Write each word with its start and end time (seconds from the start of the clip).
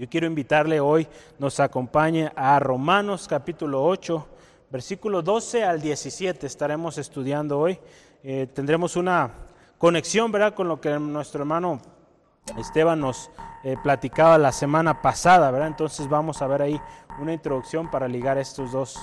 Yo 0.00 0.08
quiero 0.08 0.26
invitarle 0.26 0.80
hoy, 0.80 1.06
nos 1.38 1.60
acompañe 1.60 2.32
a 2.34 2.58
Romanos 2.58 3.28
capítulo 3.28 3.84
8, 3.84 4.26
versículo 4.70 5.20
12 5.20 5.62
al 5.62 5.82
17. 5.82 6.46
Estaremos 6.46 6.96
estudiando 6.96 7.58
hoy. 7.58 7.78
Eh, 8.24 8.48
tendremos 8.54 8.96
una 8.96 9.30
conexión, 9.76 10.32
¿verdad?, 10.32 10.54
con 10.54 10.68
lo 10.68 10.80
que 10.80 10.98
nuestro 10.98 11.42
hermano 11.42 11.82
Esteban 12.56 12.98
nos 12.98 13.30
eh, 13.62 13.76
platicaba 13.82 14.38
la 14.38 14.52
semana 14.52 15.02
pasada, 15.02 15.50
¿verdad? 15.50 15.68
Entonces 15.68 16.08
vamos 16.08 16.40
a 16.40 16.46
ver 16.46 16.62
ahí 16.62 16.80
una 17.20 17.34
introducción 17.34 17.90
para 17.90 18.08
ligar 18.08 18.38
estos 18.38 18.72
dos 18.72 18.98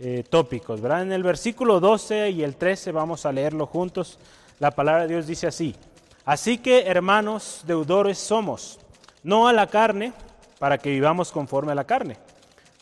eh, 0.00 0.24
tópicos, 0.28 0.80
¿verdad? 0.80 1.02
En 1.02 1.12
el 1.12 1.22
versículo 1.22 1.78
12 1.78 2.30
y 2.30 2.42
el 2.42 2.56
13 2.56 2.90
vamos 2.90 3.24
a 3.24 3.30
leerlo 3.30 3.66
juntos. 3.66 4.18
La 4.58 4.72
palabra 4.72 5.02
de 5.02 5.10
Dios 5.10 5.28
dice 5.28 5.46
así, 5.46 5.76
así 6.24 6.58
que 6.58 6.88
hermanos 6.88 7.62
deudores 7.68 8.18
somos, 8.18 8.80
no 9.22 9.46
a 9.46 9.52
la 9.52 9.68
carne, 9.68 10.12
para 10.60 10.76
que 10.76 10.90
vivamos 10.90 11.32
conforme 11.32 11.72
a 11.72 11.74
la 11.74 11.84
carne. 11.84 12.18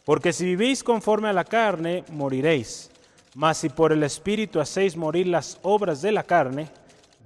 Porque 0.05 0.33
si 0.33 0.45
vivís 0.45 0.83
conforme 0.83 1.29
a 1.29 1.33
la 1.33 1.45
carne, 1.45 2.03
moriréis. 2.11 2.91
Mas 3.37 3.59
si 3.59 3.69
por 3.69 3.93
el 3.93 4.03
Espíritu 4.03 4.59
hacéis 4.59 4.97
morir 4.97 5.29
las 5.29 5.61
obras 5.63 6.03
de 6.03 6.11
la 6.11 6.25
carne, 6.25 6.69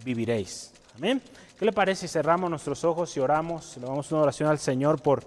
viviréis. 0.05 0.75
Amén. 0.95 1.23
¿Qué 1.59 1.65
le 1.65 1.73
parece 1.73 2.07
si 2.07 2.13
cerramos 2.13 2.51
nuestros 2.51 2.85
ojos 2.85 3.17
y 3.17 3.21
oramos? 3.21 3.79
Le 3.79 3.87
damos 3.87 4.13
una 4.13 4.21
oración 4.21 4.51
al 4.51 4.59
Señor 4.59 5.01
por, 5.01 5.25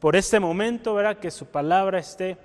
por, 0.00 0.16
este 0.16 0.40
momento, 0.40 0.94
¿verdad? 0.94 1.18
Que 1.18 1.30
su 1.30 1.46
palabra 1.46 2.00
esté 2.00 2.36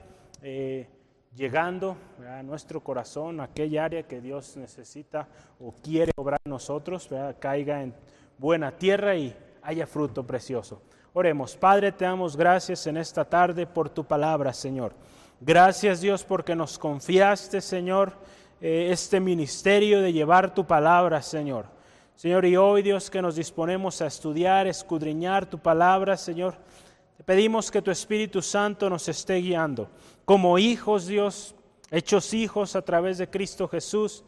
eh, 0.44 0.88
llegando 1.36 1.98
a 2.30 2.44
nuestro 2.44 2.84
corazón, 2.84 3.40
a 3.40 3.46
aquella 3.46 3.86
área 3.86 4.04
que 4.04 4.22
Dios 4.22 4.58
necesita 4.58 5.28
o 5.60 5.72
quiere 5.72 6.12
obrar 6.18 6.40
nosotros, 6.46 7.10
caiga 7.40 7.82
en 7.82 7.96
buena 8.38 8.78
tierra 8.78 9.16
y 9.16 9.36
haya 9.64 9.88
fruto 9.88 10.28
precioso. 10.28 10.84
Oremos, 11.14 11.58
Padre, 11.58 11.92
te 11.92 12.06
damos 12.06 12.38
gracias 12.38 12.86
en 12.86 12.96
esta 12.96 13.26
tarde 13.26 13.66
por 13.66 13.90
tu 13.90 14.04
palabra, 14.04 14.54
Señor. 14.54 14.94
Gracias 15.42 16.02
Dios 16.02 16.24
porque 16.24 16.56
nos 16.56 16.78
confiaste, 16.78 17.62
Señor, 17.62 18.14
eh, 18.62 18.90
este 18.92 19.20
ministerio 19.20 20.02
de 20.02 20.14
llevar 20.14 20.54
tu 20.54 20.68
palabra, 20.68 21.24
Señor. 21.24 21.66
Señor, 22.16 22.46
y 22.46 22.58
hoy 22.58 22.84
Dios 22.84 23.10
que 23.10 23.24
nos 23.24 23.38
disponemos 23.38 24.02
a 24.02 24.06
estudiar, 24.06 24.68
escudriñar 24.68 25.48
tu 25.48 25.58
palabra, 25.58 26.16
Señor, 26.16 26.54
te 27.18 27.24
pedimos 27.24 27.72
que 27.72 27.82
tu 27.82 27.90
Espíritu 27.90 28.44
Santo 28.44 28.88
nos 28.88 29.10
esté 29.10 29.36
guiando. 29.38 29.90
Como 30.26 30.60
hijos, 30.60 31.08
Dios, 31.08 31.56
hechos 31.90 32.36
hijos 32.36 32.76
a 32.76 32.84
través 32.84 33.18
de 33.18 33.30
Cristo 33.30 33.68
Jesús, 33.68 34.24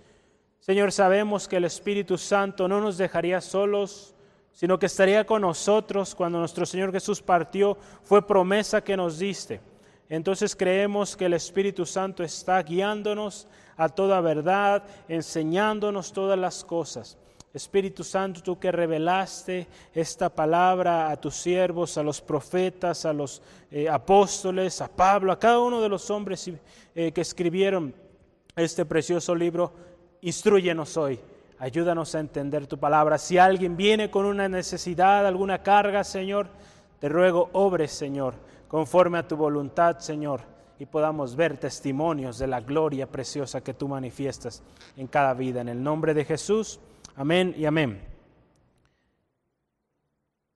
Señor, 0.61 0.91
sabemos 0.91 1.47
que 1.47 1.57
el 1.57 1.65
Espíritu 1.65 2.17
Santo 2.17 2.67
no 2.67 2.81
nos 2.81 2.97
dejaría 2.97 3.39
solos, 3.39 4.15
sino 4.53 4.77
que 4.77 4.85
estaría 4.85 5.25
con 5.25 5.41
nosotros 5.41 6.13
cuando 6.13 6.39
nuestro 6.39 6.65
Señor 6.65 6.91
Jesús 6.91 7.21
partió, 7.21 7.77
fue 8.03 8.25
promesa 8.25 8.83
que 8.83 8.97
nos 8.97 9.19
diste. 9.19 9.61
Entonces 10.09 10.55
creemos 10.55 11.15
que 11.15 11.25
el 11.25 11.33
Espíritu 11.33 11.85
Santo 11.85 12.23
está 12.23 12.61
guiándonos 12.61 13.47
a 13.77 13.89
toda 13.89 14.19
verdad, 14.21 14.83
enseñándonos 15.07 16.11
todas 16.11 16.37
las 16.37 16.63
cosas. 16.63 17.17
Espíritu 17.53 18.03
Santo, 18.03 18.41
tú 18.41 18.59
que 18.59 18.71
revelaste 18.71 19.67
esta 19.93 20.29
palabra 20.29 21.09
a 21.09 21.17
tus 21.19 21.35
siervos, 21.35 21.97
a 21.97 22.03
los 22.03 22.21
profetas, 22.21 23.05
a 23.05 23.11
los 23.11 23.41
eh, 23.71 23.89
apóstoles, 23.89 24.79
a 24.81 24.87
Pablo, 24.87 25.31
a 25.31 25.39
cada 25.39 25.59
uno 25.59 25.81
de 25.81 25.89
los 25.89 26.09
hombres 26.09 26.49
eh, 26.95 27.11
que 27.11 27.21
escribieron 27.21 27.93
este 28.55 28.85
precioso 28.85 29.33
libro, 29.33 29.73
instruyenos 30.21 30.95
hoy 30.97 31.19
Ayúdanos 31.61 32.15
a 32.15 32.19
entender 32.19 32.65
tu 32.65 32.79
palabra. 32.79 33.19
Si 33.19 33.37
alguien 33.37 33.77
viene 33.77 34.09
con 34.09 34.25
una 34.25 34.49
necesidad, 34.49 35.27
alguna 35.27 35.61
carga, 35.61 36.03
Señor, 36.03 36.47
te 36.99 37.07
ruego, 37.07 37.51
obre, 37.53 37.87
Señor, 37.87 38.33
conforme 38.67 39.19
a 39.19 39.27
tu 39.27 39.37
voluntad, 39.37 39.99
Señor, 39.99 40.41
y 40.79 40.87
podamos 40.87 41.35
ver 41.35 41.57
testimonios 41.57 42.39
de 42.39 42.47
la 42.47 42.61
gloria 42.61 43.05
preciosa 43.05 43.61
que 43.61 43.75
tú 43.75 43.87
manifiestas 43.87 44.63
en 44.97 45.05
cada 45.05 45.35
vida. 45.35 45.61
En 45.61 45.69
el 45.69 45.83
nombre 45.83 46.15
de 46.15 46.25
Jesús, 46.25 46.79
amén 47.15 47.53
y 47.55 47.65
amén. 47.65 48.01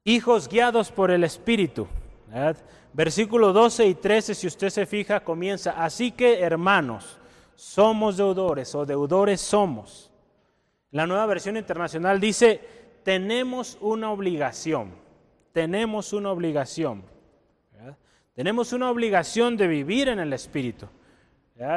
Hijos 0.06 0.50
guiados 0.50 0.92
por 0.92 1.12
el 1.12 1.24
Espíritu. 1.24 1.86
Versículo 2.94 3.54
12 3.54 3.86
y 3.86 3.94
13, 3.94 4.34
si 4.34 4.48
usted 4.48 4.72
se 4.72 4.88
fija, 4.88 5.20
comienza, 5.20 5.84
así 5.84 6.14
que 6.14 6.40
hermanos, 6.40 7.20
somos 7.54 8.18
deudores 8.18 8.74
o 8.74 8.88
deudores 8.88 9.40
somos 9.40 10.12
la 10.96 11.06
nueva 11.06 11.26
versión 11.26 11.58
internacional 11.58 12.22
dice, 12.22 12.62
tenemos 13.04 13.78
una 13.82 14.12
obligación, 14.12 14.94
tenemos 15.52 16.14
una 16.14 16.32
obligación. 16.32 17.04
Tenemos 18.34 18.72
una 18.72 18.90
obligación 18.90 19.58
de 19.58 19.68
vivir 19.68 20.08
en 20.08 20.20
el 20.20 20.32
Espíritu, 20.32 20.88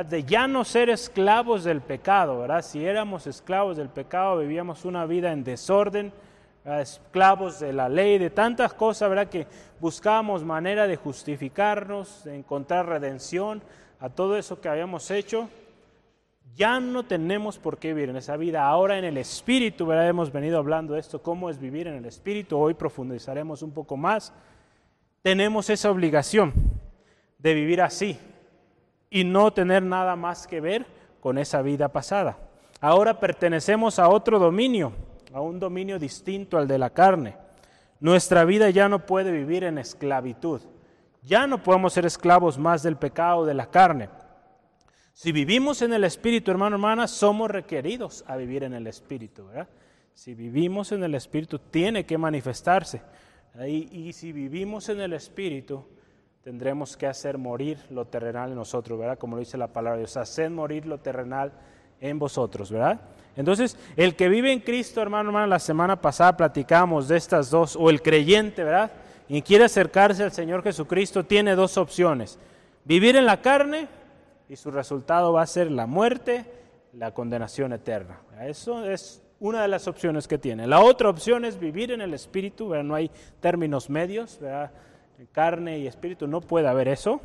de 0.09 0.23
ya 0.23 0.47
no 0.47 0.65
ser 0.65 0.89
esclavos 0.89 1.65
del 1.65 1.81
pecado. 1.81 2.39
¿verdad? 2.39 2.63
Si 2.63 2.85
éramos 2.85 3.27
esclavos 3.27 3.77
del 3.77 3.89
pecado, 3.89 4.39
vivíamos 4.39 4.85
una 4.85 5.05
vida 5.05 5.33
en 5.33 5.43
desorden, 5.43 6.13
esclavos 6.65 7.59
de 7.59 7.73
la 7.73 7.89
ley, 7.89 8.19
de 8.19 8.31
tantas 8.31 8.73
cosas, 8.73 9.09
¿verdad? 9.09 9.29
que 9.29 9.49
buscábamos 9.81 10.45
manera 10.45 10.87
de 10.87 10.95
justificarnos, 10.95 12.23
de 12.23 12.37
encontrar 12.37 12.87
redención 12.87 13.63
a 13.99 14.11
todo 14.11 14.39
eso 14.39 14.61
que 14.61 14.69
habíamos 14.69 15.11
hecho. 15.11 15.49
Ya 16.59 16.81
no 16.81 17.05
tenemos 17.05 17.57
por 17.57 17.79
qué 17.79 17.95
vivir 17.95 18.11
en 18.11 18.17
esa 18.17 18.37
vida. 18.37 18.67
Ahora 18.67 18.99
en 18.99 19.05
el 19.05 19.17
Espíritu, 19.17 19.87
¿verdad? 19.87 20.09
hemos 20.09 20.33
venido 20.33 20.59
hablando 20.59 20.95
de 20.95 20.99
esto, 20.99 21.23
cómo 21.23 21.51
es 21.51 21.61
vivir 21.61 21.87
en 21.87 21.95
el 21.95 22.05
Espíritu. 22.05 22.59
Hoy 22.59 22.75
profundizaremos 22.75 23.63
un 23.63 23.71
poco 23.71 23.97
más. 23.97 24.33
Tenemos 25.23 25.71
esa 25.71 25.89
obligación 25.89 26.53
de 27.39 27.55
vivir 27.55 27.81
así 27.81 28.19
y 29.09 29.23
no 29.23 29.53
tener 29.53 29.85
nada 29.85 30.17
más 30.17 30.49
que 30.49 30.61
ver 30.61 30.85
con 31.21 31.39
esa 31.39 31.63
vida 31.63 31.93
pasada. 31.93 32.37
Ahora 32.81 33.21
pertenecemos 33.21 34.01
a 34.01 34.09
otro 34.09 34.41
dominio, 34.41 34.93
a 35.33 35.41
un 35.41 35.61
dominio 35.61 35.97
distinto 36.01 36.59
al 36.59 36.67
de 36.67 36.79
la 36.79 36.91
carne. 36.91 37.37
Nuestra 38.01 38.45
vida 38.45 38.69
ya 38.71 38.89
no 38.89 39.07
puede 39.07 39.31
vivir 39.31 39.63
en 39.63 39.79
esclavitud. 39.79 40.61
Ya 41.23 41.47
no 41.47 41.63
podemos 41.63 41.93
ser 41.93 42.05
esclavos 42.05 42.59
más 42.59 42.83
del 42.83 42.97
pecado 42.97 43.47
de 43.47 43.55
la 43.55 43.71
carne. 43.71 44.09
Si 45.19 45.33
vivimos 45.33 45.83
en 45.83 45.93
el 45.93 46.05
Espíritu, 46.05 46.53
hermano, 46.53 46.77
hermana, 46.77 47.09
somos 47.09 47.51
requeridos 47.51 48.25
a 48.29 48.37
vivir 48.37 48.63
en 48.63 48.73
el 48.73 48.87
Espíritu, 48.87 49.49
¿verdad? 49.49 49.67
Si 50.15 50.33
vivimos 50.33 50.93
en 50.93 51.03
el 51.03 51.13
Espíritu, 51.17 51.59
tiene 51.59 52.07
que 52.07 52.17
manifestarse. 52.17 53.03
Y, 53.67 54.13
si 54.13 54.31
vivimos 54.31 54.89
en 54.91 55.01
el 55.01 55.13
Espíritu, 55.15 55.85
tendremos 56.41 56.97
que 56.97 57.09
hacer 57.09 57.37
morir 57.37 57.79
lo 57.91 58.05
terrenal 58.05 58.51
en 58.51 58.55
nosotros, 58.55 58.97
¿verdad? 58.97 59.19
Como 59.19 59.35
lo 59.35 59.41
dice 59.41 59.59
la 59.59 59.73
palabra 59.73 59.97
de 59.97 60.03
Dios, 60.03 60.17
hacer 60.17 60.51
morir 60.51 60.87
lo 60.87 60.99
terrenal 60.99 61.51
en 62.01 62.17
vosotros, 62.21 62.71
¿verdad? 62.71 63.01
Entonces, 63.35 63.77
el 63.97 64.15
que 64.15 64.29
vive 64.29 64.53
en 64.53 64.61
Cristo, 64.61 65.03
hermano, 65.03 65.31
hermana, 65.31 65.49
la 65.49 65.59
semana 65.59 66.01
pasada 66.01 66.37
platicamos 66.37 67.09
de 67.09 67.17
estas 67.17 67.51
dos, 67.51 67.75
o 67.75 67.91
el 67.91 68.03
creyente, 68.03 68.63
¿verdad? 68.63 68.93
Y 69.29 69.43
quiere 69.43 69.65
acercarse 69.65 70.23
al 70.23 70.31
Señor 70.31 70.63
Jesucristo, 70.63 71.25
tiene 71.25 71.57
dos 71.57 71.77
opciones. 71.77 72.39
Vivir 72.85 73.17
en 73.17 73.27
la 73.27 73.43
carne 73.43 73.98
y 74.49 74.57
su 74.57 74.71
resultado 74.71 75.33
va 75.33 75.43
a 75.43 75.47
ser 75.47 75.71
la 75.71 75.87
muerte, 75.87 76.45
la 76.93 77.13
condenación 77.13 77.73
eterna. 77.73 78.21
Eso 78.41 78.85
es 78.85 79.23
una 79.41 79.63
de 79.63 79.69
las 79.69 79.87
opciones 79.87 80.27
que 80.27 80.39
tiene. 80.39 80.67
La 80.67 80.81
otra 80.81 81.11
opción 81.11 81.45
es 81.45 81.59
vivir 81.59 81.93
en 81.93 82.01
el 82.01 82.15
espíritu, 82.15 82.75
no 82.83 82.95
hay 82.95 83.11
términos 83.41 83.91
medios, 83.91 84.41
carne 85.33 85.79
y 85.79 85.87
espíritu, 85.87 86.27
no 86.27 86.41
puede 86.41 86.69
haber 86.69 86.89
eso, 86.89 87.21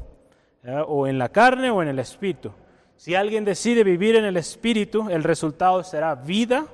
o 0.87 1.07
en 1.07 1.17
la 1.17 1.29
carne 1.29 1.71
o 1.71 1.81
en 1.81 1.87
el 1.87 1.99
espíritu. 1.99 2.51
Si 2.95 3.15
alguien 3.15 3.45
decide 3.45 3.83
vivir 3.83 4.15
en 4.15 4.25
el 4.25 4.37
espíritu, 4.37 5.09
el 5.09 5.23
resultado 5.23 5.83
será 5.83 6.15
vida, 6.15 6.67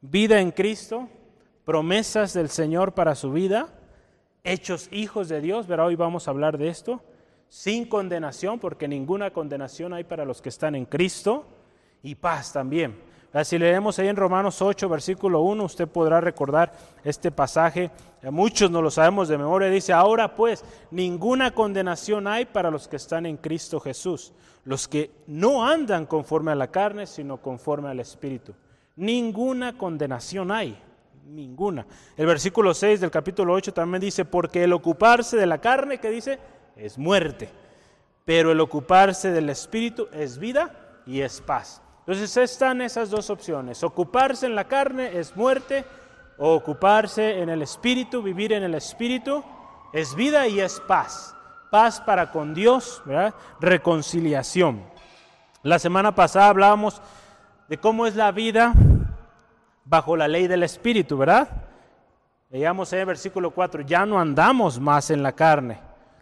vida 0.00 0.40
en 0.40 0.52
Cristo, 0.52 1.08
promesas 1.64 2.32
del 2.32 2.48
Señor 2.48 2.94
para 2.94 3.14
su 3.14 3.32
vida, 3.32 3.68
hechos 4.44 4.88
hijos 4.92 5.28
de 5.28 5.40
Dios, 5.40 5.66
verá, 5.66 5.84
hoy 5.84 5.96
vamos 5.96 6.28
a 6.28 6.30
hablar 6.30 6.56
de 6.56 6.68
esto, 6.68 7.02
sin 7.50 7.84
condenación, 7.84 8.58
porque 8.58 8.88
ninguna 8.88 9.32
condenación 9.32 9.92
hay 9.92 10.04
para 10.04 10.24
los 10.24 10.40
que 10.40 10.48
están 10.48 10.74
en 10.74 10.86
Cristo, 10.86 11.44
y 12.02 12.14
paz 12.14 12.52
también. 12.52 12.96
Si 13.44 13.58
leemos 13.58 13.98
ahí 13.98 14.08
en 14.08 14.16
Romanos 14.16 14.60
8, 14.60 14.88
versículo 14.88 15.42
1, 15.42 15.62
usted 15.62 15.86
podrá 15.86 16.20
recordar 16.20 16.72
este 17.04 17.30
pasaje, 17.30 17.90
muchos 18.22 18.70
no 18.70 18.82
lo 18.82 18.90
sabemos 18.90 19.28
de 19.28 19.38
memoria, 19.38 19.68
dice, 19.68 19.92
ahora 19.92 20.34
pues, 20.34 20.64
ninguna 20.90 21.52
condenación 21.52 22.26
hay 22.26 22.46
para 22.46 22.72
los 22.72 22.88
que 22.88 22.96
están 22.96 23.26
en 23.26 23.36
Cristo 23.36 23.78
Jesús, 23.78 24.32
los 24.64 24.88
que 24.88 25.12
no 25.28 25.64
andan 25.64 26.06
conforme 26.06 26.50
a 26.50 26.56
la 26.56 26.68
carne, 26.72 27.06
sino 27.06 27.36
conforme 27.36 27.88
al 27.88 28.00
Espíritu. 28.00 28.52
Ninguna 28.96 29.78
condenación 29.78 30.50
hay, 30.50 30.76
ninguna. 31.28 31.86
El 32.16 32.26
versículo 32.26 32.74
6 32.74 33.00
del 33.00 33.12
capítulo 33.12 33.52
8 33.52 33.72
también 33.72 34.00
dice, 34.00 34.24
porque 34.24 34.64
el 34.64 34.72
ocuparse 34.72 35.36
de 35.36 35.46
la 35.46 35.58
carne, 35.58 35.98
que 35.98 36.10
dice, 36.10 36.40
es 36.76 36.98
muerte, 36.98 37.50
pero 38.24 38.52
el 38.52 38.60
ocuparse 38.60 39.30
del 39.30 39.50
Espíritu 39.50 40.08
es 40.12 40.38
vida 40.38 41.02
y 41.06 41.20
es 41.20 41.40
paz. 41.40 41.82
Entonces 42.00 42.36
están 42.36 42.80
esas 42.80 43.10
dos 43.10 43.30
opciones. 43.30 43.84
Ocuparse 43.84 44.46
en 44.46 44.54
la 44.54 44.64
carne 44.64 45.18
es 45.18 45.36
muerte 45.36 45.84
o 46.38 46.54
ocuparse 46.54 47.40
en 47.40 47.50
el 47.50 47.62
Espíritu, 47.62 48.22
vivir 48.22 48.52
en 48.52 48.62
el 48.62 48.74
Espíritu 48.74 49.44
Es 49.92 50.14
vida 50.14 50.46
y 50.48 50.60
es 50.60 50.80
paz. 50.80 51.34
Paz 51.70 52.00
para 52.00 52.30
con 52.30 52.54
Dios, 52.54 53.02
¿verdad? 53.04 53.34
reconciliación. 53.60 54.82
La 55.62 55.78
semana 55.78 56.14
pasada 56.14 56.48
hablábamos 56.48 57.00
de 57.68 57.78
cómo 57.78 58.06
es 58.06 58.16
la 58.16 58.32
vida 58.32 58.72
bajo 59.84 60.16
la 60.16 60.26
ley 60.26 60.46
del 60.46 60.62
Espíritu, 60.62 61.18
¿verdad? 61.18 61.48
Leíamos 62.48 62.92
en 62.92 63.00
el 63.00 63.06
versículo 63.06 63.50
4, 63.52 63.82
ya 63.82 64.06
no 64.06 64.18
andamos 64.18 64.80
más 64.80 65.10
en 65.10 65.22
la 65.22 65.32
carne. 65.32 65.78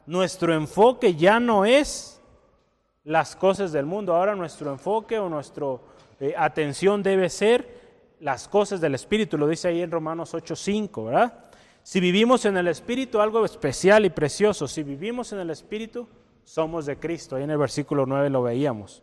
Nuestro 0.08 0.54
enfoque 0.54 1.16
ya 1.16 1.38
no 1.38 1.66
es 1.66 2.18
las 3.04 3.36
cosas 3.36 3.72
del 3.72 3.84
mundo, 3.84 4.16
ahora 4.16 4.34
nuestro 4.34 4.72
enfoque 4.72 5.18
o 5.18 5.28
nuestra 5.28 5.66
eh, 6.18 6.32
atención 6.34 7.02
debe 7.02 7.28
ser 7.28 8.16
las 8.18 8.48
cosas 8.48 8.80
del 8.80 8.94
Espíritu, 8.94 9.36
lo 9.36 9.46
dice 9.46 9.68
ahí 9.68 9.82
en 9.82 9.90
Romanos 9.90 10.32
8:5, 10.32 11.04
¿verdad? 11.04 11.44
Si 11.82 12.00
vivimos 12.00 12.46
en 12.46 12.56
el 12.56 12.68
Espíritu, 12.68 13.20
algo 13.20 13.44
especial 13.44 14.06
y 14.06 14.08
precioso, 14.08 14.66
si 14.66 14.82
vivimos 14.82 15.34
en 15.34 15.40
el 15.40 15.50
Espíritu, 15.50 16.08
somos 16.42 16.86
de 16.86 16.98
Cristo. 16.98 17.36
Ahí 17.36 17.42
en 17.42 17.50
el 17.50 17.58
versículo 17.58 18.06
9 18.06 18.30
lo 18.30 18.42
veíamos. 18.42 19.02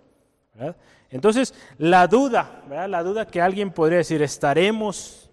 Entonces, 1.11 1.53
la 1.77 2.07
duda, 2.07 2.63
¿verdad? 2.67 2.89
la 2.89 3.03
duda 3.03 3.27
que 3.27 3.41
alguien 3.41 3.69
podría 3.69 3.99
decir, 3.99 4.23
¿estaremos 4.23 5.29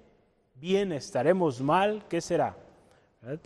bien, 0.54 0.92
estaremos 0.92 1.62
mal? 1.62 2.04
¿Qué 2.10 2.20
será? 2.20 2.56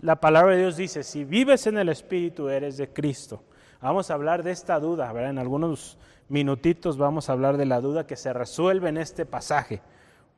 La 0.00 0.16
palabra 0.16 0.54
de 0.54 0.62
Dios 0.62 0.76
dice, 0.78 1.02
si 1.02 1.24
vives 1.24 1.66
en 1.66 1.76
el 1.76 1.90
Espíritu, 1.90 2.48
eres 2.48 2.78
de 2.78 2.88
Cristo. 2.88 3.42
Vamos 3.82 4.10
a 4.10 4.14
hablar 4.14 4.42
de 4.42 4.50
esta 4.50 4.80
duda, 4.80 5.12
¿verdad? 5.12 5.30
En 5.30 5.38
algunos 5.38 5.98
minutitos 6.30 6.96
vamos 6.96 7.28
a 7.28 7.34
hablar 7.34 7.58
de 7.58 7.66
la 7.66 7.82
duda 7.82 8.06
que 8.06 8.16
se 8.16 8.32
resuelve 8.32 8.88
en 8.88 8.96
este 8.96 9.26
pasaje. 9.26 9.82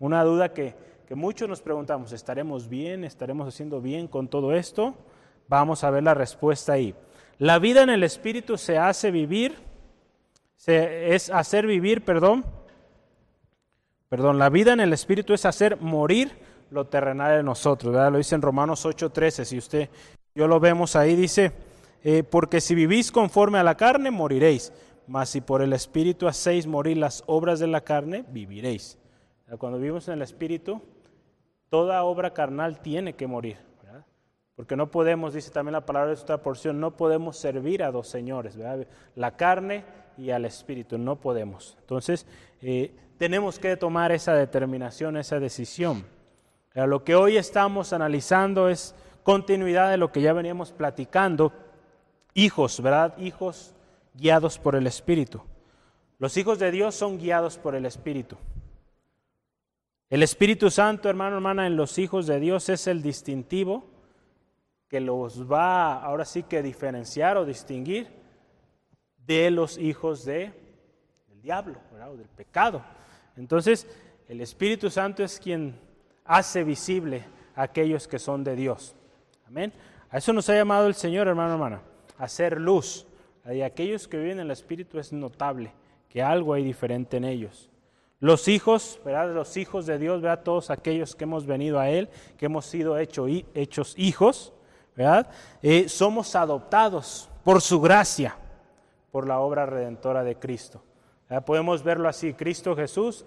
Una 0.00 0.25
duda 0.25 0.52
que, 0.52 0.75
que 1.06 1.14
muchos 1.14 1.49
nos 1.49 1.62
preguntamos, 1.62 2.12
¿estaremos 2.12 2.69
bien? 2.69 3.05
¿Estaremos 3.05 3.46
haciendo 3.46 3.81
bien 3.81 4.08
con 4.08 4.26
todo 4.26 4.52
esto? 4.52 4.96
Vamos 5.46 5.85
a 5.85 5.90
ver 5.90 6.02
la 6.02 6.14
respuesta 6.14 6.73
ahí. 6.73 6.96
La 7.38 7.61
vida 7.61 7.82
en 7.82 7.90
el 7.90 8.02
Espíritu 8.02 8.58
se 8.58 8.76
hace 8.76 9.12
vivir, 9.12 9.55
se, 10.56 11.14
es 11.14 11.31
hacer 11.31 11.64
vivir, 11.64 12.05
perdón, 12.05 12.44
perdón, 14.08 14.38
la 14.40 14.49
vida 14.49 14.73
en 14.73 14.81
el 14.81 14.93
Espíritu 14.93 15.32
es 15.32 15.44
hacer 15.44 15.81
morir 15.81 16.48
lo 16.70 16.87
terrenal 16.87 17.37
de 17.37 17.43
nosotros, 17.43 17.93
¿verdad? 17.93 18.12
Lo 18.12 18.19
dice 18.19 18.35
en 18.35 18.43
Romanos 18.43 18.85
8:13, 18.85 19.44
si 19.44 19.59
usted, 19.59 19.88
yo 20.35 20.47
lo 20.47 20.61
vemos 20.61 20.97
ahí, 20.97 21.17
dice, 21.17 21.53
eh, 22.03 22.23
porque 22.23 22.61
si 22.61 22.75
vivís 22.75 23.11
conforme 23.11 23.59
a 23.59 23.62
la 23.62 23.76
carne, 23.76 24.11
moriréis, 24.11 24.73
mas 25.06 25.31
si 25.31 25.41
por 25.41 25.62
el 25.62 25.73
Espíritu 25.73 26.29
hacéis 26.29 26.67
morir 26.67 26.99
las 26.99 27.25
obras 27.26 27.59
de 27.59 27.67
la 27.67 27.81
carne, 27.81 28.25
viviréis. 28.29 28.99
Cuando 29.59 29.79
vivimos 29.79 30.06
en 30.09 30.15
el 30.15 30.23
Espíritu, 30.23 30.82
toda 31.70 32.03
obra 32.05 32.35
carnal 32.35 32.81
tiene 32.81 33.14
que 33.14 33.26
morir. 33.26 33.56
Porque 34.59 34.75
no 34.75 34.91
podemos, 34.91 35.35
dice 35.35 35.53
también 35.53 35.75
la 35.75 35.87
palabra 35.87 36.09
de 36.09 36.14
esta 36.14 36.43
porción, 36.43 36.81
no 36.81 36.97
podemos 36.97 37.37
servir 37.37 37.85
a 37.85 37.93
dos 37.93 38.09
señores, 38.09 38.59
la 39.14 39.37
carne 39.37 39.85
y 40.17 40.31
al 40.31 40.44
Espíritu, 40.44 40.99
no 40.99 41.14
podemos. 41.14 41.76
Entonces, 41.81 42.26
eh, 42.61 42.93
tenemos 43.19 43.61
que 43.61 43.76
tomar 43.76 44.11
esa 44.11 44.35
determinación, 44.35 45.17
esa 45.17 45.38
decisión. 45.38 46.05
Lo 46.75 47.03
que 47.03 47.15
hoy 47.15 47.37
estamos 47.37 47.93
analizando 47.93 48.69
es 48.69 48.94
continuidad 49.23 49.91
de 49.91 49.97
lo 49.97 50.12
que 50.12 50.20
ya 50.20 50.32
veníamos 50.32 50.73
platicando. 50.73 51.53
Hijos, 52.35 52.81
¿verdad? 52.81 53.17
Hijos 53.19 53.75
guiados 54.15 54.59
por 54.59 54.76
el 54.76 54.87
Espíritu. 54.87 55.43
Los 56.19 56.37
hijos 56.37 56.59
de 56.59 56.70
Dios 56.70 56.94
son 56.94 57.19
guiados 57.19 57.59
por 57.59 57.75
el 57.75 57.87
Espíritu. 57.87 58.37
El 60.11 60.23
Espíritu 60.23 60.70
Santo, 60.70 61.09
hermano, 61.09 61.37
hermana, 61.37 61.67
en 61.67 61.76
los 61.76 61.99
hijos 61.99 62.26
de 62.26 62.41
Dios 62.41 62.69
es 62.69 62.87
el 62.87 63.03
distintivo 63.03 63.85
que 64.88 65.00
los 65.00 65.50
va 65.50 66.03
ahora 66.03 66.25
sí 66.25 66.44
que 66.44 66.62
diferenciar 66.62 67.37
o 67.37 67.44
distinguir 67.44 68.09
de 69.26 69.50
los 69.50 69.76
hijos 69.76 70.25
de, 70.25 70.53
del 71.29 71.43
diablo 71.43 71.79
o 71.93 72.17
del 72.17 72.29
pecado. 72.29 72.82
Entonces, 73.37 73.87
el 74.29 74.41
Espíritu 74.41 74.88
Santo 74.88 75.23
es 75.23 75.38
quien 75.38 75.79
hace 76.29 76.63
visible 76.63 77.25
a 77.57 77.63
aquellos 77.63 78.07
que 78.07 78.21
son 78.21 78.45
de 78.45 78.55
Dios. 78.55 78.95
Amén. 79.49 79.73
A 80.11 80.19
eso 80.19 80.33
nos 80.33 80.49
ha 80.49 80.55
llamado 80.55 80.87
el 80.87 80.95
Señor, 80.95 81.27
hermano, 81.27 81.55
hermana, 81.55 81.81
a 82.17 82.25
hacer 82.25 82.61
luz. 82.61 83.07
Y 83.51 83.63
aquellos 83.63 84.07
que 84.07 84.19
viven 84.19 84.39
en 84.39 84.45
el 84.47 84.51
Espíritu 84.51 84.99
es 84.99 85.13
notable 85.13 85.73
que 86.09 86.23
algo 86.23 86.53
hay 86.53 86.63
diferente 86.63 87.17
en 87.17 87.25
ellos. 87.25 87.71
Los 88.21 88.49
hijos, 88.49 89.01
¿verdad? 89.05 89.33
Los 89.33 89.57
hijos 89.57 89.87
de 89.87 89.99
Dios, 89.99 90.21
¿verdad? 90.21 90.43
Todos 90.43 90.71
aquellos 90.71 91.17
que 91.17 91.25
hemos 91.25 91.47
venido 91.47 91.79
a 91.79 91.89
Él, 91.89 92.09
que 92.37 92.47
hemos 92.47 92.67
sido 92.67 92.99
hecho, 92.99 93.27
hechos 93.55 93.95
hijos, 93.97 94.53
¿verdad? 94.97 95.31
Eh, 95.63 95.89
somos 95.89 96.35
adoptados 96.35 97.31
por 97.45 97.63
su 97.63 97.81
gracia, 97.81 98.37
por 99.11 99.27
la 99.27 99.39
obra 99.39 99.67
redentora 99.67 100.25
de 100.25 100.37
Cristo. 100.37 100.83
Podemos 101.45 101.83
verlo 101.83 102.09
así, 102.09 102.33
Cristo 102.33 102.75
Jesús, 102.75 103.25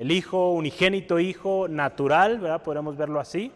el 0.00 0.12
Hijo, 0.12 0.52
unigénito 0.52 1.18
Hijo 1.18 1.68
natural, 1.68 2.38
¿verdad? 2.38 2.62
Podemos 2.62 2.96
verlo 2.96 3.20
así. 3.20 3.52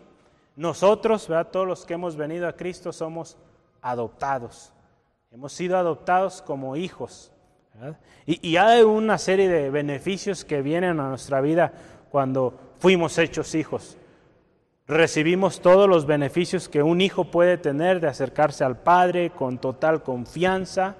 Nosotros, 0.56 1.26
¿verdad? 1.26 1.50
Todos 1.50 1.66
los 1.66 1.86
que 1.86 1.94
hemos 1.94 2.16
venido 2.16 2.46
a 2.46 2.52
Cristo 2.52 2.92
somos 2.92 3.38
adoptados. 3.80 4.70
Hemos 5.32 5.54
sido 5.54 5.78
adoptados 5.78 6.42
como 6.42 6.76
hijos. 6.76 7.32
Y, 8.26 8.56
hay 8.56 8.82
una 8.82 9.16
serie 9.16 9.48
de 9.48 9.70
beneficios 9.70 10.44
que 10.44 10.60
vienen 10.60 11.00
a 11.00 11.08
nuestra 11.08 11.40
vida 11.40 11.72
cuando 12.10 12.52
fuimos 12.78 13.16
hechos 13.16 13.54
hijos. 13.54 13.96
Recibimos 14.86 15.62
todos 15.62 15.88
los 15.88 16.04
beneficios 16.04 16.68
que 16.68 16.82
un 16.82 17.00
hijo 17.00 17.24
puede 17.24 17.56
tener 17.56 18.00
de 18.00 18.08
acercarse 18.08 18.64
al 18.64 18.76
Padre 18.76 19.30
con 19.30 19.56
total 19.56 20.02
confianza, 20.02 20.96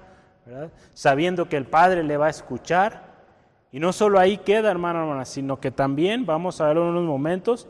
sabiendo 0.95 1.47
que 1.47 1.57
el 1.57 1.67
Padre 1.67 2.01
le 2.01 2.17
va 2.17 2.25
a 2.25 2.31
escuchar. 2.31 3.04
Y 3.75 3.79
no 3.81 3.91
solo 3.91 4.19
ahí 4.19 4.37
queda, 4.37 4.71
hermano, 4.71 5.01
hermana, 5.01 5.25
sino 5.25 5.59
que 5.59 5.69
también, 5.69 6.25
vamos 6.25 6.61
a 6.61 6.67
ver 6.69 6.77
en 6.77 6.83
unos 6.83 7.03
momentos, 7.03 7.67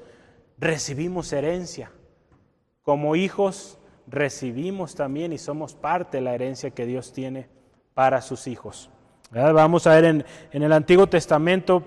recibimos 0.60 1.34
herencia. 1.34 1.90
Como 2.84 3.16
hijos 3.16 3.80
recibimos 4.06 4.94
también 4.94 5.34
y 5.34 5.40
somos 5.40 5.74
parte 5.74 6.18
de 6.18 6.22
la 6.22 6.36
herencia 6.36 6.70
que 6.70 6.86
Dios 6.86 7.12
tiene 7.12 7.48
para 7.96 8.22
sus 8.22 8.46
hijos. 8.46 8.92
Vamos 9.32 9.88
a 9.88 9.96
ver 9.96 10.06
en, 10.06 10.24
el 10.52 10.74
Antiguo 10.74 11.08
Testamento, 11.08 11.82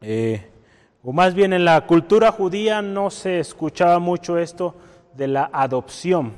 eh, 0.00 0.50
o 1.02 1.12
más 1.12 1.34
bien 1.34 1.52
en 1.52 1.66
la 1.66 1.86
cultura 1.86 2.32
judía 2.32 2.80
no 2.80 3.10
se 3.10 3.40
escuchaba 3.40 3.98
mucho 3.98 4.38
esto 4.38 4.74
de 5.14 5.28
la 5.28 5.50
adopción, 5.52 6.32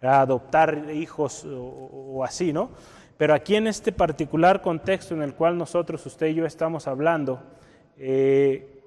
adoptar 0.00 0.92
hijos 0.94 1.44
o, 1.44 2.22
así, 2.22 2.52
¿no? 2.52 2.70
Pero 3.16 3.34
aquí 3.34 3.56
en 3.56 3.66
este 3.66 3.92
particular 3.92 4.60
contexto 4.60 5.14
en 5.14 5.22
el 5.22 5.34
cual 5.34 5.56
nosotros, 5.56 6.04
usted 6.06 6.26
y 6.28 6.34
yo 6.34 6.46
estamos 6.46 6.86
hablando, 6.86 7.42
eh, 7.96 8.82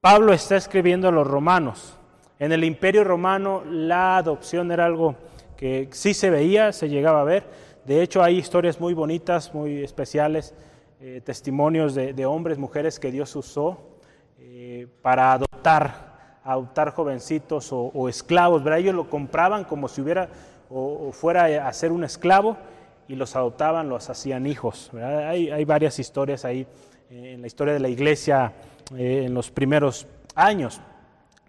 Pablo 0.00 0.32
está 0.32 0.56
escribiendo 0.56 1.08
a 1.08 1.12
los 1.12 1.26
romanos. 1.26 1.98
En 2.38 2.52
el 2.52 2.64
imperio 2.64 3.04
romano 3.04 3.62
la 3.64 4.16
adopción 4.16 4.70
era 4.72 4.86
algo 4.86 5.16
que 5.56 5.88
sí 5.92 6.14
se 6.14 6.30
veía, 6.30 6.72
se 6.72 6.88
llegaba 6.88 7.22
a 7.22 7.24
ver, 7.24 7.44
de 7.86 8.02
hecho, 8.02 8.20
hay 8.20 8.38
historias 8.38 8.80
muy 8.80 8.94
bonitas, 8.94 9.54
muy 9.54 9.84
especiales, 9.84 10.54
eh, 11.00 11.20
testimonios 11.24 11.94
de, 11.94 12.26
hombres, 12.26 12.58
mujeres 12.58 12.98
que 12.98 13.12
Dios 13.12 13.36
usó 13.36 13.78
eh, 14.40 14.88
para 15.02 15.32
adoptar, 15.32 16.40
adoptar 16.42 16.90
jovencitos 16.90 17.68
o, 17.70 18.08
esclavos. 18.08 18.64
¿verdad? 18.64 18.80
Ellos 18.80 18.94
lo 18.96 19.08
compraban 19.08 19.62
como 19.62 19.86
si 19.86 20.00
hubiera 20.00 20.28
o, 20.68 21.12
fuera 21.12 21.68
a 21.68 21.72
ser 21.72 21.92
un 21.92 22.02
esclavo 22.02 22.56
y 23.08 23.14
los 23.14 23.36
adoptaban, 23.36 23.88
los 23.88 24.10
hacían 24.10 24.46
hijos. 24.46 24.90
Hay, 24.94 25.64
varias 25.64 25.98
historias 25.98 26.44
ahí 26.44 26.66
eh, 27.10 27.32
en 27.34 27.40
la 27.40 27.46
historia 27.46 27.74
de 27.74 27.80
la 27.80 27.88
iglesia 27.88 28.52
en 28.94 29.34
los 29.34 29.50
primeros 29.50 30.06
años. 30.34 30.80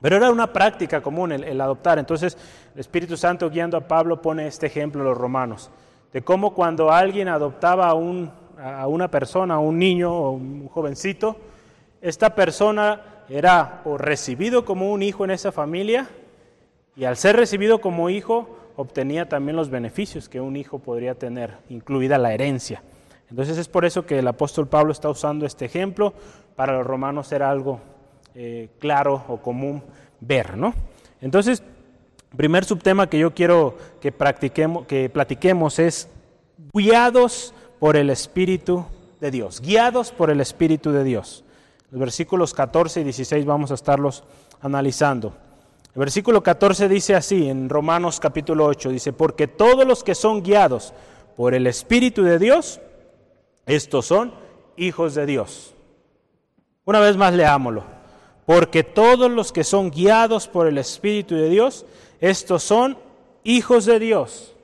Pero 0.02 0.18
era 0.18 0.32
una 0.32 0.52
práctica 0.54 1.02
común 1.02 1.32
el, 1.32 1.60
adoptar. 1.60 1.98
Entonces, 2.00 2.38
el 2.74 2.80
Espíritu 2.80 3.18
Santo 3.18 3.50
guiando 3.50 3.78
a 3.78 3.88
Pablo 3.88 4.22
pone 4.22 4.48
este 4.48 4.68
ejemplo 4.68 5.02
a 5.02 5.06
los 5.06 5.18
romanos 5.18 5.72
de 6.14 6.22
cómo 6.22 6.54
cuando 6.54 6.92
alguien 6.92 7.28
adoptaba 7.28 7.90
a, 7.90 8.82
a 8.82 8.88
una 8.88 9.12
persona, 9.12 9.56
a 9.56 9.60
un 9.60 9.78
niño 9.78 10.14
o 10.14 10.32
un 10.32 10.68
jovencito, 10.68 11.38
esta 12.02 12.34
persona 12.34 13.02
era 13.30 13.82
o 13.86 13.98
recibido 13.98 14.64
como 14.64 14.92
un 14.92 15.04
hijo 15.04 15.26
en 15.26 15.32
esa 15.32 15.52
familia 15.52 16.08
y 16.96 17.04
al 17.06 17.18
ser 17.18 17.36
recibido 17.36 17.82
como 17.82 18.10
hijo 18.10 18.57
obtenía 18.78 19.28
también 19.28 19.58
los 19.58 19.70
beneficios 19.70 20.30
que 20.30 20.40
un 20.40 20.56
hijo 20.56 20.80
podría 20.80 21.16
tener, 21.16 21.58
incluida 21.68 22.18
la 22.18 22.34
herencia. 22.34 22.84
Entonces 23.30 23.58
es 23.58 23.68
por 23.68 23.84
eso 23.84 24.06
que 24.06 24.20
el 24.20 24.28
apóstol 24.28 24.68
Pablo 24.68 24.94
está 24.94 25.10
usando 25.10 25.46
este 25.46 25.66
ejemplo, 25.66 26.14
para 26.56 26.78
los 26.78 26.88
romanos 26.88 27.32
era 27.32 27.50
algo 27.52 27.82
eh, 28.36 28.70
claro 28.80 29.24
o 29.28 29.38
común 29.38 29.84
ver, 30.22 30.56
¿no? 30.56 30.74
Entonces, 31.22 31.64
primer 32.36 32.64
subtema 32.66 33.10
que 33.10 33.20
yo 33.20 33.34
quiero 33.34 33.76
que, 34.00 34.12
practiquemos, 34.12 34.86
que 34.86 35.10
platiquemos 35.10 35.80
es 35.80 36.08
guiados 36.72 37.54
por 37.80 37.98
el 37.98 38.12
Espíritu 38.12 38.86
de 39.20 39.32
Dios, 39.32 39.60
guiados 39.60 40.12
por 40.12 40.30
el 40.30 40.40
Espíritu 40.40 40.92
de 40.92 41.04
Dios. 41.04 41.44
Los 41.90 42.00
versículos 42.00 42.54
14 42.54 43.02
y 43.02 43.04
16 43.06 43.46
vamos 43.46 43.72
a 43.72 43.74
estarlos 43.74 44.24
analizando. 44.62 45.34
El 45.98 46.02
versículo 46.02 46.44
14 46.44 46.88
dice 46.88 47.16
así, 47.16 47.50
en 47.50 47.70
Romanos 47.70 48.20
capítulo 48.20 48.66
8, 48.66 48.92
dice, 48.92 49.14
porque 49.14 49.48
todos 49.48 49.84
los 49.84 50.04
que 50.04 50.14
son 50.14 50.44
guiados 50.44 50.94
por 51.36 51.56
el 51.56 51.66
Espíritu 51.66 52.22
de 52.22 52.38
Dios, 52.38 52.80
estos 53.66 54.06
son 54.06 54.32
hijos 54.76 55.16
de 55.16 55.26
Dios. 55.26 55.74
Una 56.86 57.00
vez 57.00 57.18
más 57.18 57.34
leámoslo. 57.34 57.84
Porque 58.46 58.84
todos 58.84 59.32
los 59.32 59.52
que 59.52 59.64
son 59.64 59.90
guiados 59.90 60.48
por 60.48 60.68
el 60.68 60.78
Espíritu 60.78 61.34
de 61.34 61.50
Dios, 61.50 61.84
estos 62.22 62.62
son 62.62 63.00
hijos 63.44 63.86
de 63.86 63.98
Dios. 63.98 64.56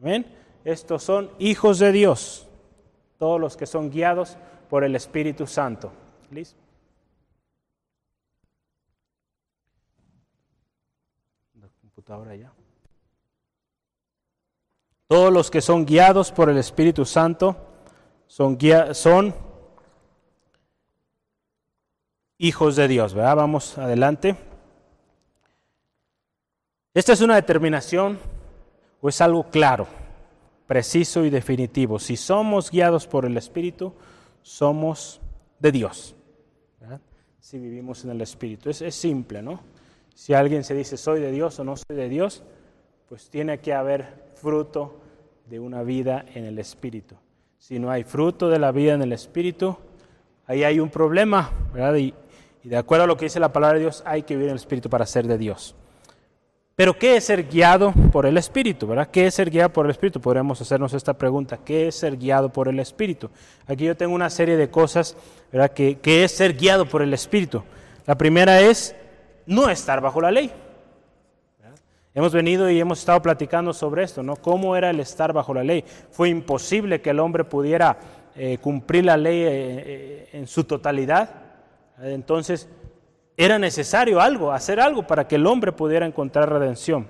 Amén. 0.00 0.26
Estos 0.64 1.04
son 1.04 1.30
hijos 1.38 1.78
de 1.78 1.92
Dios. 1.92 2.48
Todos 3.20 3.40
los 3.40 3.56
que 3.56 3.66
son 3.66 3.88
guiados 3.88 4.36
por 4.68 4.82
el 4.82 4.96
Espíritu 4.96 5.46
Santo. 5.46 5.92
¿Listo? 6.32 6.64
La 11.60 11.93
computadora 12.04 12.36
ya. 12.36 12.52
Todos 15.06 15.32
los 15.32 15.50
que 15.50 15.62
son 15.62 15.86
guiados 15.86 16.32
por 16.32 16.50
el 16.50 16.58
Espíritu 16.58 17.06
Santo 17.06 17.56
son, 18.26 18.58
hijos 22.38 22.76
de 22.76 22.88
Dios. 22.88 23.14
¿verdad? 23.14 23.36
Vamos 23.36 23.78
adelante. 23.78 24.36
Esta 26.92 27.12
es 27.14 27.20
una 27.22 27.36
determinación 27.36 28.18
o 29.00 29.08
es 29.08 29.20
algo 29.20 29.44
claro, 29.50 29.86
preciso 30.66 31.24
y 31.24 31.30
definitivo. 31.30 31.98
Si 31.98 32.16
somos 32.16 32.70
guiados 32.70 33.06
por 33.06 33.24
el 33.24 33.36
Espíritu, 33.38 33.94
somos 34.42 35.20
de 35.58 35.72
Dios. 35.72 36.14
Si 37.40 37.58
vivimos 37.58 38.04
en 38.04 38.10
el 38.10 38.20
Espíritu. 38.20 38.70
Es, 38.70 38.82
es 38.82 38.94
simple, 38.94 39.42
¿no? 39.42 39.73
Si 40.14 40.32
alguien 40.34 40.64
se 40.64 40.74
dice 40.74 40.96
soy 40.96 41.20
de 41.20 41.30
Dios 41.30 41.58
o 41.58 41.64
no 41.64 41.76
soy 41.76 41.96
de 41.96 42.08
Dios, 42.08 42.42
pues 43.08 43.28
tiene 43.30 43.58
que 43.58 43.74
haber 43.74 44.24
fruto 44.34 45.00
de 45.46 45.60
una 45.60 45.82
vida 45.82 46.24
en 46.34 46.44
el 46.44 46.58
Espíritu. 46.58 47.16
Si 47.58 47.78
no 47.78 47.90
hay 47.90 48.04
fruto 48.04 48.48
de 48.48 48.58
la 48.58 48.72
vida 48.72 48.94
en 48.94 49.02
el 49.02 49.12
Espíritu, 49.12 49.76
ahí 50.46 50.64
hay 50.64 50.80
un 50.80 50.90
problema, 50.90 51.50
¿verdad? 51.72 51.96
Y, 51.96 52.14
de 52.62 52.76
acuerdo 52.76 53.04
a 53.04 53.06
lo 53.06 53.16
que 53.16 53.26
dice 53.26 53.40
la 53.40 53.52
palabra 53.52 53.76
de 53.76 53.84
Dios, 53.84 54.02
hay 54.06 54.22
que 54.22 54.34
vivir 54.34 54.48
en 54.48 54.52
el 54.52 54.60
Espíritu 54.60 54.88
para 54.88 55.04
ser 55.04 55.26
de 55.26 55.36
Dios. 55.36 55.74
Pero 56.76 56.98
¿qué 56.98 57.16
es 57.16 57.24
ser 57.24 57.46
guiado 57.46 57.92
por 58.10 58.26
el 58.26 58.36
Espíritu? 58.36 58.86
¿verdad? 58.86 59.08
¿Qué 59.10 59.26
es 59.26 59.34
ser 59.34 59.48
guiado 59.48 59.70
por 59.70 59.84
el 59.84 59.90
Espíritu? 59.90 60.20
Podríamos 60.20 60.60
hacernos 60.60 60.92
esta 60.92 61.14
pregunta. 61.14 61.60
¿Qué 61.64 61.88
es 61.88 61.94
ser 61.94 62.16
guiado 62.16 62.48
por 62.48 62.66
el 62.68 62.80
Espíritu? 62.80 63.30
Aquí 63.66 63.84
yo 63.84 63.96
tengo 63.96 64.14
una 64.14 64.28
serie 64.28 64.56
de 64.56 64.70
cosas 64.70 65.16
¿verdad? 65.52 65.70
Que, 65.70 65.98
es 66.02 66.32
ser 66.32 66.54
guiado 66.54 66.86
por 66.86 67.02
el 67.02 67.14
Espíritu. 67.14 67.62
La 68.06 68.18
primera 68.18 68.60
es 68.60 68.96
no 69.46 69.68
estar 69.68 70.00
bajo 70.00 70.20
la 70.20 70.30
ley. 70.30 70.50
Hemos 72.16 72.32
venido 72.32 72.70
y 72.70 72.78
hemos 72.78 73.00
estado 73.00 73.20
platicando 73.20 73.72
sobre 73.72 74.04
esto, 74.04 74.22
¿no? 74.22 74.36
¿Cómo 74.36 74.76
era 74.76 74.90
el 74.90 75.00
estar 75.00 75.32
bajo 75.32 75.52
la 75.52 75.64
ley? 75.64 75.84
Fue 76.12 76.28
imposible 76.28 77.00
que 77.00 77.10
el 77.10 77.18
hombre 77.18 77.42
pudiera 77.42 77.98
eh, 78.36 78.58
cumplir 78.58 79.04
la 79.04 79.16
ley 79.16 79.42
eh, 79.42 79.48
eh, 79.50 80.28
en 80.32 80.46
su 80.46 80.62
totalidad. 80.62 81.28
Entonces, 82.00 82.68
era 83.36 83.58
necesario 83.58 84.20
algo, 84.20 84.52
hacer 84.52 84.78
algo 84.78 85.04
para 85.08 85.26
que 85.26 85.34
el 85.34 85.46
hombre 85.46 85.72
pudiera 85.72 86.06
encontrar 86.06 86.50
redención. 86.50 87.08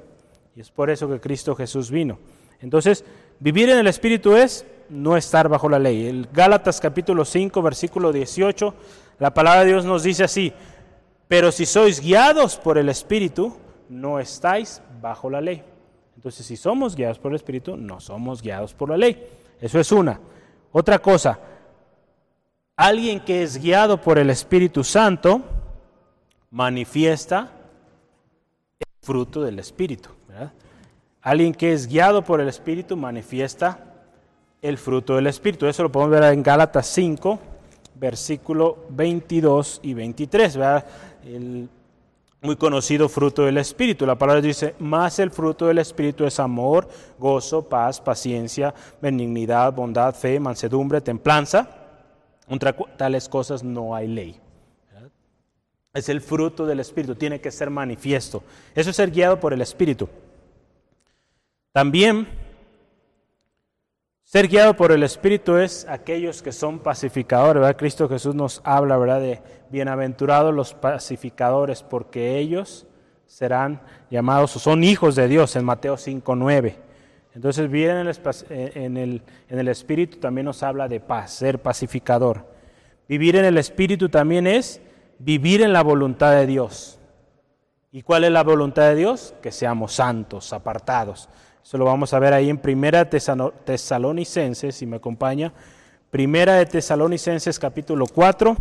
Y 0.56 0.60
es 0.60 0.70
por 0.70 0.88
eso 0.88 1.06
que 1.06 1.20
Cristo 1.20 1.54
Jesús 1.54 1.90
vino. 1.90 2.18
Entonces, 2.60 3.04
vivir 3.40 3.68
en 3.68 3.78
el 3.78 3.88
Espíritu 3.88 4.34
es 4.34 4.64
no 4.88 5.18
estar 5.18 5.50
bajo 5.50 5.68
la 5.68 5.78
ley. 5.78 6.06
El 6.06 6.28
Gálatas 6.32 6.80
capítulo 6.80 7.26
5, 7.26 7.60
versículo 7.60 8.10
18, 8.10 8.74
la 9.18 9.34
palabra 9.34 9.60
de 9.60 9.66
Dios 9.66 9.84
nos 9.84 10.02
dice 10.02 10.24
así, 10.24 10.52
pero 11.28 11.52
si 11.52 11.66
sois 11.66 12.00
guiados 12.00 12.56
por 12.56 12.78
el 12.78 12.88
Espíritu, 12.88 13.56
no 13.88 14.18
estáis 14.18 14.82
bajo 15.00 15.30
la 15.30 15.40
ley. 15.40 15.62
Entonces, 16.16 16.46
si 16.46 16.56
somos 16.56 16.96
guiados 16.96 17.18
por 17.18 17.32
el 17.32 17.36
Espíritu, 17.36 17.76
no 17.76 18.00
somos 18.00 18.42
guiados 18.42 18.74
por 18.74 18.90
la 18.90 18.96
ley. 18.96 19.26
Eso 19.60 19.78
es 19.80 19.92
una. 19.92 20.20
Otra 20.72 20.98
cosa, 20.98 21.38
Alguien 22.76 23.20
que 23.20 23.44
es 23.44 23.62
guiado 23.62 24.00
por 24.00 24.18
el 24.18 24.30
Espíritu 24.30 24.82
Santo 24.82 25.40
manifiesta 26.50 27.52
el 28.80 28.86
fruto 29.00 29.42
del 29.42 29.60
Espíritu. 29.60 30.10
Alguien 31.22 31.54
que 31.54 31.72
es 31.72 31.86
guiado 31.86 32.22
por 32.22 32.40
el 32.40 32.48
Espíritu 32.48 32.96
manifiesta 32.96 33.78
el 34.60 34.76
fruto 34.76 35.14
del 35.14 35.28
Espíritu. 35.28 35.66
Eso 35.66 35.84
lo 35.84 35.92
podemos 35.92 36.18
ver 36.18 36.32
en 36.32 36.42
Gálatas 36.42 36.88
5, 36.88 37.38
versículo 37.94 38.84
22 38.90 39.78
y 39.84 39.94
23. 39.94 40.58
El 41.24 41.68
muy 42.44 42.56
conocido 42.56 43.08
fruto 43.08 43.46
del 43.46 43.56
Espíritu. 43.56 44.04
La 44.04 44.18
palabra 44.18 44.42
dice, 44.42 44.74
más 44.78 45.18
el 45.18 45.30
fruto 45.30 45.66
del 45.66 45.78
Espíritu 45.78 46.26
es 46.26 46.38
amor, 46.38 46.88
gozo, 47.18 47.66
paz, 47.66 48.00
paciencia, 48.00 48.74
benignidad, 49.00 49.72
bondad, 49.72 50.14
fe, 50.14 50.38
mansedumbre, 50.38 51.00
templanza 51.00 51.68
contra 52.46 52.74
tales 52.74 53.30
cosas 53.30 53.64
no 53.64 53.94
hay 53.94 54.08
ley. 54.08 54.40
Es 55.94 56.08
el 56.08 56.20
fruto 56.20 56.66
del 56.66 56.80
Espíritu, 56.80 57.14
tiene 57.14 57.40
que 57.40 57.50
ser 57.50 57.70
manifiesto. 57.70 58.42
Eso 58.74 58.90
es 58.90 58.96
ser 58.96 59.10
guiado 59.10 59.40
por 59.40 59.54
el 59.54 59.62
Espíritu. 59.62 60.08
También, 61.72 62.28
ser 64.34 64.48
guiado 64.48 64.74
por 64.74 64.90
el 64.90 65.04
Espíritu 65.04 65.58
es 65.58 65.86
aquellos 65.88 66.42
que 66.42 66.50
son 66.50 66.80
pacificadores. 66.80 67.60
¿verdad? 67.60 67.76
Cristo 67.76 68.08
Jesús 68.08 68.34
nos 68.34 68.60
habla 68.64 68.96
¿verdad? 68.96 69.20
de 69.20 69.40
bienaventurados 69.70 70.52
los 70.52 70.74
pacificadores, 70.74 71.84
porque 71.84 72.36
ellos 72.38 72.84
serán 73.26 73.80
llamados 74.10 74.56
o 74.56 74.58
son 74.58 74.82
hijos 74.82 75.14
de 75.14 75.28
Dios 75.28 75.54
en 75.54 75.64
Mateo 75.64 75.94
5.9. 75.94 76.74
Entonces 77.36 77.70
vivir 77.70 77.90
en 77.90 78.08
el, 78.08 79.22
en, 79.48 79.58
el, 79.60 79.68
Espíritu 79.68 80.18
también 80.18 80.46
nos 80.46 80.64
habla 80.64 80.88
de 80.88 80.98
paz, 80.98 81.34
ser 81.34 81.62
pacificador. 81.62 82.44
Vivir 83.08 83.36
en 83.36 83.44
el 83.44 83.56
Espíritu 83.56 84.08
también 84.08 84.48
es 84.48 84.80
vivir 85.20 85.62
en 85.62 85.72
la 85.72 85.84
voluntad 85.84 86.32
de 86.32 86.48
Dios. 86.48 86.98
¿Y 87.92 88.02
cuál 88.02 88.24
es 88.24 88.32
la 88.32 88.42
voluntad 88.42 88.88
de 88.88 88.96
Dios? 88.96 89.32
Que 89.40 89.52
seamos 89.52 89.92
santos, 89.92 90.52
apartados. 90.52 91.28
Eso 91.64 91.78
lo 91.78 91.86
vamos 91.86 92.12
a 92.12 92.18
ver 92.18 92.34
ahí 92.34 92.50
en 92.50 92.58
Primera 92.58 93.08
Tesalonicenses, 93.08 94.74
si 94.74 94.84
me 94.84 94.96
acompaña. 94.96 95.50
Primera 96.10 96.56
de 96.56 96.66
Tesalonicenses 96.66 97.58
capítulo 97.58 98.04
4, 98.06 98.54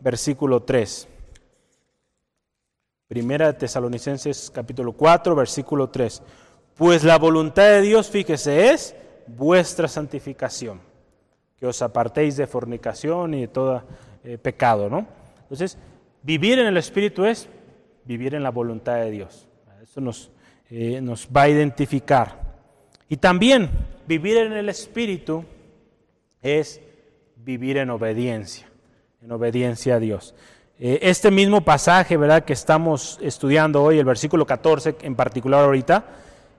versículo 0.00 0.60
3. 0.60 1.06
Primera 3.06 3.46
de 3.46 3.52
Tesalonicenses 3.52 4.50
capítulo 4.52 4.90
4, 4.94 5.36
versículo 5.36 5.90
3. 5.90 6.22
Pues 6.74 7.04
la 7.04 7.18
voluntad 7.18 7.68
de 7.68 7.82
Dios, 7.82 8.10
fíjese, 8.10 8.70
es 8.72 8.96
vuestra 9.28 9.86
santificación, 9.86 10.80
que 11.56 11.68
os 11.68 11.80
apartéis 11.82 12.36
de 12.36 12.48
fornicación 12.48 13.32
y 13.34 13.42
de 13.42 13.48
todo 13.48 13.84
eh, 14.24 14.38
pecado, 14.38 14.90
¿no? 14.90 15.06
Entonces, 15.42 15.78
vivir 16.24 16.58
en 16.58 16.66
el 16.66 16.78
Espíritu 16.78 17.24
es 17.24 17.48
vivir 18.04 18.34
en 18.34 18.42
la 18.42 18.50
voluntad 18.50 18.96
de 18.96 19.12
Dios. 19.12 19.46
Eso 19.84 20.00
nos, 20.00 20.32
eh, 20.70 21.00
nos 21.00 21.28
va 21.28 21.42
a 21.42 21.48
identificar. 21.48 22.40
Y 23.08 23.16
también 23.16 23.68
vivir 24.06 24.36
en 24.36 24.52
el 24.52 24.68
Espíritu 24.68 25.44
es 26.40 26.80
vivir 27.36 27.76
en 27.76 27.90
obediencia, 27.90 28.68
en 29.20 29.32
obediencia 29.32 29.96
a 29.96 29.98
Dios. 29.98 30.34
Eh, 30.78 31.00
este 31.02 31.30
mismo 31.30 31.62
pasaje, 31.62 32.16
¿verdad?, 32.16 32.44
que 32.44 32.52
estamos 32.52 33.18
estudiando 33.20 33.82
hoy, 33.82 33.98
el 33.98 34.04
versículo 34.04 34.46
14 34.46 34.96
en 35.02 35.16
particular 35.16 35.64
ahorita, 35.64 36.04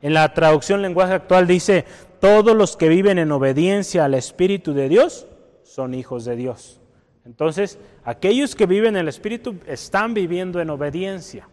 en 0.01 0.13
la 0.13 0.33
traducción 0.33 0.81
lenguaje 0.81 1.13
actual 1.13 1.47
dice, 1.47 1.85
todos 2.19 2.55
los 2.55 2.75
que 2.75 2.89
viven 2.89 3.17
en 3.17 3.31
obediencia 3.31 4.05
al 4.05 4.13
Espíritu 4.13 4.73
de 4.73 4.89
Dios 4.89 5.27
son 5.63 5.93
hijos 5.93 6.25
de 6.25 6.35
Dios. 6.35 6.81
Entonces, 7.23 7.79
aquellos 8.03 8.55
que 8.55 8.65
viven 8.65 8.95
en 8.95 9.01
el 9.01 9.07
Espíritu 9.07 9.55
están 9.67 10.13
viviendo 10.13 10.59
en 10.59 10.69
obediencia. 10.69 11.47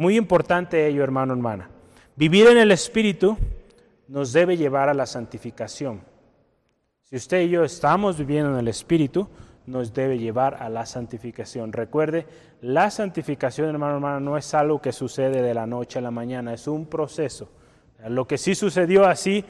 Muy 0.00 0.16
importante 0.16 0.86
ello, 0.86 1.04
hermano, 1.04 1.34
hermana. 1.34 1.68
Vivir 2.16 2.46
en 2.46 2.56
el 2.56 2.72
Espíritu 2.72 3.36
nos 4.08 4.32
debe 4.32 4.56
llevar 4.56 4.88
a 4.88 4.94
la 4.94 5.04
santificación. 5.04 6.00
Si 7.02 7.16
usted 7.16 7.42
y 7.42 7.50
yo 7.50 7.64
estamos 7.64 8.16
viviendo 8.16 8.50
en 8.50 8.60
el 8.60 8.68
Espíritu, 8.68 9.28
nos 9.66 9.92
debe 9.92 10.18
llevar 10.18 10.54
a 10.54 10.70
la 10.70 10.86
santificación. 10.86 11.70
Recuerde, 11.70 12.26
la 12.62 12.90
santificación, 12.90 13.68
hermano, 13.68 13.96
hermano, 13.96 14.20
no 14.20 14.38
es 14.38 14.54
algo 14.54 14.80
que 14.80 14.90
sucede 14.90 15.42
de 15.42 15.52
la 15.52 15.66
noche 15.66 15.98
a 15.98 16.02
la 16.02 16.10
mañana, 16.10 16.54
es 16.54 16.66
un 16.66 16.86
proceso. 16.86 17.50
Lo 18.08 18.26
que 18.26 18.38
sí 18.38 18.54
sucedió 18.54 19.04
así, 19.04 19.44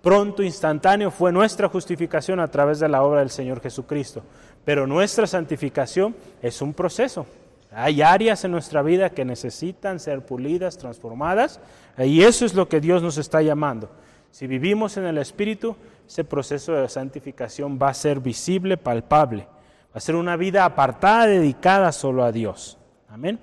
pronto, 0.00 0.44
instantáneo, 0.44 1.10
fue 1.10 1.32
nuestra 1.32 1.68
justificación 1.68 2.38
a 2.38 2.46
través 2.46 2.78
de 2.78 2.88
la 2.88 3.02
obra 3.02 3.18
del 3.18 3.30
Señor 3.30 3.60
Jesucristo. 3.60 4.22
Pero 4.64 4.86
nuestra 4.86 5.26
santificación 5.26 6.14
es 6.40 6.62
un 6.62 6.72
proceso. 6.72 7.26
Hay 7.70 8.02
áreas 8.02 8.44
en 8.44 8.50
nuestra 8.50 8.82
vida 8.82 9.10
que 9.10 9.24
necesitan 9.24 10.00
ser 10.00 10.24
pulidas, 10.24 10.78
transformadas, 10.78 11.60
y 11.98 12.22
eso 12.22 12.44
es 12.46 12.54
lo 12.54 12.68
que 12.68 12.80
Dios 12.80 13.02
nos 13.02 13.18
está 13.18 13.42
llamando. 13.42 13.90
Si 14.30 14.46
vivimos 14.46 14.96
en 14.96 15.04
el 15.04 15.18
Espíritu, 15.18 15.76
ese 16.06 16.24
proceso 16.24 16.72
de 16.72 16.88
santificación 16.88 17.78
va 17.80 17.90
a 17.90 17.94
ser 17.94 18.20
visible, 18.20 18.76
palpable. 18.76 19.46
Va 19.88 19.98
a 19.98 20.00
ser 20.00 20.14
una 20.14 20.36
vida 20.36 20.64
apartada, 20.64 21.26
dedicada 21.26 21.92
solo 21.92 22.24
a 22.24 22.32
Dios. 22.32 22.78
Amén. 23.08 23.38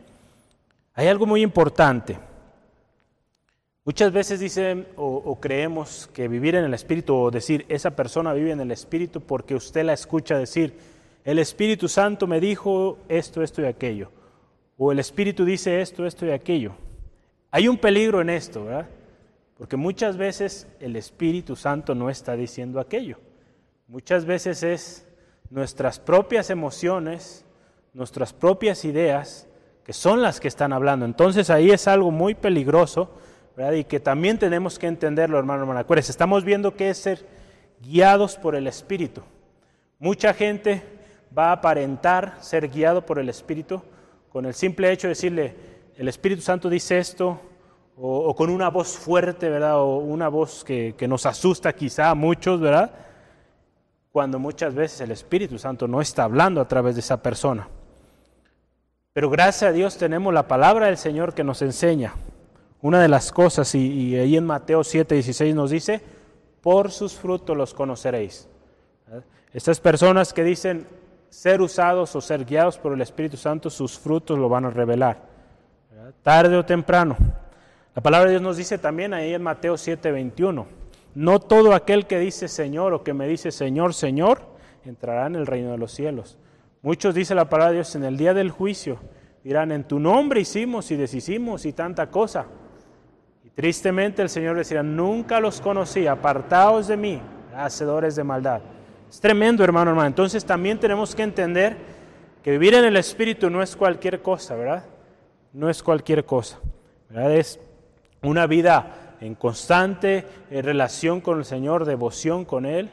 Hay 0.93 1.07
algo 1.07 1.25
muy 1.25 1.41
importante. 1.41 2.17
Muchas 3.83 4.11
veces 4.11 4.39
dicen 4.39 4.87
o, 4.95 5.37
creemos 5.39 6.09
que 6.11 6.27
vivir 6.27 6.55
en 6.55 6.63
el 6.63 6.73
Espíritu 6.73 7.15
o 7.15 7.29
decir 7.29 7.67
esa 7.69 7.91
persona 7.91 8.33
vive 8.33 8.51
en 8.51 8.61
el 8.61 8.71
Espíritu 8.71 9.21
porque 9.21 9.53
usted 9.53 9.83
la 9.83 9.93
escucha 9.93 10.39
decir, 10.39 10.73
el 11.25 11.39
Espíritu 11.39 11.89
Santo 11.89 12.27
me 12.27 12.39
dijo 12.39 12.99
esto, 13.09 13.41
esto 13.41 13.61
y 13.63 13.65
aquello. 13.65 14.11
O 14.77 14.91
el 14.91 14.99
Espíritu 14.99 15.43
dice 15.43 15.81
esto, 15.81 16.05
esto 16.05 16.25
y 16.25 16.29
aquello. 16.29 16.75
Hay 17.49 17.67
un 17.67 17.77
peligro 17.77 18.21
en 18.21 18.29
esto, 18.29 18.65
¿verdad? 18.65 18.87
Porque 19.57 19.75
muchas 19.75 20.17
veces 20.17 20.67
el 20.79 20.95
Espíritu 20.95 21.55
Santo 21.55 21.95
no 21.95 22.11
está 22.11 22.35
diciendo 22.35 22.79
aquello. 22.79 23.17
Muchas 23.87 24.25
veces 24.25 24.61
es 24.61 25.07
nuestras 25.49 25.99
propias 25.99 26.51
emociones, 26.51 27.43
nuestras 27.93 28.31
propias 28.31 28.85
ideas, 28.85 29.47
que 29.83 29.93
son 29.93 30.21
las 30.21 30.39
que 30.39 30.47
están 30.47 30.73
hablando. 30.73 31.05
Entonces 31.05 31.49
ahí 31.49 31.71
es 31.71 31.87
algo 31.87 32.11
muy 32.11 32.35
peligroso 32.35 33.09
y 33.73 33.83
que 33.85 33.99
también 33.99 34.37
tenemos 34.37 34.77
que 34.77 34.85
entenderlo, 34.85 35.39
hermano, 35.39 35.61
hermana. 35.61 35.85
Estamos 35.97 36.43
viendo 36.43 36.75
que 36.75 36.89
es 36.91 36.97
ser 36.99 37.25
guiados 37.81 38.37
por 38.37 38.55
el 38.55 38.67
Espíritu. 38.67 39.21
Mucha 39.97 40.33
gente 40.33 40.94
va 41.37 41.49
a 41.49 41.53
aparentar 41.53 42.37
ser 42.41 42.69
guiado 42.69 43.05
por 43.05 43.19
el 43.19 43.29
Espíritu 43.29 43.81
con 44.29 44.45
el 44.45 44.53
simple 44.53 44.91
hecho 44.91 45.07
de 45.07 45.13
decirle, 45.13 45.55
el 45.95 46.07
Espíritu 46.09 46.41
Santo 46.41 46.69
dice 46.69 46.97
esto, 46.97 47.39
o, 47.97 48.35
con 48.35 48.49
una 48.49 48.69
voz 48.69 48.97
fuerte, 48.97 49.49
¿verdad? 49.49 49.79
O 49.79 49.99
una 49.99 50.27
voz 50.27 50.65
que, 50.65 50.93
que 50.97 51.07
nos 51.07 51.25
asusta 51.25 51.71
quizá 51.71 52.09
a 52.09 52.15
muchos, 52.15 52.59
¿verdad? 52.59 52.91
Cuando 54.11 54.37
muchas 54.37 54.75
veces 54.75 54.99
el 54.99 55.11
Espíritu 55.11 55.57
Santo 55.57 55.87
no 55.87 56.01
está 56.01 56.25
hablando 56.25 56.59
a 56.59 56.67
través 56.67 56.95
de 56.95 56.99
esa 56.99 57.23
persona. 57.23 57.69
Pero 59.13 59.29
gracias 59.29 59.69
a 59.69 59.71
Dios 59.71 59.97
tenemos 59.97 60.33
la 60.33 60.49
palabra 60.49 60.87
del 60.87 60.97
Señor 60.97 61.33
que 61.33 61.45
nos 61.45 61.61
enseña 61.61 62.13
una 62.81 63.01
de 63.01 63.07
las 63.07 63.31
cosas, 63.31 63.73
y, 63.73 64.15
ahí 64.15 64.37
en 64.37 64.45
Mateo 64.45 64.83
7, 64.83 65.15
16 65.15 65.55
nos 65.55 65.71
dice, 65.71 66.01
por 66.61 66.91
sus 66.91 67.13
frutos 67.13 67.55
los 67.55 67.73
conoceréis. 67.73 68.47
Estas 69.53 69.79
personas 69.79 70.33
que 70.33 70.43
dicen 70.43 70.85
ser 71.29 71.61
usados 71.61 72.15
o 72.15 72.21
ser 72.21 72.45
guiados 72.45 72.77
por 72.77 72.93
el 72.93 73.01
Espíritu 73.01 73.37
Santo, 73.37 73.69
sus 73.69 73.97
frutos 73.99 74.37
lo 74.37 74.49
van 74.49 74.65
a 74.65 74.69
revelar. 74.69 75.21
Tarde 76.23 76.55
o 76.55 76.65
temprano. 76.65 77.15
La 77.93 78.01
palabra 78.01 78.25
de 78.25 78.31
Dios 78.31 78.41
nos 78.41 78.57
dice 78.57 78.77
también 78.77 79.13
ahí 79.13 79.33
en 79.33 79.41
Mateo 79.41 79.77
7, 79.77 80.11
21, 80.11 80.67
no 81.15 81.39
todo 81.39 81.73
aquel 81.73 82.07
que 82.07 82.19
dice 82.19 82.47
Señor 82.47 82.93
o 82.93 83.03
que 83.03 83.13
me 83.13 83.27
dice 83.27 83.51
Señor, 83.51 83.93
Señor, 83.93 84.41
entrará 84.83 85.27
en 85.27 85.35
el 85.35 85.47
reino 85.47 85.71
de 85.71 85.77
los 85.77 85.93
cielos. 85.93 86.37
Muchos, 86.81 87.15
dice 87.15 87.33
la 87.33 87.49
palabra 87.49 87.71
de 87.71 87.77
Dios, 87.77 87.95
en 87.95 88.03
el 88.03 88.17
día 88.17 88.33
del 88.33 88.51
juicio, 88.51 88.99
dirán, 89.43 89.71
en 89.71 89.85
tu 89.85 89.99
nombre 89.99 90.41
hicimos 90.41 90.91
y 90.91 90.97
deshicimos 90.97 91.65
y 91.65 91.73
tanta 91.73 92.11
cosa. 92.11 92.45
Tristemente 93.55 94.21
el 94.21 94.29
Señor 94.29 94.57
decía, 94.57 94.83
nunca 94.83 95.39
los 95.39 95.61
conocí, 95.61 96.05
apartados 96.05 96.87
de 96.87 96.97
mí, 96.97 97.21
hacedores 97.55 98.17
de 98.17 98.23
maldad. 98.25 98.61
Es 99.15 99.21
tremendo, 99.21 99.63
hermano, 99.63 99.91
hermano. 99.91 100.07
Entonces 100.07 100.43
también 100.43 100.77
tenemos 100.77 101.15
que 101.15 101.23
entender 101.23 101.77
que 102.43 102.51
vivir 102.51 102.73
en 102.73 102.83
el 102.83 102.97
Espíritu 102.97 103.49
no 103.49 103.63
es 103.63 103.73
cualquier 103.73 104.21
cosa, 104.21 104.57
¿verdad? 104.57 104.83
No 105.53 105.69
es 105.69 105.81
cualquier 105.81 106.25
cosa, 106.25 106.59
¿verdad? 107.07 107.31
Es 107.31 107.57
una 108.21 108.45
vida 108.45 109.15
en 109.21 109.35
constante 109.35 110.25
relación 110.51 111.21
con 111.21 111.37
el 111.37 111.45
Señor, 111.45 111.85
devoción 111.85 112.43
con 112.43 112.65
Él. 112.65 112.89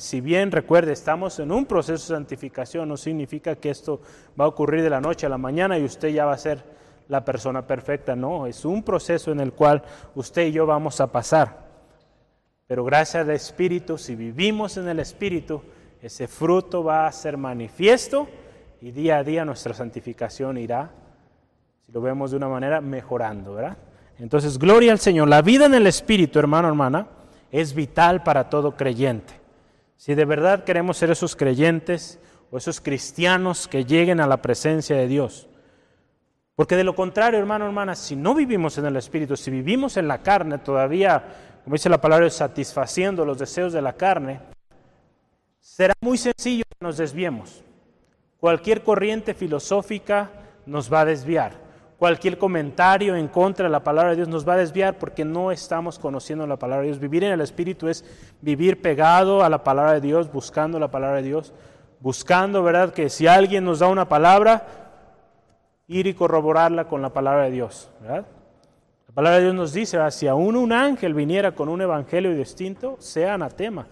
Si 0.00 0.20
bien, 0.20 0.52
recuerde, 0.52 0.92
estamos 0.92 1.38
en 1.38 1.50
un 1.50 1.64
proceso 1.64 2.12
de 2.12 2.18
santificación, 2.18 2.86
no 2.86 2.98
significa 2.98 3.56
que 3.56 3.70
esto 3.70 4.02
va 4.38 4.44
a 4.44 4.48
ocurrir 4.48 4.82
de 4.82 4.90
la 4.90 5.00
noche 5.00 5.24
a 5.24 5.30
la 5.30 5.38
mañana 5.38 5.78
y 5.78 5.84
usted 5.84 6.08
ya 6.08 6.26
va 6.26 6.34
a 6.34 6.38
ser 6.38 6.62
la 7.08 7.24
persona 7.24 7.66
perfecta, 7.66 8.14
no, 8.14 8.46
es 8.46 8.66
un 8.66 8.82
proceso 8.82 9.32
en 9.32 9.40
el 9.40 9.54
cual 9.54 9.82
usted 10.14 10.44
y 10.44 10.52
yo 10.52 10.66
vamos 10.66 11.00
a 11.00 11.10
pasar. 11.10 11.63
Pero 12.66 12.84
gracias 12.84 13.24
al 13.24 13.30
Espíritu, 13.30 13.98
si 13.98 14.14
vivimos 14.14 14.76
en 14.76 14.88
el 14.88 14.98
Espíritu, 14.98 15.62
ese 16.00 16.28
fruto 16.28 16.82
va 16.82 17.06
a 17.06 17.12
ser 17.12 17.36
manifiesto 17.36 18.28
y 18.80 18.90
día 18.90 19.18
a 19.18 19.24
día 19.24 19.44
nuestra 19.44 19.74
santificación 19.74 20.58
irá, 20.58 20.90
si 21.80 21.92
lo 21.92 22.00
vemos 22.00 22.30
de 22.30 22.36
una 22.38 22.48
manera, 22.48 22.80
mejorando, 22.80 23.54
¿verdad? 23.54 23.76
Entonces, 24.18 24.58
gloria 24.58 24.92
al 24.92 24.98
Señor. 24.98 25.28
La 25.28 25.42
vida 25.42 25.66
en 25.66 25.74
el 25.74 25.86
Espíritu, 25.86 26.38
hermano, 26.38 26.68
hermana, 26.68 27.08
es 27.50 27.74
vital 27.74 28.22
para 28.22 28.48
todo 28.48 28.76
creyente. 28.76 29.34
Si 29.96 30.14
de 30.14 30.24
verdad 30.24 30.64
queremos 30.64 30.96
ser 30.96 31.10
esos 31.10 31.36
creyentes 31.36 32.18
o 32.50 32.58
esos 32.58 32.80
cristianos 32.80 33.68
que 33.68 33.84
lleguen 33.84 34.20
a 34.20 34.26
la 34.26 34.42
presencia 34.42 34.96
de 34.96 35.06
Dios, 35.06 35.48
porque 36.54 36.76
de 36.76 36.84
lo 36.84 36.94
contrario, 36.94 37.38
hermano, 37.38 37.66
hermana, 37.66 37.94
si 37.96 38.14
no 38.14 38.34
vivimos 38.34 38.78
en 38.78 38.86
el 38.86 38.96
Espíritu, 38.96 39.36
si 39.36 39.50
vivimos 39.50 39.96
en 39.96 40.06
la 40.06 40.22
carne, 40.22 40.58
todavía, 40.58 41.24
como 41.64 41.74
dice 41.74 41.88
la 41.88 42.00
palabra, 42.00 42.28
satisfaciendo 42.28 43.24
los 43.24 43.38
deseos 43.38 43.72
de 43.72 43.80
la 43.80 43.94
carne, 43.94 44.40
será 45.60 45.94
muy 46.02 46.18
sencillo 46.18 46.64
que 46.68 46.84
nos 46.84 46.98
desviemos. 46.98 47.64
Cualquier 48.38 48.82
corriente 48.82 49.32
filosófica 49.32 50.30
nos 50.66 50.92
va 50.92 51.00
a 51.00 51.04
desviar. 51.06 51.64
Cualquier 51.98 52.36
comentario 52.36 53.16
en 53.16 53.28
contra 53.28 53.64
de 53.64 53.72
la 53.72 53.82
palabra 53.82 54.10
de 54.10 54.16
Dios 54.16 54.28
nos 54.28 54.46
va 54.46 54.54
a 54.54 54.58
desviar 54.58 54.98
porque 54.98 55.24
no 55.24 55.50
estamos 55.50 55.98
conociendo 55.98 56.46
la 56.46 56.58
palabra 56.58 56.82
de 56.82 56.88
Dios. 56.88 57.00
Vivir 57.00 57.24
en 57.24 57.32
el 57.32 57.40
Espíritu 57.40 57.88
es 57.88 58.04
vivir 58.42 58.82
pegado 58.82 59.42
a 59.42 59.48
la 59.48 59.64
palabra 59.64 59.94
de 59.94 60.02
Dios, 60.02 60.30
buscando 60.30 60.78
la 60.78 60.90
palabra 60.90 61.16
de 61.16 61.22
Dios, 61.22 61.54
buscando, 62.00 62.62
¿verdad? 62.62 62.92
Que 62.92 63.08
si 63.08 63.26
alguien 63.26 63.64
nos 63.64 63.78
da 63.78 63.88
una 63.88 64.06
palabra, 64.06 64.66
ir 65.86 66.06
y 66.06 66.12
corroborarla 66.12 66.88
con 66.88 67.00
la 67.00 67.08
palabra 67.10 67.44
de 67.44 67.52
Dios. 67.52 67.88
La 69.14 69.22
palabra 69.22 69.36
de 69.36 69.44
Dios 69.44 69.54
nos 69.54 69.72
dice, 69.72 70.10
si 70.10 70.26
aún 70.26 70.56
un 70.56 70.72
ángel 70.72 71.14
viniera 71.14 71.52
con 71.52 71.68
un 71.68 71.80
evangelio 71.80 72.34
distinto, 72.34 72.96
sea 72.98 73.34
anatema. 73.34 73.86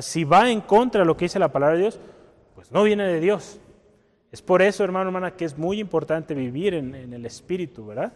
Si 0.00 0.22
va 0.22 0.48
en 0.48 0.60
contra 0.60 1.00
de 1.00 1.06
lo 1.06 1.16
que 1.16 1.24
dice 1.24 1.40
la 1.40 1.50
palabra 1.50 1.74
de 1.74 1.82
Dios, 1.82 1.98
pues 2.54 2.70
no 2.70 2.84
viene 2.84 3.02
de 3.08 3.18
Dios. 3.18 3.58
Es 4.30 4.40
por 4.40 4.62
eso, 4.62 4.84
hermano, 4.84 5.08
hermana, 5.08 5.32
que 5.32 5.44
es 5.44 5.58
muy 5.58 5.80
importante 5.80 6.34
vivir 6.34 6.74
en, 6.74 6.94
el 6.94 7.26
Espíritu, 7.26 7.84
¿verdad? 7.84 8.12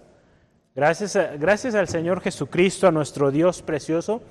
Gracias, 0.76 1.18
gracias 1.40 1.74
al 1.74 1.88
Señor 1.88 2.20
Jesucristo, 2.20 2.86
a 2.86 2.92
nuestro 2.92 3.32
Dios 3.32 3.60
precioso. 3.60 4.22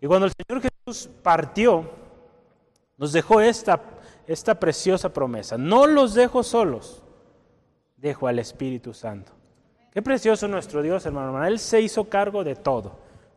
Y 0.00 0.08
cuando 0.08 0.26
el 0.26 0.32
Señor 0.32 0.62
Jesús 0.62 1.08
partió, 1.22 1.88
nos 2.96 3.12
dejó 3.12 3.40
esta, 3.40 3.80
esta 4.26 4.58
preciosa 4.58 5.12
promesa. 5.12 5.56
No 5.56 5.86
los 5.86 6.14
dejo 6.14 6.42
solos, 6.42 7.04
dejo 7.98 8.26
al 8.26 8.40
Espíritu 8.40 8.92
Santo. 8.92 9.30
Qué 9.92 10.00
precioso 10.00 10.48
nuestro 10.48 10.80
Dios, 10.80 11.04
hermano, 11.04 11.26
hermano. 11.26 11.46
Él 11.46 11.58
se 11.58 11.82
hizo 11.82 12.04
cargo 12.04 12.44
de 12.44 12.56
todo. 12.56 12.92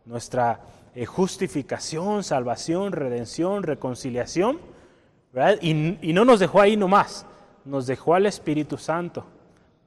Nuestra 0.05 0.61
eh, 0.95 1.05
justificación, 1.05 2.23
salvación, 2.23 2.93
redención, 2.93 3.63
reconciliación. 3.63 4.59
Y, 5.59 6.13
no 6.13 6.23
nos 6.23 6.39
dejó 6.39 6.61
ahí 6.61 6.77
nomás. 6.77 7.25
Nos 7.65 7.87
dejó 7.87 8.15
al 8.15 8.25
Espíritu 8.25 8.77
Santo 8.77 9.25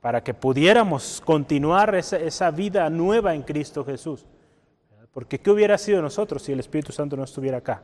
para 0.03 0.23
que 0.23 0.35
pudiéramos 0.35 1.23
continuar 1.25 1.95
esa, 1.95 2.19
esa 2.19 2.51
vida 2.51 2.91
nueva 2.91 3.35
en 3.35 3.43
Cristo 3.43 3.83
Jesús. 3.83 4.27
Porque 5.15 5.39
¿qué 5.39 5.51
hubiera 5.51 5.79
sido 5.79 6.03
nosotros 6.03 6.43
si 6.43 6.53
el 6.53 6.61
Espíritu 6.61 6.93
Santo 6.93 7.17
no 7.17 7.25
estuviera 7.25 7.59
acá? 7.59 7.83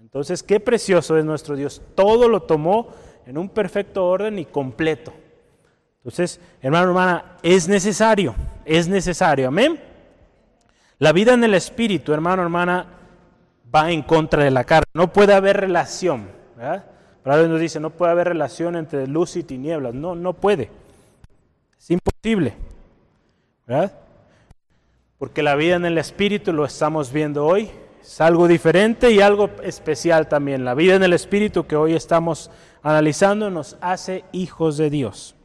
Entonces, 0.00 0.44
qué 0.44 0.60
precioso 0.60 1.18
es 1.18 1.24
nuestro 1.24 1.56
Dios. 1.56 1.82
Todo 1.96 2.28
lo 2.28 2.44
tomó 2.44 2.88
en 3.26 3.36
un 3.36 3.48
perfecto 3.48 4.06
orden 4.06 4.38
y 4.38 4.44
completo. 4.44 5.12
Entonces, 6.06 6.38
hermano, 6.62 6.90
hermana, 6.90 7.24
es 7.42 7.66
necesario, 7.66 8.32
es 8.64 8.86
necesario, 8.86 9.48
amén. 9.48 9.80
La 11.00 11.10
vida 11.10 11.34
en 11.34 11.42
el 11.42 11.52
Espíritu, 11.52 12.12
hermano, 12.12 12.42
hermana, 12.42 12.86
va 13.74 13.90
en 13.90 14.02
contra 14.02 14.44
de 14.44 14.52
la 14.52 14.62
carne. 14.62 14.86
No 14.94 15.12
puede 15.12 15.34
haber 15.34 15.56
relación, 15.56 16.28
¿verdad? 16.56 16.84
Pablo 17.24 17.48
nos 17.48 17.58
dice, 17.60 17.80
no 17.80 17.90
puede 17.90 18.12
haber 18.12 18.28
relación 18.28 18.76
entre 18.76 19.08
luz 19.08 19.34
y 19.34 19.42
tinieblas. 19.42 19.94
No, 19.94 20.14
no 20.14 20.32
puede. 20.32 20.70
Es 21.76 21.90
imposible, 21.90 22.54
¿verdad? 23.66 23.92
Porque 25.18 25.42
la 25.42 25.56
vida 25.56 25.74
en 25.74 25.86
el 25.86 25.98
Espíritu, 25.98 26.52
lo 26.52 26.64
estamos 26.64 27.10
viendo 27.12 27.44
hoy, 27.44 27.68
es 28.00 28.20
algo 28.20 28.46
diferente 28.46 29.10
y 29.10 29.20
algo 29.20 29.50
especial 29.64 30.28
también. 30.28 30.64
La 30.64 30.74
vida 30.74 30.94
en 30.94 31.02
el 31.02 31.14
Espíritu 31.14 31.66
que 31.66 31.74
hoy 31.74 31.94
estamos 31.94 32.52
analizando 32.84 33.50
nos 33.50 33.76
hace 33.80 34.22
hijos 34.30 34.76
de 34.76 34.88
Dios. 34.88 35.35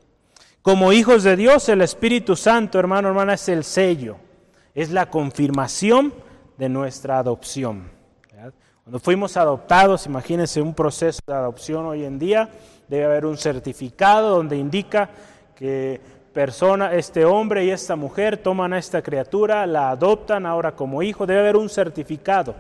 Como 0.61 0.93
hijos 0.93 1.23
de 1.23 1.35
Dios, 1.35 1.69
el 1.69 1.81
Espíritu 1.81 2.35
Santo, 2.35 2.77
hermano, 2.77 3.07
hermana, 3.07 3.33
es 3.33 3.49
el 3.49 3.63
sello, 3.63 4.17
es 4.75 4.91
la 4.91 5.09
confirmación 5.09 6.13
de 6.55 6.69
nuestra 6.69 7.17
adopción. 7.17 7.89
Cuando 8.83 8.99
fuimos 8.99 9.37
adoptados, 9.37 10.05
imagínense 10.05 10.61
un 10.61 10.75
proceso 10.75 11.19
de 11.25 11.33
adopción 11.33 11.87
hoy 11.87 12.03
en 12.03 12.19
día, 12.19 12.47
debe 12.87 13.05
haber 13.05 13.25
un 13.25 13.37
certificado 13.37 14.35
donde 14.35 14.55
indica 14.55 15.09
que 15.55 15.99
persona, 16.31 16.93
este 16.93 17.25
hombre 17.25 17.65
y 17.65 17.71
esta 17.71 17.95
mujer 17.95 18.37
toman 18.37 18.73
a 18.73 18.77
esta 18.77 19.01
criatura, 19.01 19.65
la 19.65 19.89
adoptan 19.89 20.45
ahora 20.45 20.75
como 20.75 21.01
hijo, 21.01 21.25
debe 21.25 21.39
haber 21.39 21.57
un 21.57 21.69
certificado. 21.69 22.53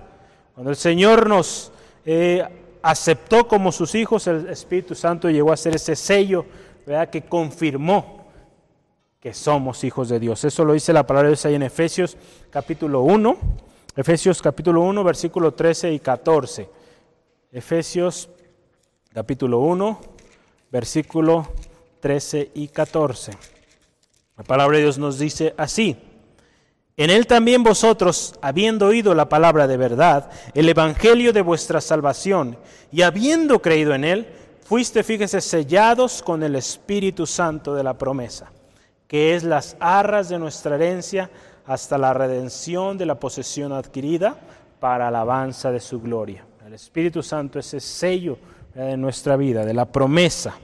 Cuando 0.55 0.71
el 0.71 0.75
Señor 0.75 1.29
nos 1.29 1.71
eh, 2.03 2.43
aceptó 2.81 3.47
como 3.47 3.71
sus 3.71 3.93
hijos, 3.93 4.25
el 4.25 4.49
Espíritu 4.49 4.95
Santo 4.95 5.29
llegó 5.29 5.51
a 5.51 5.57
ser 5.57 5.75
ese 5.75 5.95
sello 5.95 6.45
que 7.09 7.21
confirmó 7.23 8.25
que 9.19 9.33
somos 9.33 9.83
hijos 9.83 10.09
de 10.09 10.19
Dios. 10.19 10.43
Eso 10.43 10.65
lo 10.65 10.73
dice 10.73 10.93
la 10.93 11.05
palabra 11.05 11.29
de 11.29 11.35
Dios 11.35 11.45
ahí 11.45 11.55
en 11.55 11.63
Efesios 11.63 12.17
capítulo 12.49 13.01
1, 13.01 13.37
Efesios 13.95 14.41
capítulo 14.41 14.81
1, 14.81 15.03
versículo 15.03 15.53
13 15.53 15.93
y 15.93 15.99
14. 15.99 16.69
Efesios 17.51 18.29
capítulo 19.13 19.59
1, 19.59 20.01
versículo 20.71 21.47
13 21.99 22.51
y 22.55 22.67
14. 22.69 23.33
La 24.37 24.43
palabra 24.43 24.77
de 24.77 24.83
Dios 24.83 24.97
nos 24.97 25.19
dice 25.19 25.53
así. 25.57 25.97
En 26.97 27.09
él 27.09 27.27
también 27.27 27.63
vosotros, 27.63 28.35
habiendo 28.41 28.87
oído 28.87 29.13
la 29.13 29.29
palabra 29.29 29.67
de 29.67 29.77
verdad, 29.77 30.31
el 30.53 30.67
evangelio 30.67 31.31
de 31.31 31.41
vuestra 31.41 31.79
salvación, 31.79 32.57
y 32.91 33.03
habiendo 33.03 33.61
creído 33.61 33.93
en 33.93 34.03
él, 34.03 34.27
fuiste, 34.63 35.03
fíjese, 35.03 35.41
sellados 35.41 36.21
con 36.21 36.43
el 36.43 36.55
Espíritu 36.55 37.25
Santo 37.25 37.75
de 37.75 37.83
la 37.83 37.97
promesa, 37.97 38.51
que 39.07 39.35
es 39.35 39.43
las 39.43 39.75
arras 39.79 40.29
de 40.29 40.39
nuestra 40.39 40.75
herencia 40.75 41.29
hasta 41.65 41.97
la 41.97 42.13
redención 42.13 42.97
de 42.97 43.05
la 43.05 43.19
posesión 43.19 43.71
adquirida 43.71 44.35
para 44.79 45.07
alabanza 45.07 45.71
de 45.71 45.79
su 45.79 46.01
gloria. 46.01 46.45
El 46.65 46.73
Espíritu 46.73 47.21
Santo 47.21 47.59
es 47.59 47.73
ese 47.73 47.79
sello 47.85 48.37
de 48.73 48.95
nuestra 48.97 49.35
vida, 49.35 49.65
de 49.65 49.73
la 49.73 49.85
promesa. 49.85 50.55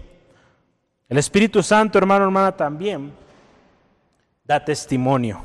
El 1.09 1.17
Espíritu 1.17 1.61
Santo, 1.61 1.97
hermano, 1.97 2.25
hermana, 2.25 2.51
también 2.55 3.11
da 4.43 4.63
testimonio. 4.63 5.43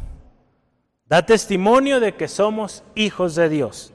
Da 1.07 1.25
testimonio 1.25 2.01
de 2.01 2.15
que 2.15 2.29
somos 2.29 2.85
hijos 2.95 3.35
de 3.35 3.49
Dios. 3.49 3.93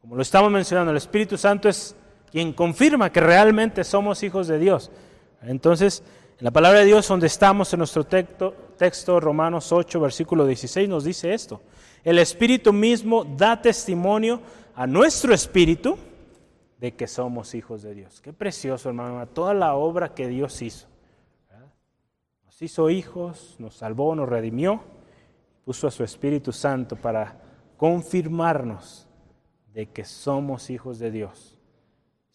Como 0.00 0.16
lo 0.16 0.22
estamos 0.22 0.50
mencionando, 0.50 0.90
el 0.90 0.96
Espíritu 0.96 1.36
Santo 1.36 1.68
es 1.68 1.94
quien 2.30 2.52
confirma 2.52 3.10
que 3.10 3.20
realmente 3.20 3.84
somos 3.84 4.22
hijos 4.22 4.46
de 4.46 4.58
Dios. 4.58 4.90
Entonces, 5.42 6.02
en 6.38 6.44
la 6.44 6.50
palabra 6.50 6.80
de 6.80 6.86
Dios 6.86 7.06
donde 7.08 7.26
estamos 7.26 7.72
en 7.72 7.78
nuestro 7.78 8.04
texto, 8.04 8.54
texto 8.76 9.20
Romanos 9.20 9.72
8, 9.72 10.00
versículo 10.00 10.46
16, 10.46 10.88
nos 10.88 11.04
dice 11.04 11.34
esto. 11.34 11.60
El 12.02 12.18
Espíritu 12.18 12.72
mismo 12.72 13.24
da 13.24 13.60
testimonio 13.60 14.40
a 14.74 14.86
nuestro 14.86 15.34
espíritu 15.34 15.98
de 16.78 16.94
que 16.94 17.06
somos 17.06 17.54
hijos 17.54 17.82
de 17.82 17.94
Dios. 17.94 18.20
Qué 18.22 18.32
precioso, 18.32 18.88
hermano, 18.88 19.26
toda 19.26 19.52
la 19.52 19.74
obra 19.74 20.14
que 20.14 20.28
Dios 20.28 20.62
hizo. 20.62 20.86
Nos 22.46 22.62
hizo 22.62 22.88
hijos, 22.88 23.56
nos 23.58 23.74
salvó, 23.74 24.14
nos 24.14 24.28
redimió, 24.28 24.80
puso 25.64 25.86
a 25.86 25.90
su 25.90 26.02
Espíritu 26.02 26.52
Santo 26.52 26.96
para 26.96 27.36
confirmarnos 27.76 29.06
de 29.74 29.86
que 29.86 30.04
somos 30.04 30.70
hijos 30.70 30.98
de 30.98 31.10
Dios. 31.10 31.49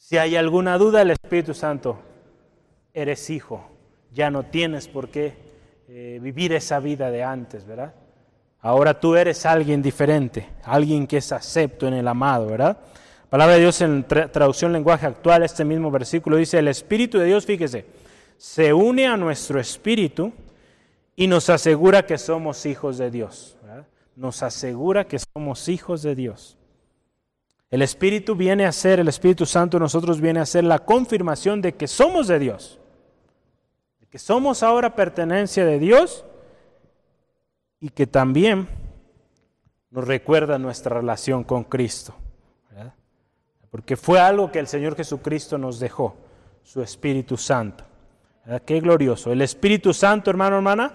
Si 0.07 0.19
hay 0.19 0.35
alguna 0.35 0.77
duda, 0.77 1.01
el 1.01 1.09
Espíritu 1.09 1.55
Santo, 1.55 1.97
eres 2.93 3.27
hijo, 3.31 3.67
ya 4.13 4.29
no 4.29 4.43
tienes 4.43 4.87
por 4.87 5.09
qué 5.09 5.33
eh, 5.89 6.19
vivir 6.21 6.53
esa 6.53 6.79
vida 6.79 7.09
de 7.09 7.23
antes, 7.23 7.65
¿verdad? 7.65 7.95
Ahora 8.61 8.99
tú 8.99 9.15
eres 9.15 9.47
alguien 9.47 9.81
diferente, 9.81 10.47
alguien 10.61 11.07
que 11.07 11.17
es 11.17 11.31
acepto 11.31 11.87
en 11.87 11.95
el 11.95 12.07
amado, 12.07 12.45
¿verdad? 12.45 12.77
Palabra 13.31 13.55
de 13.55 13.61
Dios 13.61 13.81
en 13.81 14.03
traducción 14.03 14.73
lenguaje 14.73 15.07
actual, 15.07 15.41
este 15.41 15.65
mismo 15.65 15.89
versículo 15.89 16.37
dice, 16.37 16.59
el 16.59 16.67
Espíritu 16.67 17.17
de 17.17 17.25
Dios, 17.25 17.47
fíjese, 17.47 17.87
se 18.37 18.73
une 18.73 19.07
a 19.07 19.17
nuestro 19.17 19.59
espíritu 19.59 20.31
y 21.15 21.25
nos 21.25 21.49
asegura 21.49 22.05
que 22.05 22.19
somos 22.19 22.67
hijos 22.67 22.99
de 22.99 23.09
Dios. 23.09 23.57
¿verdad? 23.63 23.87
Nos 24.15 24.43
asegura 24.43 25.05
que 25.05 25.17
somos 25.17 25.67
hijos 25.67 26.03
de 26.03 26.13
Dios. 26.13 26.59
El 27.75 27.81
Espíritu 27.81 28.37
viene 28.37 28.65
a 28.65 28.71
ser, 28.71 29.01
el 29.01 29.09
Espíritu 29.09 29.45
Santo 29.45 29.75
en 29.75 29.83
nosotros 29.83 30.21
viene 30.21 30.39
a 30.39 30.45
ser 30.45 30.63
la 30.63 30.79
confirmación 30.79 31.61
de 31.61 31.75
que 31.75 31.89
somos 31.89 32.25
de 32.29 32.39
Dios, 32.39 32.79
de 33.99 34.07
que 34.07 34.17
somos 34.17 34.63
ahora 34.63 34.95
pertenencia 34.95 35.65
de 35.65 35.77
Dios 35.77 36.23
y 37.81 37.89
que 37.89 38.07
también 38.07 38.69
nos 39.89 40.07
recuerda 40.07 40.57
nuestra 40.57 40.95
relación 40.95 41.43
con 41.43 41.65
Cristo. 41.65 42.15
Porque 43.69 43.97
fue 43.97 44.21
algo 44.21 44.53
que 44.53 44.59
el 44.59 44.67
Señor 44.67 44.95
Jesucristo 44.95 45.57
nos 45.57 45.77
dejó, 45.77 46.15
su 46.63 46.81
Espíritu 46.81 47.35
Santo. 47.35 47.83
Qué 48.65 48.79
glorioso. 48.79 49.33
El 49.33 49.41
Espíritu 49.41 49.93
Santo, 49.93 50.29
hermano, 50.29 50.55
hermana, 50.55 50.93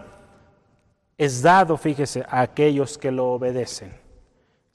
es 1.18 1.42
dado, 1.42 1.76
fíjese, 1.76 2.24
a 2.26 2.40
aquellos 2.40 2.96
que 2.96 3.10
lo 3.10 3.32
obedecen. 3.32 3.99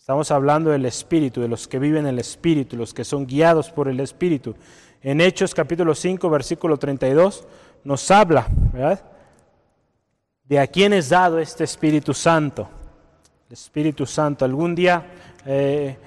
Estamos 0.05 0.29
hablando 0.29 0.69
del 0.69 0.85
Espíritu, 0.85 1.41
de 1.41 1.47
los 1.47 1.67
que 1.67 1.79
viven 1.79 2.05
el 2.05 2.19
Espíritu, 2.19 2.77
los 2.77 2.93
que 2.93 3.03
son 3.03 3.25
guiados 3.25 3.71
por 3.71 3.87
el 3.87 3.99
Espíritu. 3.99 4.53
En 5.01 5.19
Hechos 5.19 5.55
capítulo 5.55 5.95
5, 5.95 6.29
versículo 6.29 6.77
32, 6.77 7.43
nos 7.83 8.11
habla, 8.11 8.45
¿verdad? 8.71 9.03
de 10.43 10.59
a 10.59 10.67
quién 10.67 10.93
es 10.93 11.09
dado 11.09 11.39
este 11.39 11.63
Espíritu 11.63 12.13
Santo. 12.13 12.69
Espíritu 13.49 14.05
Santo. 14.05 14.45
Algún 14.45 14.75
día, 14.75 15.07
eh, 15.43 15.97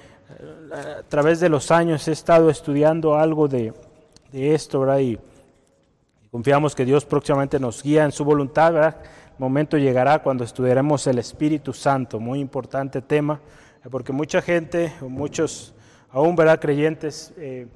a 0.71 1.03
través 1.03 1.41
de 1.41 1.49
los 1.49 1.69
años, 1.69 2.07
he 2.07 2.13
estado 2.13 2.49
estudiando 2.49 3.17
algo 3.17 3.49
de, 3.49 3.73
esto, 4.31 4.79
¿verdad? 4.79 4.99
Y, 4.99 5.19
confiamos 6.31 6.73
que 6.73 6.85
Dios 6.85 7.03
próximamente 7.03 7.59
nos 7.59 7.83
guía 7.83 8.05
en 8.05 8.13
su 8.13 8.23
voluntad, 8.23 8.71
¿verdad? 8.71 8.95
El 9.33 9.39
momento 9.39 9.77
llegará 9.77 10.19
cuando 10.19 10.45
estudiaremos 10.45 11.05
el 11.05 11.17
Espíritu 11.17 11.73
Santo, 11.73 12.17
muy 12.21 12.39
importante 12.39 13.01
tema, 13.01 13.41
porque 13.89 14.11
mucha 14.11 14.41
gente, 14.41 14.93
muchos 15.01 15.73
aún, 16.11 16.35
¿verdad? 16.35 16.59
Creyentes, 16.59 17.33
eh, 17.37 17.67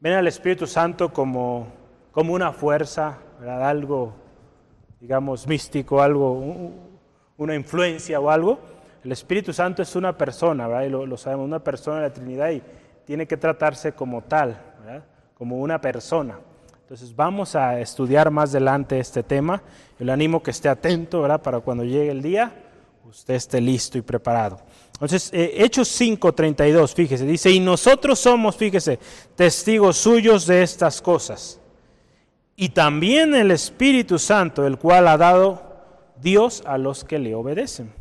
ven 0.00 0.14
al 0.14 0.26
Espíritu 0.26 0.66
Santo 0.66 1.12
como, 1.12 1.68
como 2.12 2.32
una 2.32 2.52
fuerza, 2.52 3.18
¿verdad? 3.38 3.68
Algo 3.68 4.24
digamos, 5.04 5.46
místico, 5.46 6.00
algo, 6.00 6.72
una 7.36 7.54
influencia 7.54 8.18
o 8.18 8.30
algo. 8.30 8.58
El 9.04 9.12
Espíritu 9.12 9.52
Santo 9.52 9.82
es 9.82 9.94
una 9.96 10.16
persona, 10.16 10.66
¿verdad? 10.66 10.88
Lo, 10.88 11.16
sabemos, 11.18 11.44
una 11.44 11.58
persona 11.58 11.98
de 11.98 12.08
la 12.08 12.14
Trinidad 12.14 12.50
y 12.52 12.62
tiene 13.04 13.26
que 13.26 13.36
tratarse 13.36 13.92
como 13.92 14.22
tal, 14.22 14.58
como 15.36 15.58
una 15.58 15.78
persona. 15.78 16.38
Entonces 16.80 17.14
vamos 17.14 17.54
a 17.54 17.80
estudiar 17.80 18.30
más 18.30 18.48
adelante 18.50 18.98
este 18.98 19.22
tema. 19.22 19.62
Yo 19.98 20.06
le 20.06 20.12
animo 20.12 20.42
que 20.42 20.52
esté 20.52 20.70
atento, 20.70 21.20
¿verdad? 21.20 21.42
Para 21.42 21.60
cuando 21.60 21.84
llegue 21.84 22.10
el 22.10 22.22
día, 22.22 22.54
usted 23.04 23.34
esté 23.34 23.60
listo 23.60 23.98
y 23.98 24.00
preparado. 24.00 24.56
Entonces, 24.94 25.30
eh, 25.32 25.54
Hechos 25.58 25.88
5:32, 25.88 26.94
fíjese, 26.94 27.26
dice, 27.26 27.50
y 27.50 27.60
nosotros 27.60 28.18
somos, 28.18 28.56
fíjese, 28.56 28.98
testigos 29.36 29.96
suyos 29.96 30.46
de 30.46 30.62
estas 30.62 31.02
cosas 31.02 31.60
y 32.56 32.68
también 32.68 33.34
el 33.34 33.50
Espíritu 33.50 34.18
Santo, 34.18 34.66
el 34.66 34.78
cual 34.78 35.08
ha 35.08 35.16
dado 35.16 35.62
Dios 36.20 36.62
a 36.66 36.78
los 36.78 37.04
que 37.04 37.18
le 37.18 37.34
obedecen. 37.34 37.92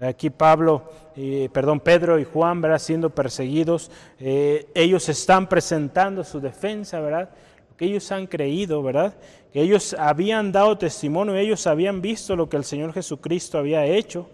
Aquí 0.00 0.30
Pablo, 0.30 0.90
eh, 1.16 1.48
perdón, 1.52 1.80
Pedro 1.80 2.18
y 2.18 2.24
Juan, 2.24 2.60
¿verdad? 2.60 2.78
Siendo 2.78 3.10
perseguidos, 3.10 3.90
eh, 4.18 4.66
ellos 4.74 5.08
están 5.08 5.48
presentando 5.48 6.24
su 6.24 6.40
defensa, 6.40 7.00
¿verdad? 7.00 7.30
Lo 7.70 7.76
que 7.76 7.84
ellos 7.84 8.10
han 8.10 8.26
creído, 8.26 8.82
¿verdad? 8.82 9.14
Que 9.52 9.60
ellos 9.60 9.94
habían 9.98 10.50
dado 10.50 10.76
testimonio, 10.78 11.36
ellos 11.36 11.66
habían 11.66 12.00
visto 12.00 12.34
lo 12.34 12.48
que 12.48 12.56
el 12.56 12.64
Señor 12.64 12.92
Jesucristo 12.92 13.58
había 13.58 13.84
hecho. 13.84 14.28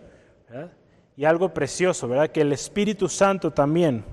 Y 1.20 1.26
algo 1.26 1.52
precioso, 1.52 2.08
¿verdad? 2.08 2.30
Que 2.30 2.40
el 2.40 2.50
Espíritu 2.50 3.06
Santo 3.06 3.50
también 3.50 4.06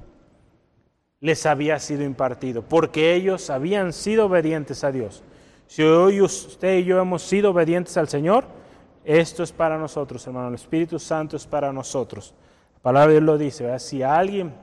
les 1.21 1.45
había 1.45 1.79
sido 1.79 2.03
impartido, 2.03 2.63
porque 2.63 3.15
ellos 3.15 3.49
habían 3.49 3.93
sido 3.93 4.25
obedientes 4.25 4.83
a 4.83 4.91
Dios. 4.91 5.23
Si 5.67 5.83
hoy 5.83 6.19
usted 6.19 6.79
y 6.79 6.83
yo 6.83 6.99
hemos 6.99 7.21
sido 7.21 7.51
obedientes 7.51 7.95
al 7.95 8.09
Señor, 8.09 8.43
esto 9.05 9.41
es 9.41 9.53
para 9.53 9.77
nosotros, 9.77 10.27
hermano. 10.27 10.49
El 10.49 10.55
Espíritu 10.55 10.99
Santo 10.99 11.37
es 11.37 11.47
para 11.47 11.71
nosotros. 11.71 12.33
La 12.73 12.81
palabra 12.81 13.07
de 13.07 13.13
Dios 13.13 13.23
lo 13.23 13.37
dice, 13.37 13.79
si 13.79 14.03
alguien 14.03 14.53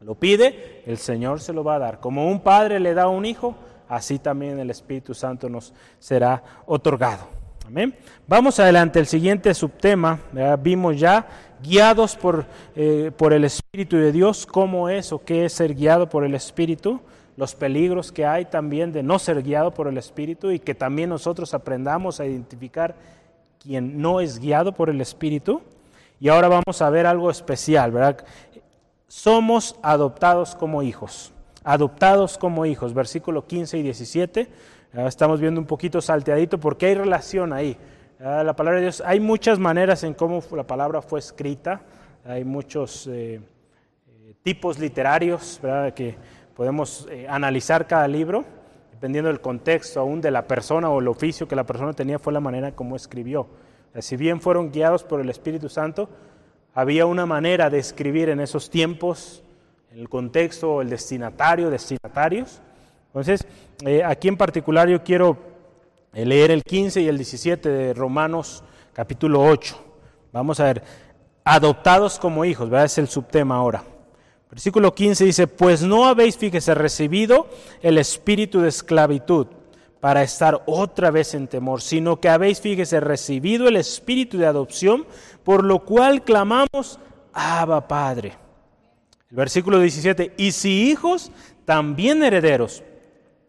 lo 0.00 0.14
pide, 0.14 0.82
el 0.86 0.96
Señor 0.96 1.40
se 1.40 1.52
lo 1.52 1.64
va 1.64 1.74
a 1.74 1.80
dar. 1.80 2.00
Como 2.00 2.30
un 2.30 2.40
padre 2.40 2.80
le 2.80 2.94
da 2.94 3.02
a 3.02 3.08
un 3.08 3.26
hijo, 3.26 3.56
así 3.90 4.18
también 4.18 4.58
el 4.58 4.70
Espíritu 4.70 5.12
Santo 5.12 5.50
nos 5.50 5.74
será 5.98 6.42
otorgado. 6.64 7.28
Amén. 7.66 7.94
Vamos 8.26 8.58
adelante, 8.60 8.98
el 8.98 9.06
siguiente 9.06 9.52
subtema, 9.54 10.18
vimos 10.60 11.00
ya 11.00 11.26
guiados 11.64 12.14
por, 12.16 12.44
eh, 12.76 13.10
por 13.16 13.32
el 13.32 13.44
Espíritu 13.44 13.96
de 13.96 14.12
Dios, 14.12 14.46
cómo 14.46 14.88
es 14.88 15.12
o 15.12 15.24
qué 15.24 15.46
es 15.46 15.54
ser 15.54 15.74
guiado 15.74 16.08
por 16.08 16.24
el 16.24 16.34
Espíritu, 16.34 17.00
los 17.36 17.54
peligros 17.54 18.12
que 18.12 18.26
hay 18.26 18.44
también 18.44 18.92
de 18.92 19.02
no 19.02 19.18
ser 19.18 19.42
guiado 19.42 19.72
por 19.72 19.88
el 19.88 19.98
Espíritu 19.98 20.50
y 20.50 20.60
que 20.60 20.74
también 20.74 21.08
nosotros 21.08 21.54
aprendamos 21.54 22.20
a 22.20 22.26
identificar 22.26 22.94
quien 23.58 24.00
no 24.00 24.20
es 24.20 24.38
guiado 24.38 24.72
por 24.72 24.90
el 24.90 25.00
Espíritu. 25.00 25.62
Y 26.20 26.28
ahora 26.28 26.48
vamos 26.48 26.80
a 26.80 26.90
ver 26.90 27.06
algo 27.06 27.30
especial, 27.30 27.90
¿verdad? 27.90 28.24
Somos 29.08 29.76
adoptados 29.82 30.54
como 30.54 30.82
hijos, 30.82 31.32
adoptados 31.64 32.38
como 32.38 32.66
hijos, 32.66 32.94
versículo 32.94 33.46
15 33.46 33.78
y 33.78 33.82
17. 33.82 34.48
Estamos 35.06 35.40
viendo 35.40 35.60
un 35.60 35.66
poquito 35.66 36.00
salteadito 36.00 36.58
porque 36.58 36.86
hay 36.86 36.94
relación 36.94 37.52
ahí. 37.52 37.76
La 38.18 38.54
palabra 38.54 38.78
de 38.78 38.82
Dios, 38.82 39.02
hay 39.04 39.18
muchas 39.18 39.58
maneras 39.58 40.04
en 40.04 40.14
cómo 40.14 40.40
la 40.52 40.62
palabra 40.62 41.02
fue 41.02 41.18
escrita, 41.18 41.80
hay 42.24 42.44
muchos 42.44 43.08
eh, 43.08 43.40
eh, 44.08 44.34
tipos 44.40 44.78
literarios 44.78 45.60
que 45.96 46.14
podemos 46.54 47.08
eh, 47.10 47.26
analizar 47.28 47.88
cada 47.88 48.06
libro, 48.06 48.44
dependiendo 48.92 49.28
del 49.28 49.40
contexto 49.40 49.98
aún 49.98 50.20
de 50.20 50.30
la 50.30 50.46
persona 50.46 50.90
o 50.90 51.00
el 51.00 51.08
oficio 51.08 51.48
que 51.48 51.56
la 51.56 51.64
persona 51.64 51.92
tenía, 51.92 52.20
fue 52.20 52.32
la 52.32 52.38
manera 52.38 52.70
como 52.70 52.94
escribió. 52.94 53.48
Si 53.98 54.16
bien 54.16 54.40
fueron 54.40 54.70
guiados 54.70 55.02
por 55.02 55.20
el 55.20 55.28
Espíritu 55.28 55.68
Santo, 55.68 56.08
había 56.72 57.06
una 57.06 57.26
manera 57.26 57.68
de 57.68 57.78
escribir 57.78 58.28
en 58.28 58.38
esos 58.38 58.70
tiempos, 58.70 59.42
el 59.90 60.08
contexto, 60.08 60.82
el 60.82 60.88
destinatario, 60.88 61.68
destinatarios. 61.68 62.60
Entonces, 63.08 63.44
aquí 64.04 64.28
en 64.28 64.36
particular 64.36 64.88
yo 64.88 65.02
quiero 65.02 65.53
leer 66.14 66.50
el 66.50 66.62
15 66.62 67.00
y 67.00 67.08
el 67.08 67.16
17 67.16 67.68
de 67.68 67.94
Romanos 67.94 68.62
capítulo 68.92 69.42
8. 69.42 69.76
Vamos 70.32 70.60
a 70.60 70.64
ver, 70.64 70.82
adoptados 71.44 72.18
como 72.18 72.44
hijos, 72.44 72.70
¿verdad? 72.70 72.86
Es 72.86 72.98
el 72.98 73.08
subtema 73.08 73.56
ahora. 73.56 73.82
Versículo 74.50 74.94
15 74.94 75.24
dice, 75.24 75.46
pues 75.48 75.82
no 75.82 76.06
habéis, 76.06 76.38
fíjese, 76.38 76.74
recibido 76.74 77.48
el 77.82 77.98
espíritu 77.98 78.60
de 78.60 78.68
esclavitud 78.68 79.48
para 79.98 80.22
estar 80.22 80.62
otra 80.66 81.10
vez 81.10 81.34
en 81.34 81.48
temor, 81.48 81.82
sino 81.82 82.20
que 82.20 82.28
habéis, 82.28 82.60
fíjese, 82.60 83.00
recibido 83.00 83.66
el 83.66 83.74
espíritu 83.74 84.38
de 84.38 84.46
adopción, 84.46 85.06
por 85.42 85.64
lo 85.64 85.80
cual 85.80 86.22
clamamos, 86.22 87.00
Abba 87.32 87.88
Padre. 87.88 88.34
El 89.30 89.36
versículo 89.36 89.80
17, 89.80 90.34
y 90.36 90.52
si 90.52 90.90
hijos, 90.90 91.32
también 91.64 92.22
herederos 92.22 92.84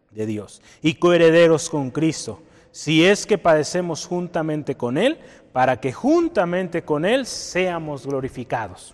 de 0.09 0.25
Dios 0.25 0.61
y 0.81 0.95
coherederos 0.95 1.69
con 1.69 1.91
Cristo, 1.91 2.39
si 2.75 3.05
es 3.05 3.25
que 3.25 3.37
padecemos 3.37 4.05
juntamente 4.05 4.75
con 4.75 4.97
Él, 4.97 5.17
para 5.53 5.79
que 5.79 5.93
juntamente 5.93 6.83
con 6.83 7.05
Él 7.05 7.25
seamos 7.25 8.05
glorificados. 8.05 8.93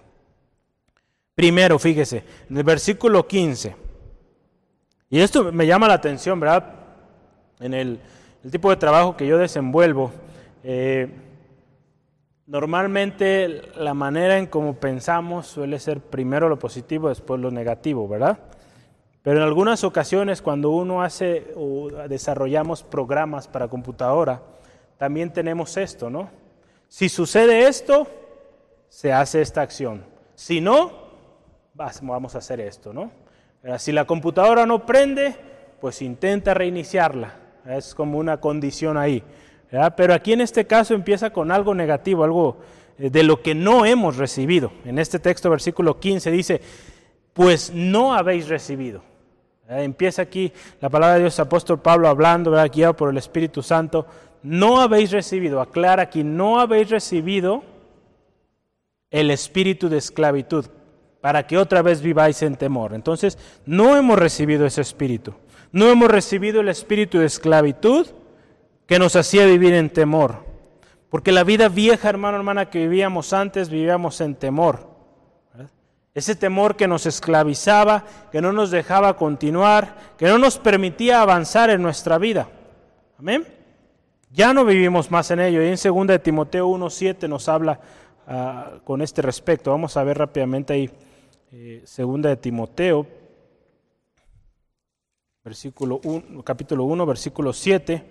Primero, 1.33 1.79
fíjese, 1.79 2.23
en 2.47 2.57
el 2.57 2.63
versículo 2.63 3.25
15. 3.25 3.75
Y 5.09 5.19
esto 5.19 5.51
me 5.51 5.65
llama 5.65 5.87
la 5.87 5.95
atención, 5.95 6.39
¿verdad? 6.39 6.75
En 7.59 7.73
el, 7.73 7.99
tipo 8.51 8.69
de 8.69 8.75
trabajo 8.75 9.17
que 9.17 9.25
yo 9.25 9.39
desenvuelvo. 9.39 10.11
Eh, 10.63 11.09
normalmente 12.45 13.63
la 13.75 13.95
manera 13.95 14.37
en 14.37 14.45
cómo 14.45 14.75
pensamos 14.75 15.47
suele 15.47 15.79
ser 15.79 16.01
primero 16.01 16.49
lo 16.49 16.59
positivo, 16.59 17.09
después 17.09 17.41
lo 17.41 17.49
negativo, 17.49 18.07
¿verdad? 18.07 18.37
Pero 19.23 19.37
en 19.37 19.43
algunas 19.43 19.83
ocasiones 19.83 20.41
cuando 20.41 20.69
uno 20.71 21.03
hace 21.03 21.53
o 21.55 21.89
desarrollamos 22.07 22.83
programas 22.83 23.47
para 23.47 23.67
computadora, 23.67 24.41
también 24.97 25.31
tenemos 25.31 25.77
esto, 25.77 26.09
¿no? 26.09 26.29
Si 26.87 27.07
sucede 27.07 27.67
esto, 27.67 28.07
se 28.89 29.13
hace 29.13 29.41
esta 29.41 29.61
acción. 29.61 30.03
Si 30.35 30.59
no, 30.59 30.91
vamos 31.73 32.35
a 32.35 32.39
hacer 32.39 32.59
esto, 32.59 32.93
¿no? 32.93 33.11
Si 33.77 33.91
la 33.91 34.05
computadora 34.05 34.65
no 34.65 34.85
prende, 34.85 35.35
pues 35.79 36.01
intenta 36.01 36.53
reiniciarla. 36.53 37.35
Es 37.65 37.93
como 37.93 38.17
una 38.17 38.39
condición 38.41 38.97
ahí. 38.97 39.23
Pero 39.95 40.13
aquí 40.13 40.33
en 40.33 40.41
este 40.41 40.65
caso 40.65 40.93
empieza 40.93 41.31
con 41.31 41.51
algo 41.51 41.73
negativo, 41.73 42.23
algo 42.23 42.57
eh, 42.97 43.09
de 43.09 43.23
lo 43.23 43.41
que 43.41 43.55
no 43.55 43.85
hemos 43.85 44.17
recibido. 44.17 44.73
En 44.83 44.99
este 44.99 45.19
texto, 45.19 45.49
versículo 45.49 45.99
15, 45.99 46.31
dice, 46.31 46.61
pues 47.33 47.71
no 47.73 48.13
habéis 48.13 48.49
recibido. 48.49 49.01
Empieza 49.79 50.23
aquí 50.23 50.51
la 50.81 50.89
palabra 50.89 51.15
de 51.15 51.21
Dios, 51.21 51.39
apóstol 51.39 51.79
Pablo 51.79 52.09
hablando, 52.09 52.51
guiado 52.73 52.95
por 52.95 53.09
el 53.09 53.17
Espíritu 53.17 53.63
Santo. 53.63 54.05
No 54.43 54.81
habéis 54.81 55.11
recibido, 55.11 55.61
aclara 55.61 56.03
aquí, 56.03 56.23
no 56.23 56.59
habéis 56.59 56.89
recibido 56.89 57.63
el 59.09 59.31
espíritu 59.31 59.87
de 59.87 59.97
esclavitud 59.97 60.65
para 61.21 61.45
que 61.47 61.57
otra 61.57 61.81
vez 61.81 62.01
viváis 62.01 62.41
en 62.41 62.55
temor. 62.55 62.93
Entonces, 62.93 63.37
no 63.65 63.95
hemos 63.95 64.19
recibido 64.19 64.65
ese 64.65 64.81
espíritu. 64.81 65.33
No 65.71 65.89
hemos 65.89 66.09
recibido 66.09 66.59
el 66.61 66.69
espíritu 66.69 67.19
de 67.19 67.27
esclavitud 67.27 68.07
que 68.87 68.99
nos 68.99 69.15
hacía 69.15 69.45
vivir 69.45 69.73
en 69.73 69.89
temor. 69.89 70.43
Porque 71.09 71.31
la 71.31 71.43
vida 71.43 71.69
vieja, 71.69 72.09
hermano, 72.09 72.37
hermana, 72.37 72.69
que 72.69 72.79
vivíamos 72.79 73.31
antes, 73.31 73.69
vivíamos 73.69 74.19
en 74.19 74.35
temor. 74.35 74.90
Ese 76.13 76.35
temor 76.35 76.75
que 76.75 76.87
nos 76.87 77.05
esclavizaba, 77.05 78.05
que 78.31 78.41
no 78.41 78.51
nos 78.51 78.69
dejaba 78.69 79.15
continuar, 79.15 80.13
que 80.17 80.27
no 80.27 80.37
nos 80.37 80.57
permitía 80.57 81.21
avanzar 81.21 81.69
en 81.69 81.81
nuestra 81.81 82.17
vida. 82.17 82.49
Amén. 83.17 83.47
Ya 84.29 84.53
no 84.53 84.65
vivimos 84.65 85.09
más 85.09 85.31
en 85.31 85.39
ello. 85.39 85.61
Y 85.61 85.67
en 85.67 85.77
2 85.81 86.07
de 86.07 86.19
Timoteo 86.19 86.67
1.7 86.67 87.29
nos 87.29 87.47
habla 87.47 87.79
ah, 88.27 88.79
con 88.83 89.01
este 89.01 89.21
respecto. 89.21 89.71
Vamos 89.71 89.95
a 89.95 90.03
ver 90.03 90.17
rápidamente 90.17 90.73
ahí 90.73 90.89
eh, 91.53 91.81
segunda 91.85 92.29
de 92.29 92.37
Timoteo, 92.37 93.05
versículo 95.43 95.99
1, 96.01 96.43
capítulo 96.43 96.85
1, 96.85 97.05
versículo 97.05 97.51
7. 97.51 98.03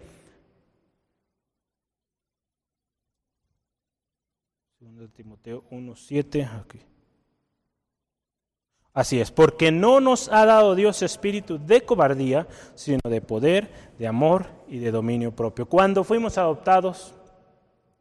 Segunda 4.79 5.03
de 5.03 5.09
Timoteo 5.09 5.65
1, 5.71 5.97
7. 5.97 6.45
Aquí. 6.45 6.81
Así 8.93 9.21
es, 9.21 9.31
porque 9.31 9.71
no 9.71 10.01
nos 10.01 10.29
ha 10.33 10.45
dado 10.47 10.75
Dios 10.75 11.03
espíritu 11.03 11.59
de 11.59 11.83
cobardía, 11.83 12.49
sino 12.75 13.01
de 13.05 13.21
poder, 13.21 13.71
de 13.99 14.09
amor 14.09 14.47
y 14.69 14.79
de 14.79 14.91
dominio 14.91 15.31
propio. 15.31 15.67
Cuando 15.67 16.03
fuimos 16.03 16.39
adoptados, 16.39 17.15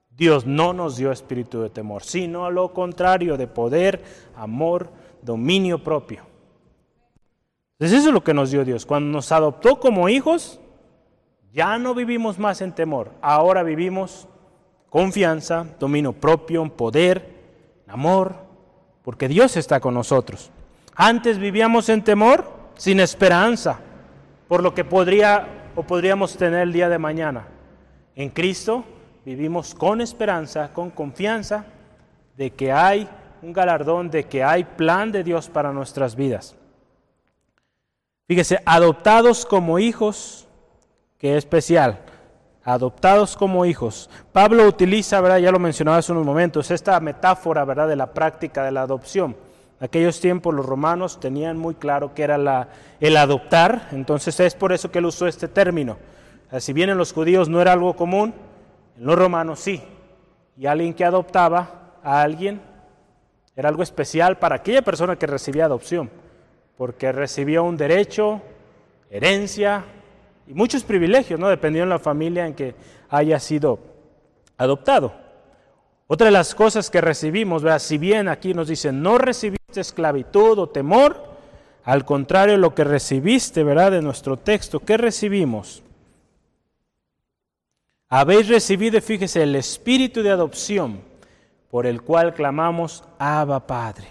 Dios 0.09 0.45
no 0.47 0.73
nos 0.73 0.97
dio 0.97 1.11
espíritu 1.11 1.61
de 1.61 1.69
temor, 1.69 2.03
sino 2.03 2.45
a 2.45 2.49
lo 2.49 2.73
contrario, 2.73 3.37
de 3.37 3.47
poder, 3.47 4.03
amor, 4.35 4.89
dominio 5.21 5.83
propio. 5.83 6.23
Entonces 7.73 7.99
eso 7.99 8.09
es 8.09 8.13
lo 8.13 8.23
que 8.23 8.33
nos 8.33 8.51
dio 8.51 8.65
Dios. 8.65 8.85
Cuando 8.85 9.11
nos 9.11 9.31
adoptó 9.31 9.79
como 9.79 10.09
hijos, 10.09 10.59
ya 11.53 11.77
no 11.77 11.93
vivimos 11.93 12.39
más 12.39 12.61
en 12.61 12.73
temor, 12.73 13.11
ahora 13.21 13.63
vivimos 13.63 14.27
confianza, 14.89 15.67
dominio 15.79 16.13
propio, 16.13 16.67
poder, 16.75 17.83
amor, 17.87 18.35
porque 19.03 19.27
Dios 19.27 19.55
está 19.55 19.79
con 19.79 19.93
nosotros. 19.93 20.51
Antes 21.01 21.39
vivíamos 21.39 21.87
en 21.87 22.03
temor, 22.03 22.43
sin 22.75 22.99
esperanza, 22.99 23.79
por 24.49 24.61
lo 24.61 24.73
que 24.73 24.83
podría 24.83 25.47
o 25.77 25.83
podríamos 25.83 26.35
tener 26.35 26.59
el 26.59 26.73
día 26.73 26.89
de 26.89 26.97
mañana. 26.99 27.47
En 28.17 28.29
Cristo 28.29 28.83
vivimos 29.23 29.73
con 29.73 30.01
esperanza, 30.01 30.73
con 30.73 30.89
confianza 30.89 31.63
de 32.35 32.51
que 32.51 32.73
hay 32.73 33.07
un 33.41 33.53
galardón 33.53 34.11
de 34.11 34.25
que 34.25 34.43
hay 34.43 34.65
plan 34.65 35.09
de 35.13 35.23
Dios 35.23 35.47
para 35.47 35.71
nuestras 35.71 36.17
vidas. 36.17 36.57
Fíjese, 38.27 38.61
adoptados 38.65 39.45
como 39.45 39.79
hijos, 39.79 40.49
que 41.17 41.37
especial, 41.37 42.01
adoptados 42.61 43.37
como 43.37 43.65
hijos. 43.65 44.09
Pablo 44.33 44.67
utiliza, 44.67 45.21
¿verdad? 45.21 45.37
ya 45.37 45.53
lo 45.53 45.59
mencionaba 45.59 45.99
hace 45.99 46.11
unos 46.11 46.25
momentos, 46.25 46.69
esta 46.71 46.99
metáfora 46.99 47.63
¿verdad? 47.63 47.87
de 47.87 47.95
la 47.95 48.13
práctica 48.13 48.65
de 48.65 48.73
la 48.73 48.81
adopción. 48.81 49.47
Aquellos 49.81 50.19
tiempos 50.19 50.53
los 50.53 50.65
romanos 50.65 51.19
tenían 51.19 51.57
muy 51.57 51.75
claro 51.75 52.13
que 52.13 52.23
era 52.23 52.67
el 52.99 53.17
adoptar, 53.17 53.87
entonces 53.91 54.39
es 54.41 54.53
por 54.53 54.73
eso 54.73 54.91
que 54.91 54.99
él 54.99 55.05
usó 55.05 55.25
este 55.25 55.47
término. 55.47 55.97
Si 56.57 56.73
bien 56.73 56.89
en 56.89 56.97
los 56.97 57.13
judíos 57.13 57.47
no 57.47 57.61
era 57.61 57.71
algo 57.71 57.95
común, 57.95 58.33
en 58.97 59.05
los 59.05 59.17
romanos 59.17 59.59
sí. 59.59 59.81
Y 60.57 60.65
alguien 60.65 60.93
que 60.93 61.05
adoptaba 61.05 61.93
a 62.03 62.21
alguien 62.21 62.61
era 63.55 63.69
algo 63.69 63.83
especial 63.83 64.37
para 64.37 64.55
aquella 64.55 64.81
persona 64.81 65.15
que 65.15 65.27
recibía 65.27 65.65
adopción, 65.65 66.09
porque 66.77 67.11
recibía 67.11 67.61
un 67.61 67.77
derecho, 67.77 68.41
herencia 69.09 69.85
y 70.47 70.53
muchos 70.53 70.83
privilegios, 70.83 71.39
¿no? 71.39 71.47
Dependiendo 71.47 71.93
de 71.93 71.97
la 71.97 72.03
familia 72.03 72.45
en 72.45 72.53
que 72.53 72.75
haya 73.09 73.39
sido 73.39 73.79
adoptado. 74.57 75.28
Otra 76.11 76.25
de 76.25 76.31
las 76.31 76.55
cosas 76.55 76.89
que 76.89 77.01
recibimos, 77.01 77.61
¿verdad? 77.61 77.77
si 77.77 77.99
bien 77.99 78.29
aquí 78.29 78.55
nos 78.55 78.67
dicen, 78.67 79.03
no 79.03 79.19
recibiste 79.19 79.79
esclavitud 79.79 80.57
o 80.57 80.67
temor, 80.67 81.23
al 81.83 82.03
contrario, 82.03 82.57
lo 82.57 82.73
que 82.73 82.83
recibiste, 82.83 83.63
¿verdad? 83.63 83.91
De 83.91 84.01
nuestro 84.01 84.35
texto, 84.35 84.79
¿qué 84.79 84.97
recibimos? 84.97 85.83
Habéis 88.09 88.47
recibido, 88.47 88.99
fíjese, 88.99 89.43
el 89.43 89.55
espíritu 89.55 90.23
de 90.23 90.31
adopción 90.31 90.99
por 91.69 91.85
el 91.85 92.01
cual 92.01 92.33
clamamos 92.33 93.03
Abba 93.19 93.67
Padre. 93.67 94.07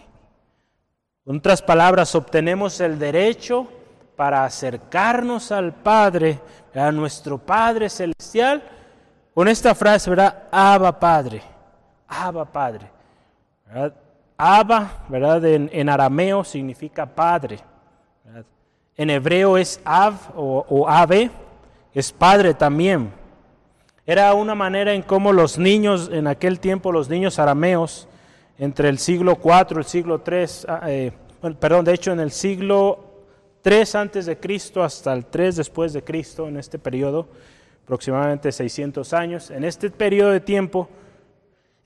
En 1.26 1.38
otras 1.38 1.62
palabras, 1.62 2.14
obtenemos 2.14 2.78
el 2.78 2.96
derecho 3.00 3.66
para 4.14 4.44
acercarnos 4.44 5.50
al 5.50 5.74
Padre, 5.74 6.38
a 6.76 6.92
nuestro 6.92 7.38
Padre 7.38 7.90
Celestial, 7.90 8.62
con 9.34 9.48
esta 9.48 9.74
frase, 9.74 10.10
¿verdad? 10.10 10.44
Abba 10.52 10.96
Padre, 11.00 11.57
Abba 12.08 12.44
Padre. 12.46 12.90
Abba, 14.36 15.04
¿verdad? 15.08 15.44
En, 15.44 15.88
arameo 15.88 16.42
significa 16.42 17.06
Padre. 17.06 17.58
En 18.96 19.10
hebreo 19.10 19.56
es 19.56 19.80
Av 19.84 20.14
o, 20.34 20.86
Ave, 20.88 21.30
es 21.92 22.10
Padre 22.12 22.54
también. 22.54 23.12
Era 24.06 24.32
una 24.34 24.54
manera 24.54 24.94
en 24.94 25.02
cómo 25.02 25.32
los 25.32 25.58
niños, 25.58 26.10
en 26.12 26.26
aquel 26.26 26.60
tiempo 26.60 26.90
los 26.90 27.08
niños 27.08 27.38
arameos, 27.38 28.08
entre 28.58 28.88
el 28.88 28.98
siglo 28.98 29.38
IV 29.44 29.66
y 29.70 29.78
el 29.78 29.84
siglo 29.84 30.22
III, 30.26 30.44
ah, 30.66 30.80
eh, 30.86 31.12
perdón, 31.60 31.84
de 31.84 31.94
hecho 31.94 32.10
en 32.10 32.20
el 32.20 32.32
siglo 32.32 33.04
3 33.62 33.94
antes 33.94 34.26
de 34.26 34.38
Cristo 34.38 34.82
hasta 34.82 35.12
el 35.12 35.26
3 35.26 35.56
después 35.56 35.92
de 35.92 36.02
Cristo, 36.02 36.48
en 36.48 36.56
este 36.56 36.78
periodo, 36.78 37.28
aproximadamente 37.84 38.50
600 38.50 39.12
años, 39.12 39.50
en 39.50 39.64
este 39.64 39.90
periodo 39.90 40.30
de 40.30 40.40
tiempo, 40.40 40.88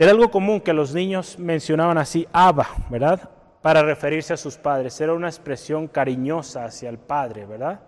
era 0.03 0.11
algo 0.11 0.33
común 0.33 0.61
que 0.61 0.73
los 0.73 0.93
niños 0.93 1.38
mencionaban 1.38 1.97
así, 1.97 2.27
Abba, 2.33 2.67
¿verdad? 2.91 3.31
Para 3.61 3.83
referirse 3.83 4.33
a 4.33 4.37
sus 4.37 4.57
padres. 4.57 5.01
Era 5.01 5.12
una 5.12 5.29
expresión 5.29 5.87
cariñosa 5.87 6.65
hacia 6.65 6.91
el 6.91 6.99
padre, 6.99 7.47
¿verdad? 7.47 7.79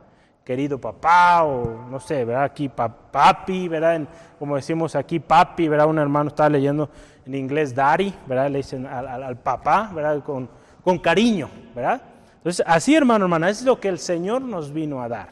Querido 0.44 0.80
papá, 0.80 1.42
o 1.42 1.88
no 1.90 1.98
sé, 1.98 2.24
¿verdad? 2.24 2.44
Aquí 2.44 2.68
papi, 2.68 3.66
¿verdad? 3.66 4.02
como 4.38 4.54
decimos 4.54 4.94
aquí, 4.94 5.18
papi, 5.18 5.66
¿verdad? 5.66 5.88
Un 5.88 5.98
hermano 5.98 6.28
estaba 6.28 6.50
leyendo 6.50 6.88
en 7.26 7.34
inglés 7.34 7.74
daddy, 7.74 8.14
¿verdad? 8.28 8.48
Le 8.48 8.58
dicen 8.58 8.86
al, 8.86 9.36
papá, 9.38 9.90
¿verdad? 9.92 10.22
Con, 10.22 10.48
con 10.84 11.00
cariño, 11.00 11.50
¿verdad? 11.74 12.00
Entonces, 12.36 12.64
así, 12.64 12.94
hermano, 12.94 13.24
hermana, 13.24 13.50
es 13.50 13.64
lo 13.64 13.80
que 13.80 13.88
el 13.88 13.98
Señor 13.98 14.40
nos 14.40 14.72
vino 14.72 15.02
a 15.02 15.08
dar. 15.08 15.30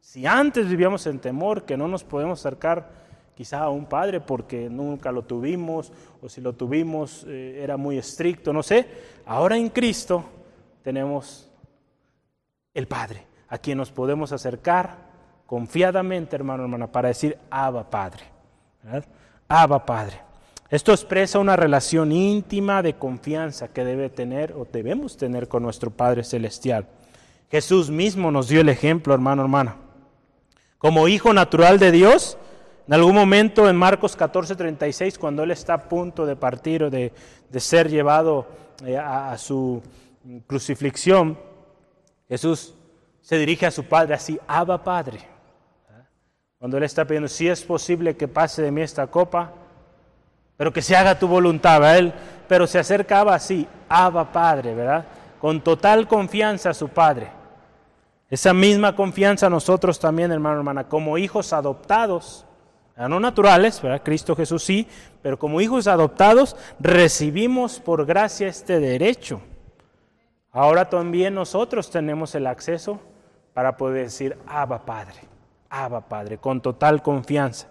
Si 0.00 0.24
antes 0.24 0.70
vivíamos 0.70 1.06
en 1.06 1.18
temor, 1.18 1.64
que 1.64 1.76
no 1.76 1.86
nos 1.86 2.02
podemos 2.02 2.40
acercar 2.40 2.88
quizá 3.38 3.60
a 3.60 3.70
un 3.70 3.86
padre 3.86 4.20
porque 4.20 4.68
nunca 4.68 5.12
lo 5.12 5.22
tuvimos, 5.22 5.92
o 6.20 6.28
si 6.28 6.40
lo 6.40 6.54
tuvimos 6.54 7.24
eh, 7.28 7.60
era 7.62 7.76
muy 7.76 7.96
estricto, 7.96 8.52
no 8.52 8.64
sé, 8.64 8.88
ahora 9.26 9.56
en 9.56 9.68
Cristo 9.68 10.24
tenemos 10.82 11.48
el 12.74 12.88
Padre, 12.88 13.28
a 13.48 13.58
quien 13.58 13.78
nos 13.78 13.92
podemos 13.92 14.32
acercar 14.32 15.06
confiadamente, 15.46 16.34
hermano, 16.34 16.64
hermana, 16.64 16.90
para 16.90 17.10
decir, 17.10 17.38
Abba 17.48 17.88
Padre. 17.88 18.24
¿verdad? 18.82 19.04
Abba 19.46 19.86
Padre. 19.86 20.20
Esto 20.68 20.90
expresa 20.90 21.38
una 21.38 21.54
relación 21.54 22.10
íntima 22.10 22.82
de 22.82 22.94
confianza 22.94 23.68
que 23.68 23.84
debe 23.84 24.10
tener 24.10 24.52
o 24.52 24.64
debemos 24.64 25.16
tener 25.16 25.46
con 25.46 25.62
nuestro 25.62 25.92
Padre 25.92 26.24
Celestial. 26.24 26.88
Jesús 27.52 27.88
mismo 27.88 28.32
nos 28.32 28.48
dio 28.48 28.62
el 28.62 28.68
ejemplo, 28.68 29.14
hermano, 29.14 29.42
hermana. 29.42 29.76
Como 30.78 31.06
hijo 31.06 31.32
natural 31.32 31.78
de 31.78 31.92
Dios, 31.92 32.36
en 32.88 32.94
algún 32.94 33.14
momento 33.14 33.68
en 33.68 33.76
Marcos 33.76 34.16
14:36, 34.16 35.18
cuando 35.18 35.42
Él 35.42 35.50
está 35.50 35.74
a 35.74 35.88
punto 35.88 36.24
de 36.24 36.36
partir 36.36 36.84
o 36.84 36.90
de, 36.90 37.12
ser 37.58 37.90
llevado 37.90 38.46
eh, 38.82 38.96
a, 38.96 39.30
a 39.30 39.36
su 39.36 39.82
crucifixión, 40.46 41.38
Jesús 42.30 42.74
se 43.20 43.36
dirige 43.36 43.66
a 43.66 43.70
su 43.70 43.84
Padre 43.84 44.14
así, 44.14 44.40
Abba 44.46 44.82
Padre. 44.82 45.20
Cuando 46.58 46.78
Él 46.78 46.84
está 46.84 47.04
pidiendo, 47.04 47.28
si 47.28 47.46
es 47.46 47.62
posible 47.62 48.16
que 48.16 48.26
pase 48.26 48.62
de 48.62 48.70
mí 48.70 48.80
esta 48.80 49.06
copa, 49.06 49.52
pero 50.56 50.72
que 50.72 50.80
se 50.80 50.96
haga 50.96 51.18
tu 51.18 51.28
voluntad, 51.28 51.80
¿verdad? 51.80 51.98
Él, 51.98 52.14
pero 52.48 52.66
se 52.66 52.78
acercaba 52.78 53.34
así, 53.34 53.68
Abba 53.90 54.32
Padre, 54.32 54.74
¿verdad? 54.74 55.04
Con 55.42 55.60
total 55.60 56.08
confianza 56.08 56.70
a 56.70 56.74
su 56.74 56.88
Padre. 56.88 57.30
Esa 58.30 58.54
misma 58.54 58.96
confianza 58.96 59.50
nosotros 59.50 60.00
también, 60.00 60.32
hermano, 60.32 60.56
hermana, 60.56 60.88
como 60.88 61.18
hijos 61.18 61.52
adoptados, 61.52 62.46
no 63.06 63.20
naturales, 63.20 63.80
¿verdad? 63.80 64.02
Cristo 64.02 64.34
Jesús 64.34 64.64
sí, 64.64 64.88
pero 65.22 65.38
como 65.38 65.60
hijos 65.60 65.86
adoptados 65.86 66.56
recibimos 66.80 67.78
por 67.78 68.04
gracia 68.04 68.48
este 68.48 68.80
derecho. 68.80 69.40
Ahora 70.50 70.88
también 70.88 71.34
nosotros 71.34 71.90
tenemos 71.90 72.34
el 72.34 72.48
acceso 72.48 72.98
para 73.54 73.76
poder 73.76 74.04
decir, 74.04 74.36
Abba 74.46 74.84
Padre, 74.84 75.20
Abba 75.70 76.00
Padre, 76.00 76.38
con 76.38 76.60
total 76.60 77.02
confianza. 77.02 77.68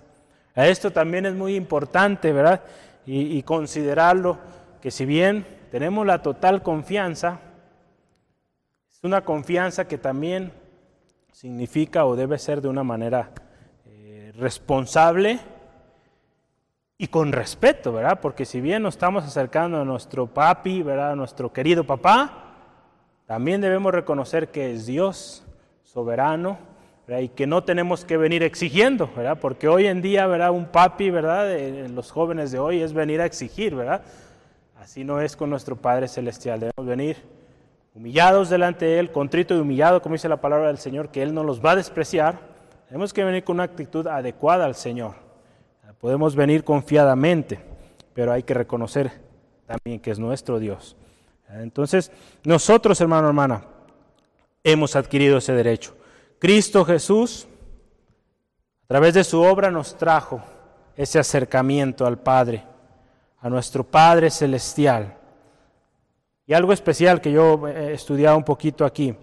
Esto 0.56 0.92
también 0.92 1.26
es 1.26 1.36
muy 1.36 1.56
importante, 1.56 2.32
¿verdad? 2.32 2.62
Y, 3.06 3.42
considerarlo 3.44 4.38
que 4.82 4.92
si 4.92 5.06
bien 5.06 5.46
tenemos 5.72 6.06
la 6.06 6.22
total 6.22 6.62
confianza, 6.62 7.40
es 8.92 9.00
una 9.04 9.24
confianza 9.24 9.88
que 9.88 9.98
también 9.98 10.52
significa 11.32 12.06
o 12.06 12.16
debe 12.16 12.38
ser 12.38 12.62
de 12.62 12.68
una 12.68 12.84
manera 12.84 13.30
responsable 14.38 15.40
y 16.98 17.08
con 17.08 17.32
respeto, 17.32 17.92
¿verdad? 17.92 18.20
Porque 18.22 18.46
si 18.46 18.62
bien 18.62 18.84
nos 18.84 18.96
estamos 18.96 19.24
acercando 19.26 19.82
a 19.82 19.86
nuestro 19.86 20.28
papi, 20.28 20.84
¿verdad? 20.84 21.12
A 21.12 21.16
nuestro 21.16 21.52
querido 21.52 21.84
papá, 21.84 22.56
también 23.26 23.60
debemos 23.60 23.92
reconocer 23.92 24.50
que 24.50 24.72
es 24.72 24.86
Dios 24.86 25.46
soberano, 25.84 26.58
y 27.22 27.30
que 27.30 27.48
no 27.48 27.64
tenemos 27.64 28.04
que 28.04 28.18
venir 28.18 28.44
exigiendo, 28.44 29.10
¿verdad? 29.16 29.38
Porque 29.40 29.70
hoy 29.70 29.88
en 29.88 30.02
día, 30.02 30.28
¿verdad? 30.28 30.52
Un 30.52 30.66
papi, 30.66 31.10
¿verdad? 31.10 31.58
En 31.58 31.96
los 31.96 32.12
jóvenes 32.12 32.52
de 32.52 32.60
hoy 32.60 32.82
es 32.82 32.92
venir 32.92 33.22
a 33.22 33.26
exigir, 33.26 33.76
¿verdad? 33.76 34.02
Así 34.78 35.06
no 35.06 35.22
es 35.22 35.38
con 35.38 35.50
nuestro 35.50 35.78
Padre 35.78 36.10
Celestial. 36.10 36.60
Debemos 36.60 36.86
venir 36.86 37.18
humillados 37.96 38.50
delante 38.50 38.86
de 38.86 39.00
Él, 39.00 39.12
contrito 39.14 39.56
y 39.56 39.60
humillado, 39.60 40.02
como 40.02 40.14
dice 40.14 40.28
la 40.28 40.42
palabra 40.42 40.68
del 40.68 40.80
Señor, 40.80 41.08
que 41.08 41.24
Él 41.24 41.34
no 41.34 41.46
los 41.46 41.64
va 41.64 41.72
a 41.72 41.76
despreciar. 41.78 42.57
Tenemos 42.88 43.12
que 43.12 43.24
venir 43.24 43.44
con 43.44 43.58
una 43.58 43.64
actitud 43.64 44.08
adecuada 44.08 44.64
al 44.64 44.76
Señor. 44.76 45.16
Podemos 46.00 46.36
venir 46.36 46.64
confiadamente, 46.64 47.60
pero 48.14 48.32
hay 48.32 48.44
que 48.44 48.54
reconocer 48.54 49.12
también 49.66 50.00
que 50.00 50.12
es 50.12 50.20
nuestro 50.20 50.58
Dios. 50.58 50.96
Entonces, 51.50 52.12
nosotros, 52.46 53.02
hermano, 53.02 53.28
hermana, 53.28 53.64
hemos 54.64 54.96
adquirido 54.96 55.38
ese 55.38 55.54
derecho. 55.54 55.98
Cristo 56.40 56.86
Jesús, 56.86 57.48
a 58.84 58.88
través 58.88 59.16
de 59.16 59.26
su 59.26 59.42
obra, 59.42 59.70
nos 59.70 59.98
trajo 59.98 60.42
ese 60.96 61.20
acercamiento 61.20 62.06
al 62.06 62.18
Padre, 62.18 62.64
a 63.40 63.50
nuestro 63.50 63.84
Padre 63.84 64.30
Celestial. 64.30 65.18
Y 66.46 66.54
algo 66.54 66.72
especial 66.72 67.20
que 67.20 67.34
yo 67.34 67.68
he 67.68 67.94
estudiado 67.94 68.38
un 68.38 68.46
poquito 68.46 68.86
aquí. 68.86 69.14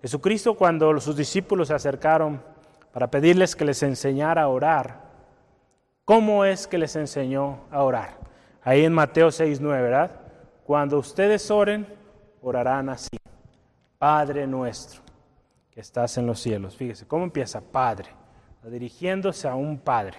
Jesucristo 0.00 0.54
cuando 0.54 1.00
sus 1.00 1.14
discípulos 1.14 1.68
se 1.68 1.74
acercaron 1.74 2.51
para 2.92 3.10
pedirles 3.10 3.56
que 3.56 3.64
les 3.64 3.82
enseñara 3.82 4.42
a 4.42 4.48
orar, 4.48 5.00
¿cómo 6.04 6.44
es 6.44 6.66
que 6.66 6.78
les 6.78 6.94
enseñó 6.96 7.60
a 7.70 7.82
orar? 7.82 8.18
Ahí 8.62 8.84
en 8.84 8.92
Mateo 8.92 9.28
6.9, 9.28 9.60
¿verdad? 9.82 10.10
Cuando 10.64 10.98
ustedes 10.98 11.50
oren, 11.50 11.86
orarán 12.42 12.88
así. 12.88 13.16
Padre 13.98 14.46
nuestro 14.46 15.02
que 15.70 15.80
estás 15.80 16.18
en 16.18 16.26
los 16.26 16.40
cielos. 16.40 16.76
Fíjese, 16.76 17.06
¿cómo 17.06 17.24
empieza? 17.24 17.60
Padre, 17.60 18.10
dirigiéndose 18.64 19.48
a 19.48 19.54
un 19.54 19.78
Padre, 19.78 20.18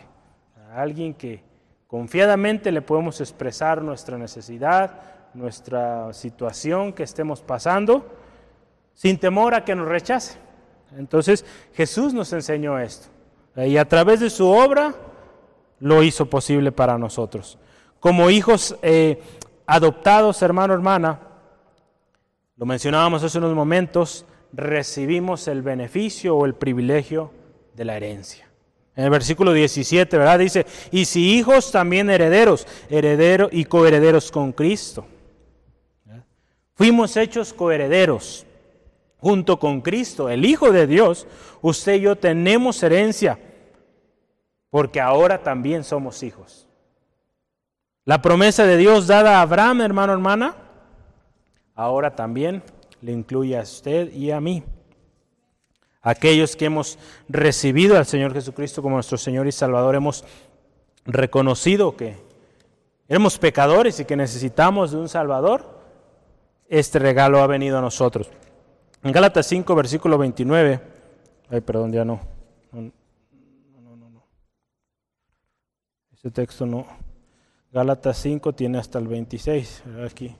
a 0.57 0.81
alguien 0.81 1.13
que 1.13 1.43
confiadamente 1.85 2.71
le 2.71 2.81
podemos 2.81 3.21
expresar 3.21 3.81
nuestra 3.81 4.17
necesidad, 4.17 4.99
nuestra 5.33 6.11
situación 6.11 6.91
que 6.91 7.03
estemos 7.03 7.41
pasando, 7.41 8.17
sin 8.93 9.19
temor 9.19 9.53
a 9.53 9.63
que 9.63 9.75
nos 9.75 9.87
rechace. 9.87 10.42
Entonces 10.97 11.45
Jesús 11.73 12.13
nos 12.13 12.31
enseñó 12.33 12.79
esto 12.79 13.07
y 13.55 13.77
a 13.77 13.85
través 13.85 14.19
de 14.19 14.29
su 14.29 14.47
obra 14.47 14.95
lo 15.79 16.01
hizo 16.01 16.25
posible 16.25 16.71
para 16.71 16.97
nosotros. 16.97 17.57
Como 17.99 18.29
hijos 18.29 18.75
eh, 18.81 19.21
adoptados, 19.65 20.41
hermano, 20.41 20.73
hermana, 20.73 21.19
lo 22.57 22.65
mencionábamos 22.65 23.23
hace 23.23 23.37
unos 23.37 23.53
momentos, 23.53 24.25
recibimos 24.51 25.47
el 25.47 25.61
beneficio 25.61 26.35
o 26.35 26.45
el 26.45 26.55
privilegio 26.55 27.31
de 27.75 27.85
la 27.85 27.97
herencia. 27.97 28.49
En 28.95 29.05
el 29.05 29.09
versículo 29.09 29.53
17, 29.53 30.17
¿verdad? 30.17 30.39
Dice, 30.39 30.65
y 30.91 31.05
si 31.05 31.33
hijos 31.33 31.71
también 31.71 32.09
herederos, 32.09 32.67
herederos 32.89 33.49
y 33.51 33.65
coherederos 33.65 34.31
con 34.31 34.51
Cristo. 34.51 35.07
Fuimos 36.75 37.17
hechos 37.17 37.53
coherederos 37.53 38.45
junto 39.23 39.57
con 39.57 39.79
Cristo, 39.79 40.27
el 40.27 40.43
Hijo 40.43 40.73
de 40.73 40.85
Dios. 40.85 41.27
Usted 41.61 41.93
y 41.95 42.01
yo 42.01 42.17
tenemos 42.17 42.83
herencia 42.83 43.39
porque 44.69 44.99
ahora 44.99 45.41
también 45.41 45.85
somos 45.85 46.23
hijos. 46.23 46.67
La 48.03 48.21
promesa 48.21 48.65
de 48.65 48.75
Dios 48.75 49.07
dada 49.07 49.37
a 49.37 49.41
Abraham, 49.41 49.79
hermano, 49.79 50.11
hermana, 50.11 50.57
ahora 51.73 52.15
también 52.15 52.63
le 52.99 53.13
incluye 53.13 53.57
a 53.57 53.61
usted 53.61 54.11
y 54.11 54.31
a 54.31 54.41
mí. 54.41 54.61
Aquellos 56.01 56.57
que 56.57 56.65
hemos 56.65 56.99
recibido 57.29 57.97
al 57.97 58.05
Señor 58.05 58.33
Jesucristo 58.33 58.81
como 58.81 58.95
nuestro 58.95 59.17
Señor 59.17 59.47
y 59.47 59.53
Salvador, 59.53 59.95
hemos 59.95 60.25
reconocido 61.05 61.95
que 61.95 62.17
éramos 63.07 63.39
pecadores 63.39 64.01
y 64.01 64.05
que 64.05 64.17
necesitamos 64.17 64.91
de 64.91 64.97
un 64.97 65.07
Salvador, 65.07 65.79
este 66.67 66.99
regalo 66.99 67.41
ha 67.41 67.47
venido 67.47 67.77
a 67.77 67.81
nosotros. 67.81 68.29
En 69.03 69.11
Gálatas 69.11 69.45
5, 69.47 69.75
versículo 69.75 70.17
29, 70.17 70.79
ay, 71.49 71.61
perdón, 71.61 71.91
ya 71.91 72.05
no. 72.05 72.21
No, 72.71 72.81
no, 73.81 73.95
no, 73.97 74.09
no. 74.09 74.23
Ese 76.13 76.31
texto 76.31 76.65
no. 76.65 76.87
Gálatas 77.71 78.17
5 78.17 78.53
tiene 78.53 78.77
hasta 78.77 78.99
el 78.99 79.07
26, 79.07 79.83
aquí. 80.05 80.35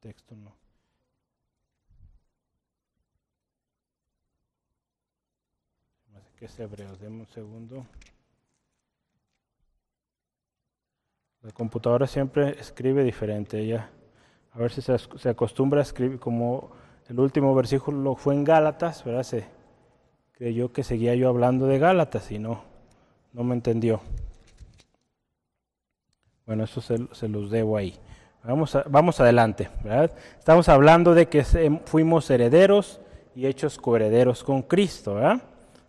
texto 0.00 0.34
no. 0.34 0.56
que 6.38 6.46
es 6.46 6.58
Hebreos, 6.58 6.98
deme 6.98 7.20
un 7.20 7.26
segundo. 7.26 7.86
La 11.42 11.52
computadora 11.52 12.06
siempre 12.06 12.56
escribe 12.60 13.02
diferente. 13.02 13.58
Ella, 13.58 13.90
a 14.52 14.58
ver 14.58 14.72
si 14.72 14.82
se, 14.82 14.96
se 14.98 15.28
acostumbra 15.28 15.80
a 15.80 15.82
escribir 15.82 16.18
como 16.18 16.70
el 17.08 17.18
último 17.18 17.54
versículo 17.54 18.14
fue 18.14 18.34
en 18.34 18.44
Gálatas, 18.44 19.04
¿verdad? 19.04 19.22
Se 19.22 19.44
creyó 20.32 20.72
que 20.72 20.84
seguía 20.84 21.14
yo 21.14 21.28
hablando 21.28 21.66
de 21.66 21.78
Gálatas 21.78 22.30
y 22.30 22.38
no, 22.38 22.62
no 23.32 23.42
me 23.42 23.54
entendió. 23.54 24.00
Bueno, 26.46 26.64
eso 26.64 26.80
se, 26.80 26.98
se 27.12 27.28
los 27.28 27.50
debo 27.50 27.76
ahí. 27.76 27.98
Vamos, 28.42 28.76
vamos 28.88 29.20
adelante, 29.20 29.68
¿verdad? 29.84 30.12
Estamos 30.38 30.68
hablando 30.68 31.14
de 31.14 31.28
que 31.28 31.44
fuimos 31.84 32.30
herederos 32.30 33.00
y 33.34 33.46
hechos 33.46 33.76
coherederos 33.76 34.42
con 34.42 34.62
Cristo, 34.62 35.16
¿verdad? 35.16 35.42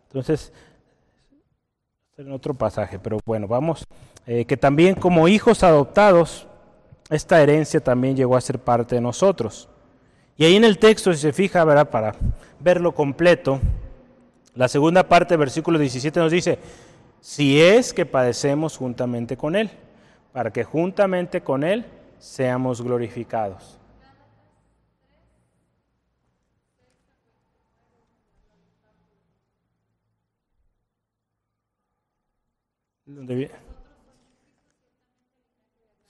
Entonces, 0.07 0.51
en 2.17 2.31
otro 2.31 2.53
pasaje, 2.53 2.99
pero 2.99 3.19
bueno, 3.25 3.47
vamos, 3.47 3.85
eh, 4.25 4.45
que 4.45 4.57
también 4.57 4.95
como 4.95 5.27
hijos 5.27 5.63
adoptados, 5.63 6.47
esta 7.09 7.41
herencia 7.41 7.79
también 7.79 8.15
llegó 8.15 8.35
a 8.35 8.41
ser 8.41 8.59
parte 8.59 8.95
de 8.95 9.01
nosotros. 9.01 9.67
Y 10.37 10.45
ahí 10.45 10.55
en 10.55 10.63
el 10.63 10.77
texto, 10.77 11.13
si 11.13 11.19
se 11.19 11.33
fija, 11.33 11.63
¿verdad? 11.63 11.89
para 11.89 12.15
verlo 12.59 12.93
completo, 12.93 13.59
la 14.55 14.67
segunda 14.67 15.07
parte 15.07 15.33
del 15.33 15.39
versículo 15.39 15.79
17 15.79 16.19
nos 16.19 16.31
dice, 16.31 16.59
si 17.19 17.61
es 17.61 17.93
que 17.93 18.05
padecemos 18.05 18.77
juntamente 18.77 19.37
con 19.37 19.55
Él, 19.55 19.69
para 20.31 20.51
que 20.51 20.63
juntamente 20.63 21.41
con 21.41 21.63
Él 21.63 21.85
seamos 22.19 22.81
glorificados. 22.81 23.77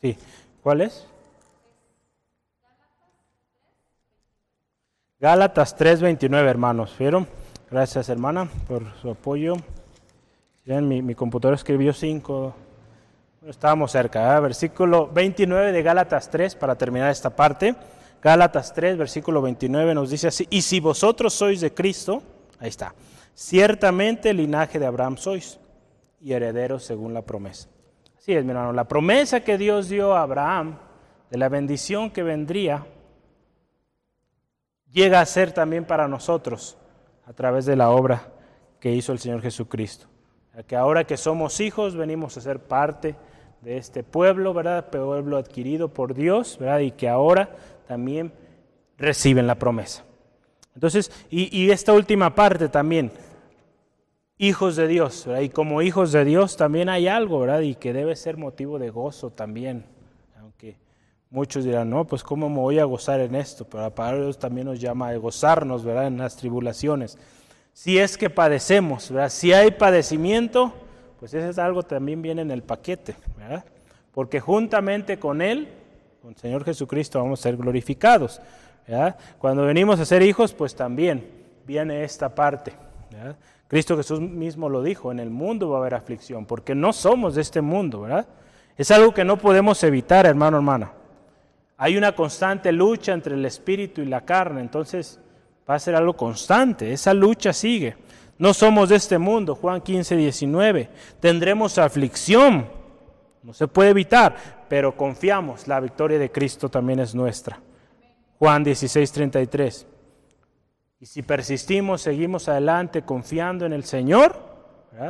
Sí, 0.02 0.18
¿cuál 0.64 0.82
es? 0.82 1.08
Gálatas 5.20 5.78
3:29, 5.78 6.50
hermanos. 6.50 6.96
¿Vieron? 6.98 7.28
Gracias, 7.70 8.10
hermana, 8.10 8.50
por 8.68 8.84
su 9.02 9.12
apoyo. 9.12 9.56
mi, 10.66 11.02
mi 11.02 11.14
computadora 11.14 11.56
escribió 11.56 11.94
5. 11.94 12.54
Estábamos 13.48 13.92
cerca. 13.92 14.40
Versículo 14.40 15.08
29 15.08 15.72
de 15.72 15.84
Gálatas 15.84 16.30
3, 16.32 16.56
para 16.56 16.76
terminar 16.76 17.12
esta 17.12 17.30
parte. 17.30 17.76
Gálatas 18.22 18.74
3, 18.74 18.98
versículo 18.98 19.42
29 19.42 19.96
nos 19.96 20.10
dice 20.12 20.28
así, 20.28 20.48
y 20.50 20.62
si 20.62 20.80
vosotros 20.80 21.34
sois 21.34 21.60
de 21.60 21.74
Cristo, 21.74 22.22
ahí 22.60 22.70
está, 22.70 22.94
ciertamente 23.34 24.30
el 24.30 24.38
linaje 24.38 24.78
de 24.78 24.86
Abraham 24.86 25.18
sois 25.18 25.60
y 26.20 26.34
herederos 26.34 26.84
según 26.84 27.16
la 27.16 27.24
promesa. 27.24 27.68
Así 28.22 28.34
es, 28.34 28.46
mi 28.46 28.52
hermano, 28.52 28.72
la 28.72 28.88
promesa 28.88 29.40
que 29.40 29.58
Dios 29.58 29.90
dio 29.90 30.14
a 30.14 30.22
Abraham 30.22 30.78
de 31.32 31.40
la 31.40 31.50
bendición 31.50 32.12
que 32.12 32.22
vendría, 32.22 32.86
llega 34.92 35.22
a 35.22 35.26
ser 35.26 35.54
también 35.54 35.86
para 35.86 36.08
nosotros 36.08 36.78
a 37.26 37.34
través 37.34 37.66
de 37.66 37.76
la 37.76 37.90
obra 37.90 38.32
que 38.80 38.92
hizo 38.92 39.12
el 39.12 39.18
Señor 39.18 39.42
Jesucristo. 39.42 40.06
Que 40.68 40.76
ahora 40.76 41.06
que 41.06 41.18
somos 41.18 41.60
hijos 41.62 41.96
venimos 41.96 42.38
a 42.38 42.42
ser 42.42 42.60
parte 42.60 43.16
de 43.62 43.78
este 43.78 44.04
pueblo, 44.04 44.54
¿verdad? 44.54 44.92
Pueblo 44.92 45.38
adquirido 45.38 45.88
por 45.88 46.14
Dios, 46.14 46.60
¿verdad? 46.60 46.82
Y 46.82 46.92
que 46.92 47.10
ahora 47.10 47.56
también 47.88 48.32
reciben 49.00 49.48
la 49.48 49.56
promesa. 49.56 50.04
Entonces, 50.76 51.12
y, 51.32 51.72
esta 51.72 51.92
última 51.92 52.36
parte 52.36 52.70
también, 52.70 53.12
hijos 54.42 54.76
de 54.76 54.88
Dios. 54.88 55.28
Y 55.40 55.50
como 55.50 55.84
hijos 55.84 56.12
de 56.12 56.26
Dios 56.26 56.58
también 56.58 56.90
hay 56.90 57.08
algo, 57.08 57.40
¿verdad? 57.40 57.62
Y 57.62 57.76
que 57.76 57.94
debe 57.94 58.16
ser 58.16 58.38
motivo 58.38 58.80
de 58.80 58.90
gozo 58.90 59.30
también. 59.30 59.86
Aunque 60.40 60.78
muchos 61.30 61.64
dirán, 61.64 61.92
no, 61.92 62.06
pues 62.06 62.24
cómo 62.24 62.50
me 62.50 62.58
voy 62.58 62.80
a 62.80 62.86
gozar 62.86 63.20
en 63.20 63.36
esto, 63.36 63.66
pero 63.66 63.94
para 63.94 64.18
Dios 64.18 64.40
también 64.40 64.66
nos 64.66 64.80
llama 64.80 65.10
a 65.10 65.16
gozarnos, 65.18 65.86
¿verdad? 65.86 66.08
En 66.08 66.18
las 66.18 66.38
tribulaciones. 66.38 67.20
Si 67.74 68.00
es 68.00 68.18
que 68.18 68.32
padecemos, 68.32 69.12
¿verdad? 69.12 69.30
Si 69.30 69.54
hay 69.54 69.70
padecimiento, 69.72 70.74
pues 71.20 71.36
eso 71.36 71.48
es 71.48 71.60
algo 71.60 71.84
también 71.84 72.24
viene 72.24 72.42
en 72.42 72.50
el 72.50 72.64
paquete, 72.64 73.16
¿verdad? 73.38 73.64
Porque 74.12 74.40
juntamente 74.40 75.20
con 75.20 75.44
Él, 75.44 75.70
con 76.20 76.32
el 76.32 76.38
Señor 76.38 76.66
Jesucristo, 76.66 77.22
vamos 77.22 77.40
a 77.40 77.44
ser 77.44 77.58
glorificados. 77.58 78.42
¿verdad? 78.88 79.16
Cuando 79.38 79.66
venimos 79.66 80.00
a 80.00 80.06
ser 80.06 80.24
hijos, 80.24 80.52
pues 80.52 80.76
también 80.76 81.30
viene 81.64 82.04
esta 82.04 82.34
parte. 82.34 82.74
¿verdad? 83.12 83.36
Cristo 83.72 83.96
Jesús 83.96 84.20
mismo 84.20 84.68
lo 84.68 84.84
dijo, 84.84 85.14
en 85.14 85.22
el 85.22 85.30
mundo 85.30 85.70
va 85.70 85.78
a 85.78 85.80
haber 85.80 85.94
aflicción, 85.94 86.46
porque 86.46 86.76
no 86.76 86.92
somos 86.92 87.36
de 87.36 87.42
este 87.42 87.62
mundo, 87.62 88.02
¿verdad? 88.02 88.28
Es 88.76 88.92
algo 88.92 89.14
que 89.14 89.24
no 89.24 89.38
podemos 89.38 89.82
evitar, 89.86 90.26
hermano, 90.26 90.58
hermana. 90.58 90.92
Hay 91.78 91.96
una 91.96 92.14
constante 92.14 92.74
lucha 92.74 93.14
entre 93.14 93.34
el 93.34 93.46
espíritu 93.46 94.02
y 94.02 94.08
la 94.08 94.26
carne, 94.26 94.60
entonces 94.60 95.22
va 95.70 95.76
a 95.76 95.80
ser 95.80 95.96
algo 95.96 96.18
constante, 96.18 96.92
esa 96.92 97.14
lucha 97.14 97.54
sigue. 97.54 97.96
No 98.38 98.54
somos 98.54 98.90
de 98.90 98.98
este 98.98 99.18
mundo, 99.18 99.56
Juan 99.56 99.80
15, 99.80 100.18
19. 100.18 100.90
Tendremos 101.22 101.78
aflicción, 101.78 102.68
no 103.42 103.54
se 103.54 103.70
puede 103.70 103.92
evitar, 103.92 104.66
pero 104.68 104.98
confiamos, 104.98 105.70
la 105.70 105.80
victoria 105.80 106.20
de 106.20 106.30
Cristo 106.30 106.68
también 106.68 107.00
es 107.00 107.16
nuestra. 107.16 107.62
Juan 108.38 108.66
16, 108.66 109.10
33. 109.14 109.88
Y 111.02 111.08
si 111.08 111.24
persistimos, 111.24 112.04
seguimos 112.04 112.48
adelante 112.48 113.02
confiando 113.02 113.66
en 113.66 113.74
el 113.74 113.86
Señor, 113.86 114.36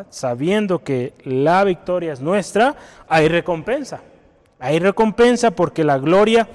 sabiendo 0.10 0.86
que 0.86 1.14
la 1.26 1.66
victoria 1.66 2.14
es 2.14 2.22
nuestra, 2.22 2.78
hay 3.10 3.28
recompensa. 3.28 4.00
Hay 4.58 4.80
recompensa 4.80 5.52
porque 5.52 5.84
la 5.84 5.98
gloria, 5.98 6.48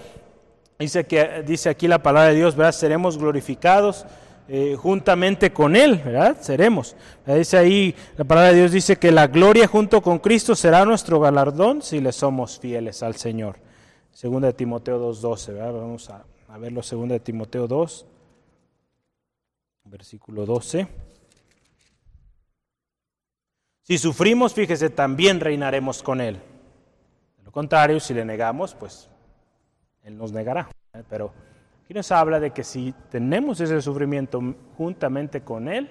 dice, 0.79 1.05
que, 1.05 1.43
dice 1.47 1.69
aquí 1.69 1.87
la 1.87 2.03
palabra 2.03 2.31
de 2.31 2.37
Dios, 2.37 2.57
¿verdad? 2.57 2.73
seremos 2.73 3.19
glorificados 3.19 4.07
eh, 4.49 4.75
juntamente 4.75 5.53
con 5.53 5.77
Él, 5.77 6.01
¿verdad? 6.03 6.39
Seremos. 6.41 6.97
Dice 7.27 7.59
ahí, 7.59 7.95
la 8.17 8.25
palabra 8.25 8.53
de 8.53 8.61
Dios 8.61 8.73
dice 8.73 8.97
que 8.97 9.13
la 9.13 9.27
gloria 9.27 9.67
junto 9.67 10.01
con 10.01 10.19
Cristo 10.19 10.55
será 10.55 10.87
nuestro 10.87 11.21
galardón 11.21 11.83
si 11.83 12.01
le 12.01 12.13
somos 12.13 12.59
fieles 12.59 13.03
al 13.03 13.17
Señor. 13.17 13.59
Segunda 14.13 14.47
de 14.47 14.55
Timoteo 14.55 14.99
2.12, 15.13 15.53
¿verdad? 15.53 15.73
Vamos 15.75 16.09
a, 16.09 16.25
verlo, 16.57 16.83
segunda 16.83 17.13
de 17.13 17.21
Timoteo 17.21 17.69
2, 17.69 18.07
versículo 19.87 20.47
12. 20.47 20.87
Si 23.83 23.99
sufrimos, 23.99 24.55
fíjese, 24.55 24.91
también 24.91 25.41
reinaremos 25.41 26.03
con 26.03 26.21
Él. 26.21 26.37
De 27.39 27.45
lo 27.45 27.53
contrario, 27.53 28.01
si 28.01 28.15
le 28.15 28.25
negamos, 28.25 28.75
pues 28.75 29.09
Él 30.03 30.17
nos 30.19 30.33
negará. 30.33 30.69
Pero 31.09 31.33
Aquí 31.87 31.95
nos 31.95 32.11
habla 32.11 32.41
de 32.41 32.51
que 32.51 32.65
si 32.65 32.93
tenemos 33.13 33.61
ese 33.61 33.81
sufrimiento 33.81 34.43
juntamente 34.77 35.43
con 35.43 35.69
Él, 35.69 35.89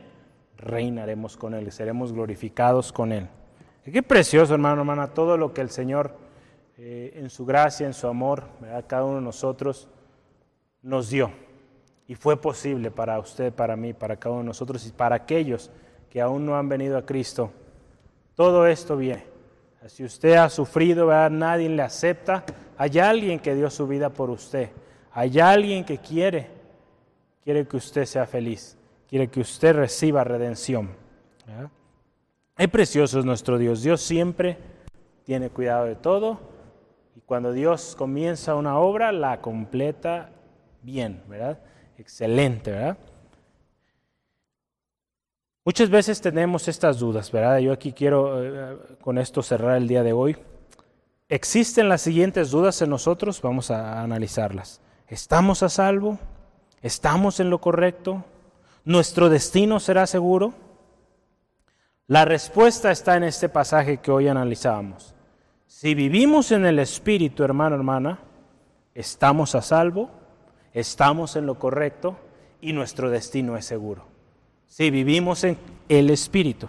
reinaremos 0.58 1.38
con 1.38 1.54
Él, 1.54 1.72
seremos 1.72 2.12
glorificados 2.12 2.92
con 2.92 3.14
Él. 3.14 3.30
qué 3.86 4.04
precioso, 4.04 4.54
hermano, 4.54 4.82
hermana, 4.82 5.14
todo 5.14 5.38
lo 5.38 5.54
que 5.54 5.62
el 5.62 5.70
Señor, 5.70 6.18
eh, 6.78 7.14
en 7.16 7.30
su 7.30 7.46
gracia, 7.46 7.88
en 7.88 7.94
su 7.94 8.08
amor, 8.08 8.44
a 8.76 8.82
cada 8.82 9.06
uno 9.06 9.16
de 9.16 9.22
nosotros, 9.22 9.88
nos 10.82 11.10
dio. 11.10 11.32
Y 12.08 12.16
fue 12.16 12.40
posible 12.40 12.92
para 12.92 13.20
usted, 13.20 13.52
para 13.52 13.76
mí, 13.76 13.94
para 13.94 14.18
cada 14.18 14.34
uno 14.34 14.44
de 14.44 14.48
nosotros 14.48 14.86
y 14.86 14.92
para 14.92 15.16
aquellos 15.16 15.72
que 16.10 16.22
aún 16.22 16.46
no 16.46 16.56
han 16.56 16.70
venido 16.70 16.98
a 16.98 17.06
Cristo. 17.06 17.52
Todo 18.36 18.68
esto 18.68 18.96
viene. 18.96 19.26
Si 19.88 20.04
usted 20.04 20.34
ha 20.34 20.50
sufrido, 20.50 21.08
nadie 21.30 21.70
le 21.70 21.82
acepta, 21.82 22.44
hay 22.78 23.00
alguien 23.00 23.40
que 23.40 23.56
dio 23.56 23.70
su 23.70 23.88
vida 23.88 24.10
por 24.10 24.30
usted. 24.30 24.70
Hay 25.12 25.40
alguien 25.40 25.86
que 25.86 26.00
quiere, 26.00 26.50
quiere 27.44 27.68
que 27.68 27.78
usted 27.78 28.06
sea 28.06 28.26
feliz, 28.26 28.78
quiere 29.08 29.30
que 29.30 29.40
usted 29.40 29.76
reciba 29.76 30.24
redención. 30.24 30.90
Es 32.58 32.68
precioso 32.70 33.20
es 33.20 33.26
nuestro 33.26 33.58
Dios. 33.58 33.82
Dios 33.82 34.02
siempre 34.02 34.58
tiene 35.24 35.50
cuidado 35.50 35.86
de 35.86 35.96
todo 35.96 36.40
y 37.16 37.22
cuando 37.22 37.52
Dios 37.52 37.96
comienza 37.96 38.56
una 38.56 38.78
obra 38.78 39.12
la 39.12 39.42
completa 39.42 40.32
bien, 40.82 41.22
¿verdad? 41.28 41.60
Excelente, 41.98 42.72
¿verdad? 42.72 42.98
Muchas 45.64 45.90
veces 45.90 46.22
tenemos 46.22 46.68
estas 46.68 47.00
dudas, 47.00 47.32
¿verdad? 47.32 47.58
Yo 47.58 47.74
aquí 47.74 47.92
quiero 47.92 48.44
eh, 48.44 48.78
con 49.02 49.18
esto 49.18 49.42
cerrar 49.42 49.78
el 49.78 49.88
día 49.88 50.04
de 50.04 50.14
hoy. 50.14 50.38
¿Existen 51.28 51.90
las 51.90 52.02
siguientes 52.02 52.52
dudas 52.52 52.80
en 52.84 52.92
nosotros? 52.92 53.42
Vamos 53.42 53.72
a 53.72 54.04
analizarlas. 54.04 54.80
¿Estamos 55.08 55.64
a 55.64 55.70
salvo? 55.70 56.20
¿Estamos 56.84 57.40
en 57.40 57.50
lo 57.50 57.60
correcto? 57.60 58.24
¿Nuestro 58.84 59.30
destino 59.30 59.80
será 59.80 60.06
seguro? 60.06 60.54
La 62.06 62.26
respuesta 62.26 62.92
está 62.92 63.18
en 63.18 63.24
este 63.24 63.50
pasaje 63.50 63.98
que 63.98 64.12
hoy 64.12 64.28
analizamos. 64.28 65.16
Si 65.66 65.96
vivimos 65.96 66.52
en 66.52 66.68
el 66.68 66.78
Espíritu, 66.78 67.44
hermano, 67.44 67.76
hermana, 67.76 68.20
estamos 68.94 69.56
a 69.56 69.64
salvo, 69.64 70.12
estamos 70.76 71.36
en 71.36 71.48
lo 71.48 71.58
correcto 71.58 72.18
y 72.62 72.74
nuestro 72.74 73.10
destino 73.10 73.58
es 73.58 73.66
seguro. 73.66 74.06
Si 74.68 74.92
vivimos 74.92 75.44
en 75.44 75.58
el 75.90 76.12
Espíritu. 76.12 76.68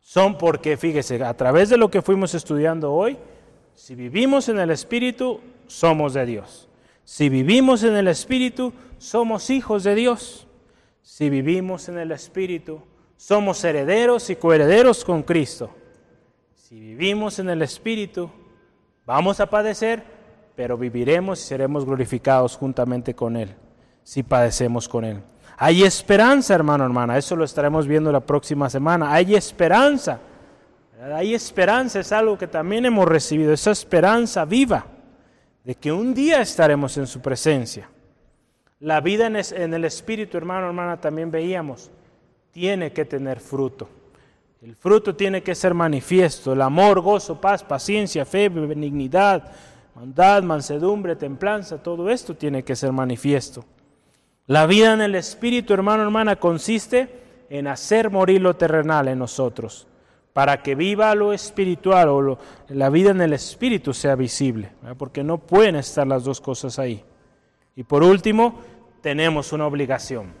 Son 0.00 0.38
porque, 0.38 0.76
fíjese, 0.76 1.22
a 1.22 1.34
través 1.34 1.68
de 1.68 1.76
lo 1.76 1.90
que 1.90 2.00
fuimos 2.00 2.34
estudiando 2.34 2.92
hoy, 2.92 3.18
Si 3.74 3.94
vivimos 3.94 4.48
en 4.48 4.58
el 4.58 4.70
Espíritu, 4.70 5.40
somos 5.66 6.14
de 6.14 6.24
Dios. 6.24 6.66
Si 7.04 7.28
vivimos 7.28 7.82
en 7.82 7.94
el 7.94 8.08
Espíritu, 8.08 8.72
somos 8.96 9.50
hijos 9.50 9.84
de 9.84 9.94
Dios. 9.94 10.46
Si 11.02 11.28
vivimos 11.28 11.90
en 11.90 11.98
el 11.98 12.10
Espíritu, 12.10 12.80
somos 13.18 13.62
herederos 13.64 14.30
y 14.30 14.36
coherederos 14.36 15.04
con 15.04 15.22
Cristo. 15.22 15.70
Si 16.54 16.80
vivimos 16.80 17.38
en 17.38 17.50
el 17.50 17.60
Espíritu, 17.60 18.30
vamos 19.04 19.40
a 19.40 19.46
padecer, 19.46 20.02
pero 20.56 20.78
viviremos 20.78 21.40
y 21.40 21.44
seremos 21.44 21.84
glorificados 21.84 22.56
juntamente 22.56 23.14
con 23.14 23.36
Él, 23.36 23.54
si 24.02 24.22
padecemos 24.22 24.88
con 24.88 25.04
Él. 25.04 25.22
Hay 25.58 25.84
esperanza, 25.84 26.54
hermano, 26.54 26.84
hermana, 26.84 27.16
eso 27.16 27.36
lo 27.36 27.44
estaremos 27.44 27.86
viendo 27.86 28.10
la 28.10 28.20
próxima 28.20 28.68
semana. 28.68 29.12
Hay 29.12 29.34
esperanza. 29.34 30.18
Hay 31.14 31.34
esperanza, 31.34 32.00
es 32.00 32.10
algo 32.10 32.38
que 32.38 32.46
también 32.46 32.86
hemos 32.86 33.06
recibido, 33.06 33.52
esa 33.52 33.70
esperanza 33.70 34.44
viva 34.46 34.86
de 35.62 35.74
que 35.74 35.92
un 35.92 36.14
día 36.14 36.40
estaremos 36.40 36.96
en 36.96 37.06
su 37.06 37.20
presencia. 37.20 37.88
La 38.80 39.00
vida 39.00 39.26
en 39.26 39.74
el 39.74 39.84
Espíritu, 39.84 40.36
hermano, 40.38 40.66
hermana, 40.66 41.00
también 41.00 41.30
veíamos, 41.30 41.90
tiene 42.50 42.92
que 42.92 43.04
tener 43.04 43.40
fruto. 43.40 43.88
El 44.62 44.74
fruto 44.74 45.14
tiene 45.14 45.42
que 45.42 45.54
ser 45.54 45.74
manifiesto, 45.74 46.54
el 46.54 46.62
amor, 46.62 47.00
gozo, 47.00 47.40
paz, 47.40 47.62
paciencia, 47.62 48.24
fe, 48.24 48.48
benignidad, 48.48 49.52
bondad, 49.96 50.42
mansedumbre, 50.42 51.16
templanza, 51.16 51.82
todo 51.82 52.10
esto 52.10 52.34
tiene 52.34 52.62
que 52.62 52.76
ser 52.76 52.92
manifiesto. 52.92 53.64
La 54.46 54.66
vida 54.66 54.92
en 54.92 55.00
el 55.00 55.14
Espíritu, 55.14 55.72
hermano, 55.72 56.02
hermana, 56.02 56.36
consiste 56.36 57.08
en 57.48 57.66
hacer 57.66 58.10
morir 58.10 58.42
lo 58.42 58.54
terrenal 58.56 59.08
en 59.08 59.18
nosotros, 59.18 59.86
para 60.34 60.62
que 60.62 60.74
viva 60.74 61.14
lo 61.14 61.32
espiritual 61.32 62.10
o 62.10 62.38
la 62.68 62.90
vida 62.90 63.10
en 63.12 63.22
el 63.22 63.32
Espíritu 63.32 63.94
sea 63.94 64.16
visible, 64.16 64.70
porque 64.98 65.24
no 65.24 65.38
pueden 65.38 65.76
estar 65.76 66.06
las 66.06 66.24
dos 66.24 66.42
cosas 66.42 66.78
ahí. 66.78 67.02
Y 67.74 67.82
por 67.82 68.02
último, 68.02 68.60
tenemos 69.00 69.54
una 69.54 69.66
obligación. 69.66 70.34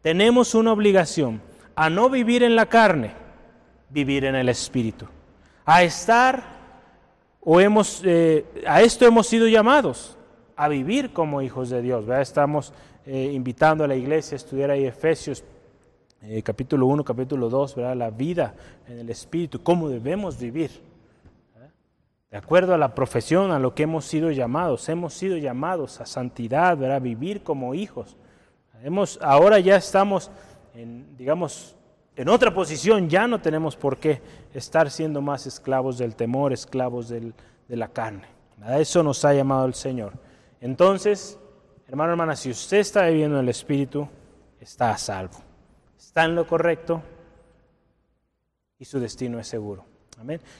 Tenemos 0.00 0.54
una 0.54 0.72
obligación 0.72 1.42
a 1.76 1.90
no 1.90 2.08
vivir 2.08 2.42
en 2.42 2.56
la 2.56 2.66
carne, 2.66 3.12
vivir 3.90 4.24
en 4.24 4.34
el 4.34 4.48
Espíritu. 4.48 5.06
A 5.66 5.82
estar, 5.82 6.42
o 7.44 7.60
hemos, 7.60 8.02
eh, 8.04 8.44
a 8.66 8.82
esto 8.82 9.04
hemos 9.04 9.26
sido 9.26 9.46
llamados, 9.46 10.16
a 10.56 10.68
vivir 10.68 11.12
como 11.12 11.42
hijos 11.42 11.68
de 11.70 11.82
Dios. 11.82 12.08
Estamos 12.08 12.72
eh, 13.06 13.30
invitando 13.32 13.84
a 13.84 13.88
la 13.88 13.96
iglesia 13.96 14.34
a 14.34 14.36
estudiar 14.36 14.70
ahí 14.70 14.84
Efesios 14.86 15.44
eh, 16.22 16.42
capítulo 16.42 16.86
1, 16.86 17.04
capítulo 17.04 17.50
2, 17.50 17.74
¿verdad? 17.74 17.96
la 17.96 18.10
vida 18.10 18.54
en 18.88 18.98
el 18.98 19.10
Espíritu, 19.10 19.62
cómo 19.62 19.90
debemos 19.90 20.38
vivir. 20.38 20.70
De 22.30 22.38
acuerdo 22.38 22.74
a 22.74 22.78
la 22.78 22.94
profesión, 22.94 23.52
a 23.52 23.58
lo 23.58 23.74
que 23.74 23.82
hemos 23.82 24.06
sido 24.06 24.30
llamados, 24.30 24.88
hemos 24.88 25.12
sido 25.12 25.36
llamados 25.36 26.00
a 26.00 26.06
santidad, 26.06 26.78
¿verdad? 26.78 27.00
vivir 27.00 27.42
como 27.42 27.74
hijos. 27.74 28.16
Hemos, 28.82 29.18
ahora 29.22 29.60
ya 29.60 29.76
estamos, 29.76 30.30
en, 30.74 31.14
digamos, 31.16 31.76
en 32.16 32.28
otra 32.28 32.54
posición, 32.54 33.08
ya 33.08 33.26
no 33.26 33.40
tenemos 33.40 33.76
por 33.76 33.98
qué 33.98 34.22
estar 34.52 34.90
siendo 34.90 35.20
más 35.20 35.46
esclavos 35.46 35.98
del 35.98 36.14
temor, 36.14 36.52
esclavos 36.52 37.08
de 37.08 37.32
la 37.68 37.88
carne. 37.88 38.26
A 38.62 38.78
eso 38.78 39.02
nos 39.02 39.24
ha 39.24 39.34
llamado 39.34 39.66
el 39.66 39.74
Señor. 39.74 40.12
Entonces, 40.60 41.38
hermano, 41.88 42.12
hermana, 42.12 42.36
si 42.36 42.50
usted 42.50 42.78
está 42.78 43.06
viviendo 43.06 43.36
en 43.36 43.42
el 43.42 43.48
Espíritu, 43.48 44.08
está 44.60 44.90
a 44.90 44.98
salvo. 44.98 45.38
Está 45.98 46.24
en 46.24 46.34
lo 46.36 46.46
correcto 46.46 47.02
y 48.78 48.84
su 48.84 49.00
destino 49.00 49.40
es 49.40 49.48
seguro. 49.48 49.84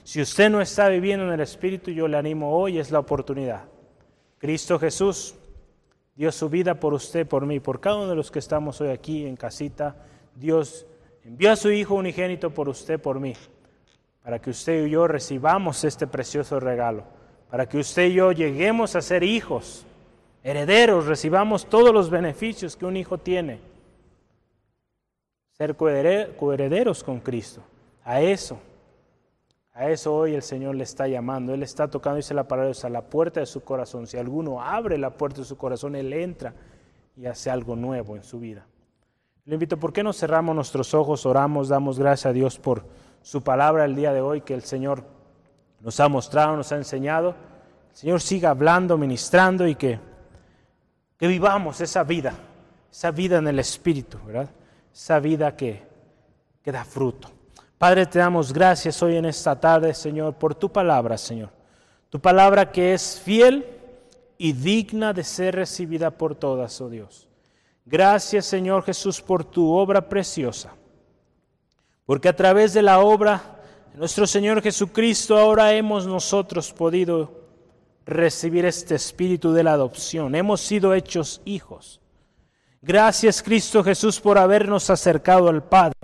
Si 0.03 0.21
usted 0.21 0.49
no 0.49 0.61
está 0.61 0.89
viviendo 0.89 1.25
en 1.25 1.31
el 1.31 1.39
Espíritu, 1.39 1.89
yo 1.91 2.07
le 2.07 2.17
animo 2.17 2.55
hoy, 2.55 2.77
es 2.77 2.91
la 2.91 2.99
oportunidad. 2.99 3.63
Cristo 4.37 4.77
Jesús 4.77 5.35
dio 6.15 6.31
su 6.31 6.49
vida 6.49 6.79
por 6.79 6.93
usted, 6.93 7.25
por 7.25 7.45
mí, 7.45 7.59
por 7.59 7.79
cada 7.79 7.95
uno 7.95 8.09
de 8.09 8.15
los 8.15 8.29
que 8.29 8.39
estamos 8.39 8.79
hoy 8.81 8.89
aquí 8.89 9.25
en 9.25 9.37
casita. 9.37 9.95
Dios 10.35 10.85
envió 11.25 11.51
a 11.51 11.55
su 11.55 11.71
Hijo 11.71 11.95
unigénito 11.95 12.51
por 12.51 12.69
usted, 12.69 12.99
por 12.99 13.19
mí, 13.19 13.33
para 14.23 14.39
que 14.39 14.51
usted 14.51 14.85
y 14.85 14.91
yo 14.91 15.07
recibamos 15.07 15.83
este 15.83 16.07
precioso 16.07 16.59
regalo, 16.59 17.03
para 17.49 17.67
que 17.67 17.77
usted 17.77 18.05
y 18.05 18.13
yo 18.13 18.31
lleguemos 18.31 18.95
a 18.95 19.01
ser 19.01 19.23
hijos, 19.23 19.85
herederos, 20.43 21.07
recibamos 21.07 21.67
todos 21.67 21.93
los 21.93 22.09
beneficios 22.09 22.75
que 22.77 22.85
un 22.85 22.95
hijo 22.95 23.17
tiene. 23.17 23.59
Ser 25.57 25.75
coherederos 25.75 27.03
con 27.03 27.19
Cristo. 27.19 27.61
A 28.03 28.21
eso 28.21 28.59
a 29.77 29.89
eso 29.89 30.15
hoy 30.15 30.33
el 30.33 30.41
Señor 30.41 30.75
le 30.75 30.85
está 30.85 31.05
llamando. 31.05 31.53
Él 31.53 31.61
está 31.61 31.89
tocando, 31.89 32.15
dice 32.15 32.33
la 32.33 32.47
palabra, 32.47 32.71
a 32.81 32.89
la 32.89 33.01
puerta 33.01 33.41
de 33.41 33.45
su 33.45 33.61
corazón. 33.61 34.07
Si 34.07 34.17
alguno 34.17 34.61
abre 34.61 34.97
la 34.97 35.09
puerta 35.09 35.41
de 35.41 35.45
su 35.45 35.57
corazón, 35.57 35.97
Él 35.97 36.13
entra 36.13 36.53
y 37.17 37.25
hace 37.25 37.49
algo 37.49 37.75
nuevo 37.75 38.15
en 38.15 38.23
su 38.23 38.39
vida. 38.39 38.65
Le 39.45 39.53
invito, 39.53 39.77
¿por 39.77 39.93
qué 39.93 40.01
no 40.01 40.11
cerramos 40.11 40.55
nuestros 40.55 40.95
ojos, 40.95 41.23
oramos, 41.27 41.67
damos 41.67 41.99
gracias 41.99 42.25
a 42.25 42.33
Dios 42.33 42.57
por 42.57 42.83
su 43.21 43.43
palabra 43.43 43.85
el 43.85 43.95
día 43.95 44.11
de 44.11 44.19
hoy 44.19 44.41
que 44.41 44.55
el 44.55 44.63
Señor 44.63 45.03
nos 45.81 45.99
ha 45.99 46.09
mostrado, 46.09 46.57
nos 46.57 46.71
ha 46.71 46.77
enseñado? 46.77 47.35
El 47.91 47.95
Señor 47.95 48.21
siga 48.21 48.49
hablando, 48.49 48.97
ministrando 48.97 49.67
y 49.67 49.75
que, 49.75 49.99
que 51.15 51.27
vivamos 51.27 51.79
esa 51.79 52.03
vida, 52.03 52.33
esa 52.91 53.11
vida 53.11 53.37
en 53.37 53.47
el 53.47 53.59
Espíritu, 53.59 54.17
¿verdad? 54.25 54.49
Esa 54.91 55.19
vida 55.19 55.55
que, 55.55 55.83
que 56.63 56.71
da 56.71 56.83
fruto. 56.83 57.29
Padre, 57.77 58.07
te 58.07 58.17
damos 58.17 58.51
gracias 58.51 59.03
hoy 59.03 59.15
en 59.15 59.25
esta 59.25 59.59
tarde, 59.59 59.93
Señor, 59.93 60.33
por 60.33 60.55
tu 60.55 60.71
palabra, 60.71 61.19
Señor. 61.19 61.51
Tu 62.09 62.19
palabra 62.19 62.71
que 62.71 62.95
es 62.95 63.21
fiel 63.23 63.63
y 64.39 64.53
digna 64.53 65.13
de 65.13 65.23
ser 65.23 65.53
recibida 65.53 66.09
por 66.09 66.33
todas, 66.33 66.81
oh 66.81 66.89
Dios. 66.89 67.29
Gracias, 67.85 68.47
Señor 68.47 68.83
Jesús, 68.83 69.21
por 69.21 69.45
tu 69.45 69.71
obra 69.71 70.09
preciosa. 70.09 70.73
Porque 72.05 72.29
a 72.29 72.35
través 72.35 72.73
de 72.73 72.81
la 72.81 72.99
obra 72.99 73.61
de 73.93 73.99
nuestro 73.99 74.25
Señor 74.25 74.61
Jesucristo 74.61 75.37
ahora 75.37 75.71
hemos 75.73 76.07
nosotros 76.07 76.73
podido 76.73 77.45
recibir 78.05 78.65
este 78.65 78.95
espíritu 78.95 79.53
de 79.53 79.63
la 79.63 79.73
adopción. 79.73 80.33
Hemos 80.33 80.61
sido 80.61 80.93
hechos 80.93 81.41
hijos. 81.45 82.01
Gracias, 82.81 83.41
Cristo 83.41 83.83
Jesús, 83.83 84.19
por 84.19 84.37
habernos 84.37 84.89
acercado 84.89 85.47
al 85.49 85.63
Padre. 85.63 85.97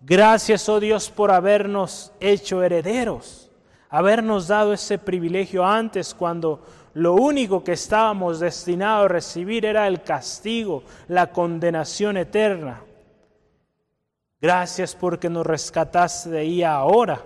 Gracias, 0.00 0.68
oh 0.68 0.80
Dios, 0.80 1.10
por 1.10 1.30
habernos 1.30 2.12
hecho 2.18 2.62
herederos, 2.62 3.50
habernos 3.88 4.48
dado 4.48 4.72
ese 4.72 4.98
privilegio 4.98 5.64
antes 5.64 6.12
cuando 6.12 6.64
lo 6.94 7.14
único 7.14 7.64
que 7.64 7.72
estábamos 7.72 8.40
destinados 8.40 9.06
a 9.06 9.08
recibir 9.08 9.64
era 9.64 9.86
el 9.86 10.02
castigo, 10.02 10.82
la 11.08 11.32
condenación 11.32 12.16
eterna. 12.16 12.82
Gracias 14.40 14.94
porque 14.94 15.30
nos 15.30 15.46
rescataste 15.46 16.30
de 16.30 16.38
ahí 16.40 16.62
ahora 16.62 17.22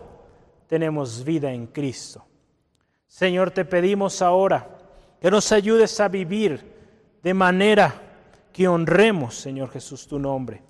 tenemos 0.69 1.25
vida 1.25 1.53
en 1.53 1.67
Cristo. 1.67 2.25
Señor, 3.07 3.51
te 3.51 3.65
pedimos 3.65 4.21
ahora 4.23 4.69
que 5.21 5.31
nos 5.31 5.51
ayudes 5.53 5.99
a 6.01 6.09
vivir 6.09 6.75
de 7.23 7.35
manera 7.35 7.95
que 8.53 8.69
honremos, 8.69 9.35
Señor 9.35 9.71
Jesús, 9.71 10.07
tu 10.07 10.19
nombre 10.19 10.67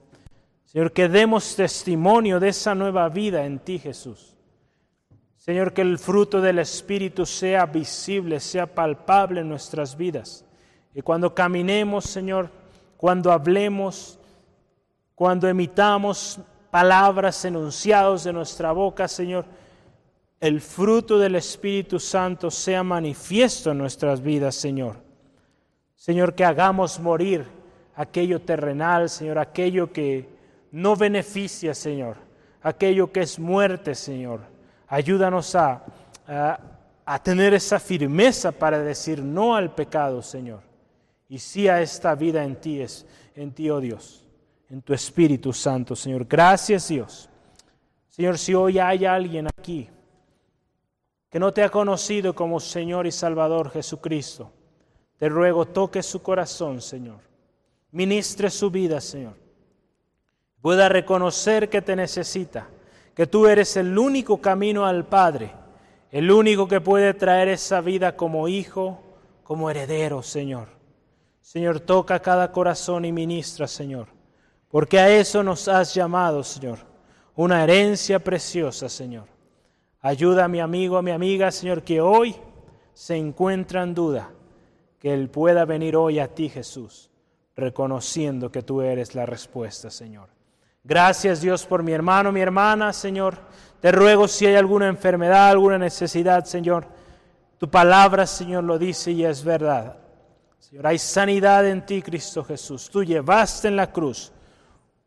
Señor, 0.76 0.92
que 0.92 1.08
demos 1.08 1.56
testimonio 1.56 2.38
de 2.38 2.48
esa 2.50 2.74
nueva 2.74 3.08
vida 3.08 3.46
en 3.46 3.60
ti, 3.60 3.78
Jesús. 3.78 4.35
Señor, 5.46 5.72
que 5.72 5.82
el 5.82 5.96
fruto 5.96 6.40
del 6.40 6.58
Espíritu 6.58 7.24
sea 7.24 7.66
visible, 7.66 8.40
sea 8.40 8.66
palpable 8.66 9.42
en 9.42 9.48
nuestras 9.48 9.96
vidas. 9.96 10.44
Y 10.92 11.02
cuando 11.02 11.32
caminemos, 11.32 12.04
Señor, 12.06 12.50
cuando 12.96 13.30
hablemos, 13.30 14.18
cuando 15.14 15.46
emitamos 15.46 16.40
palabras 16.68 17.44
enunciados 17.44 18.24
de 18.24 18.32
nuestra 18.32 18.72
boca, 18.72 19.06
Señor, 19.06 19.44
el 20.40 20.60
fruto 20.60 21.16
del 21.16 21.36
Espíritu 21.36 22.00
Santo 22.00 22.50
sea 22.50 22.82
manifiesto 22.82 23.70
en 23.70 23.78
nuestras 23.78 24.20
vidas, 24.20 24.56
Señor. 24.56 24.96
Señor, 25.94 26.34
que 26.34 26.44
hagamos 26.44 26.98
morir 26.98 27.46
aquello 27.94 28.40
terrenal, 28.40 29.08
Señor, 29.08 29.38
aquello 29.38 29.92
que 29.92 30.28
no 30.72 30.96
beneficia, 30.96 31.72
Señor, 31.72 32.16
aquello 32.62 33.12
que 33.12 33.20
es 33.20 33.38
muerte, 33.38 33.94
Señor. 33.94 34.55
Ayúdanos 34.88 35.54
a, 35.54 35.82
a, 37.04 37.22
tener 37.22 37.54
esa 37.54 37.78
firmeza 37.80 38.52
para 38.52 38.78
decir 38.78 39.22
no 39.22 39.56
al 39.56 39.74
pecado, 39.74 40.22
Señor, 40.22 40.60
y 41.28 41.38
sí 41.38 41.68
a 41.68 41.80
esta 41.80 42.14
vida 42.14 42.44
en 42.44 42.56
ti, 42.56 42.80
es, 42.80 43.06
en 43.34 43.52
ti, 43.52 43.68
oh 43.70 43.80
Dios, 43.80 44.24
en 44.70 44.82
tu 44.82 44.94
Espíritu 44.94 45.52
Santo, 45.52 45.96
Señor. 45.96 46.26
Gracias, 46.26 46.88
Dios. 46.88 47.28
Señor, 48.08 48.38
si 48.38 48.54
hoy 48.54 48.78
hay 48.78 49.04
alguien 49.04 49.48
aquí 49.58 49.88
que 51.28 51.38
no 51.38 51.52
te 51.52 51.62
ha 51.62 51.68
conocido 51.68 52.34
como 52.34 52.60
Señor 52.60 53.06
y 53.06 53.12
Salvador 53.12 53.70
Jesucristo, 53.70 54.52
te 55.18 55.28
ruego 55.28 55.66
toque 55.66 56.02
su 56.02 56.22
corazón, 56.22 56.80
Señor. 56.80 57.20
Ministre 57.90 58.50
su 58.50 58.70
vida, 58.70 59.00
Señor 59.00 59.46
pueda 60.66 60.88
reconocer 60.88 61.68
que 61.68 61.80
te 61.80 61.94
necesita, 61.94 62.66
que 63.16 63.26
tú 63.26 63.46
eres 63.46 63.78
el 63.78 63.98
único 63.98 64.42
camino 64.42 64.84
al 64.84 65.06
Padre, 65.06 65.50
el 66.10 66.30
único 66.30 66.68
que 66.68 66.82
puede 66.82 67.14
traer 67.14 67.48
esa 67.48 67.80
vida 67.80 68.14
como 68.14 68.46
hijo, 68.46 69.00
como 69.42 69.70
heredero, 69.70 70.22
Señor. 70.22 70.68
Señor, 71.40 71.80
toca 71.80 72.20
cada 72.20 72.52
corazón 72.52 73.06
y 73.06 73.12
ministra, 73.12 73.66
Señor, 73.66 74.08
porque 74.68 74.98
a 74.98 75.08
eso 75.08 75.42
nos 75.42 75.66
has 75.66 75.94
llamado, 75.94 76.44
Señor, 76.44 76.80
una 77.34 77.64
herencia 77.64 78.18
preciosa, 78.18 78.90
Señor. 78.90 79.28
Ayuda 80.02 80.44
a 80.44 80.48
mi 80.48 80.60
amigo, 80.60 80.98
a 80.98 81.02
mi 81.02 81.10
amiga, 81.10 81.50
Señor, 81.50 81.82
que 81.84 82.02
hoy 82.02 82.36
se 82.92 83.16
encuentra 83.16 83.82
en 83.82 83.94
duda, 83.94 84.30
que 84.98 85.14
él 85.14 85.30
pueda 85.30 85.64
venir 85.64 85.96
hoy 85.96 86.18
a 86.18 86.34
ti, 86.34 86.50
Jesús, 86.50 87.10
reconociendo 87.56 88.52
que 88.52 88.62
tú 88.62 88.82
eres 88.82 89.14
la 89.14 89.24
respuesta, 89.24 89.88
Señor. 89.88 90.35
Gracias, 90.86 91.40
Dios, 91.40 91.66
por 91.66 91.82
mi 91.82 91.90
hermano, 91.90 92.30
mi 92.30 92.40
hermana, 92.40 92.92
Señor. 92.92 93.36
Te 93.80 93.90
ruego 93.90 94.28
si 94.28 94.46
hay 94.46 94.54
alguna 94.54 94.86
enfermedad, 94.86 95.48
alguna 95.48 95.78
necesidad, 95.78 96.44
Señor. 96.44 96.86
Tu 97.58 97.68
palabra, 97.68 98.24
Señor, 98.24 98.62
lo 98.62 98.78
dice 98.78 99.10
y 99.10 99.24
es 99.24 99.42
verdad. 99.42 99.96
Señor, 100.60 100.86
hay 100.86 100.98
sanidad 100.98 101.66
en 101.66 101.84
ti, 101.84 102.02
Cristo 102.02 102.44
Jesús. 102.44 102.88
Tú 102.88 103.02
llevaste 103.02 103.66
en 103.66 103.74
la 103.74 103.90
cruz 103.90 104.32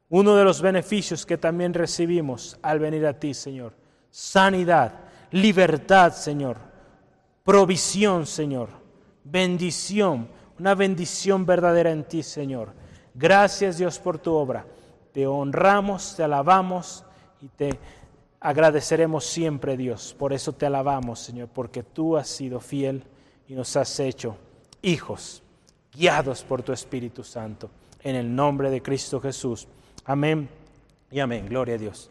uno 0.10 0.36
de 0.36 0.44
los 0.44 0.62
beneficios 0.62 1.26
que 1.26 1.38
también 1.38 1.74
recibimos 1.74 2.60
al 2.62 2.80
venir 2.80 3.06
a 3.06 3.18
ti, 3.18 3.34
Señor. 3.34 3.74
Sanidad, 4.12 4.96
libertad, 5.32 6.12
Señor. 6.12 6.58
Provisión, 7.46 8.26
Señor. 8.26 8.68
Bendición, 9.24 10.28
una 10.60 10.76
bendición 10.76 11.46
verdadera 11.46 11.92
en 11.92 12.04
ti, 12.04 12.22
Señor. 12.22 12.74
Gracias, 13.14 13.78
Dios, 13.78 13.98
por 13.98 14.20
tu 14.20 14.34
obra. 14.34 14.66
Te 15.14 15.28
honramos, 15.28 16.16
te 16.16 16.24
alabamos 16.24 17.04
y 17.42 17.48
te 17.48 17.80
agradeceremos 18.40 19.26
siempre, 19.26 19.78
Dios. 19.78 20.16
Por 20.18 20.34
eso 20.34 20.54
te 20.54 20.66
alabamos, 20.66 21.20
Señor, 21.20 21.50
porque 21.54 21.84
tú 21.84 22.18
has 22.18 22.28
sido 22.28 22.60
fiel 22.60 23.04
y 23.48 23.54
nos 23.54 23.76
has 23.76 24.00
hecho 24.00 24.38
hijos, 24.82 25.44
guiados 25.94 26.44
por 26.44 26.64
tu 26.64 26.72
Espíritu 26.72 27.24
Santo. 27.24 27.70
En 28.02 28.16
el 28.16 28.34
nombre 28.34 28.70
de 28.70 28.82
Cristo 28.82 29.20
Jesús. 29.20 29.68
Amén 30.06 30.50
y 31.12 31.20
amén. 31.20 31.48
Gloria 31.48 31.76
a 31.76 31.80
Dios. 31.80 32.10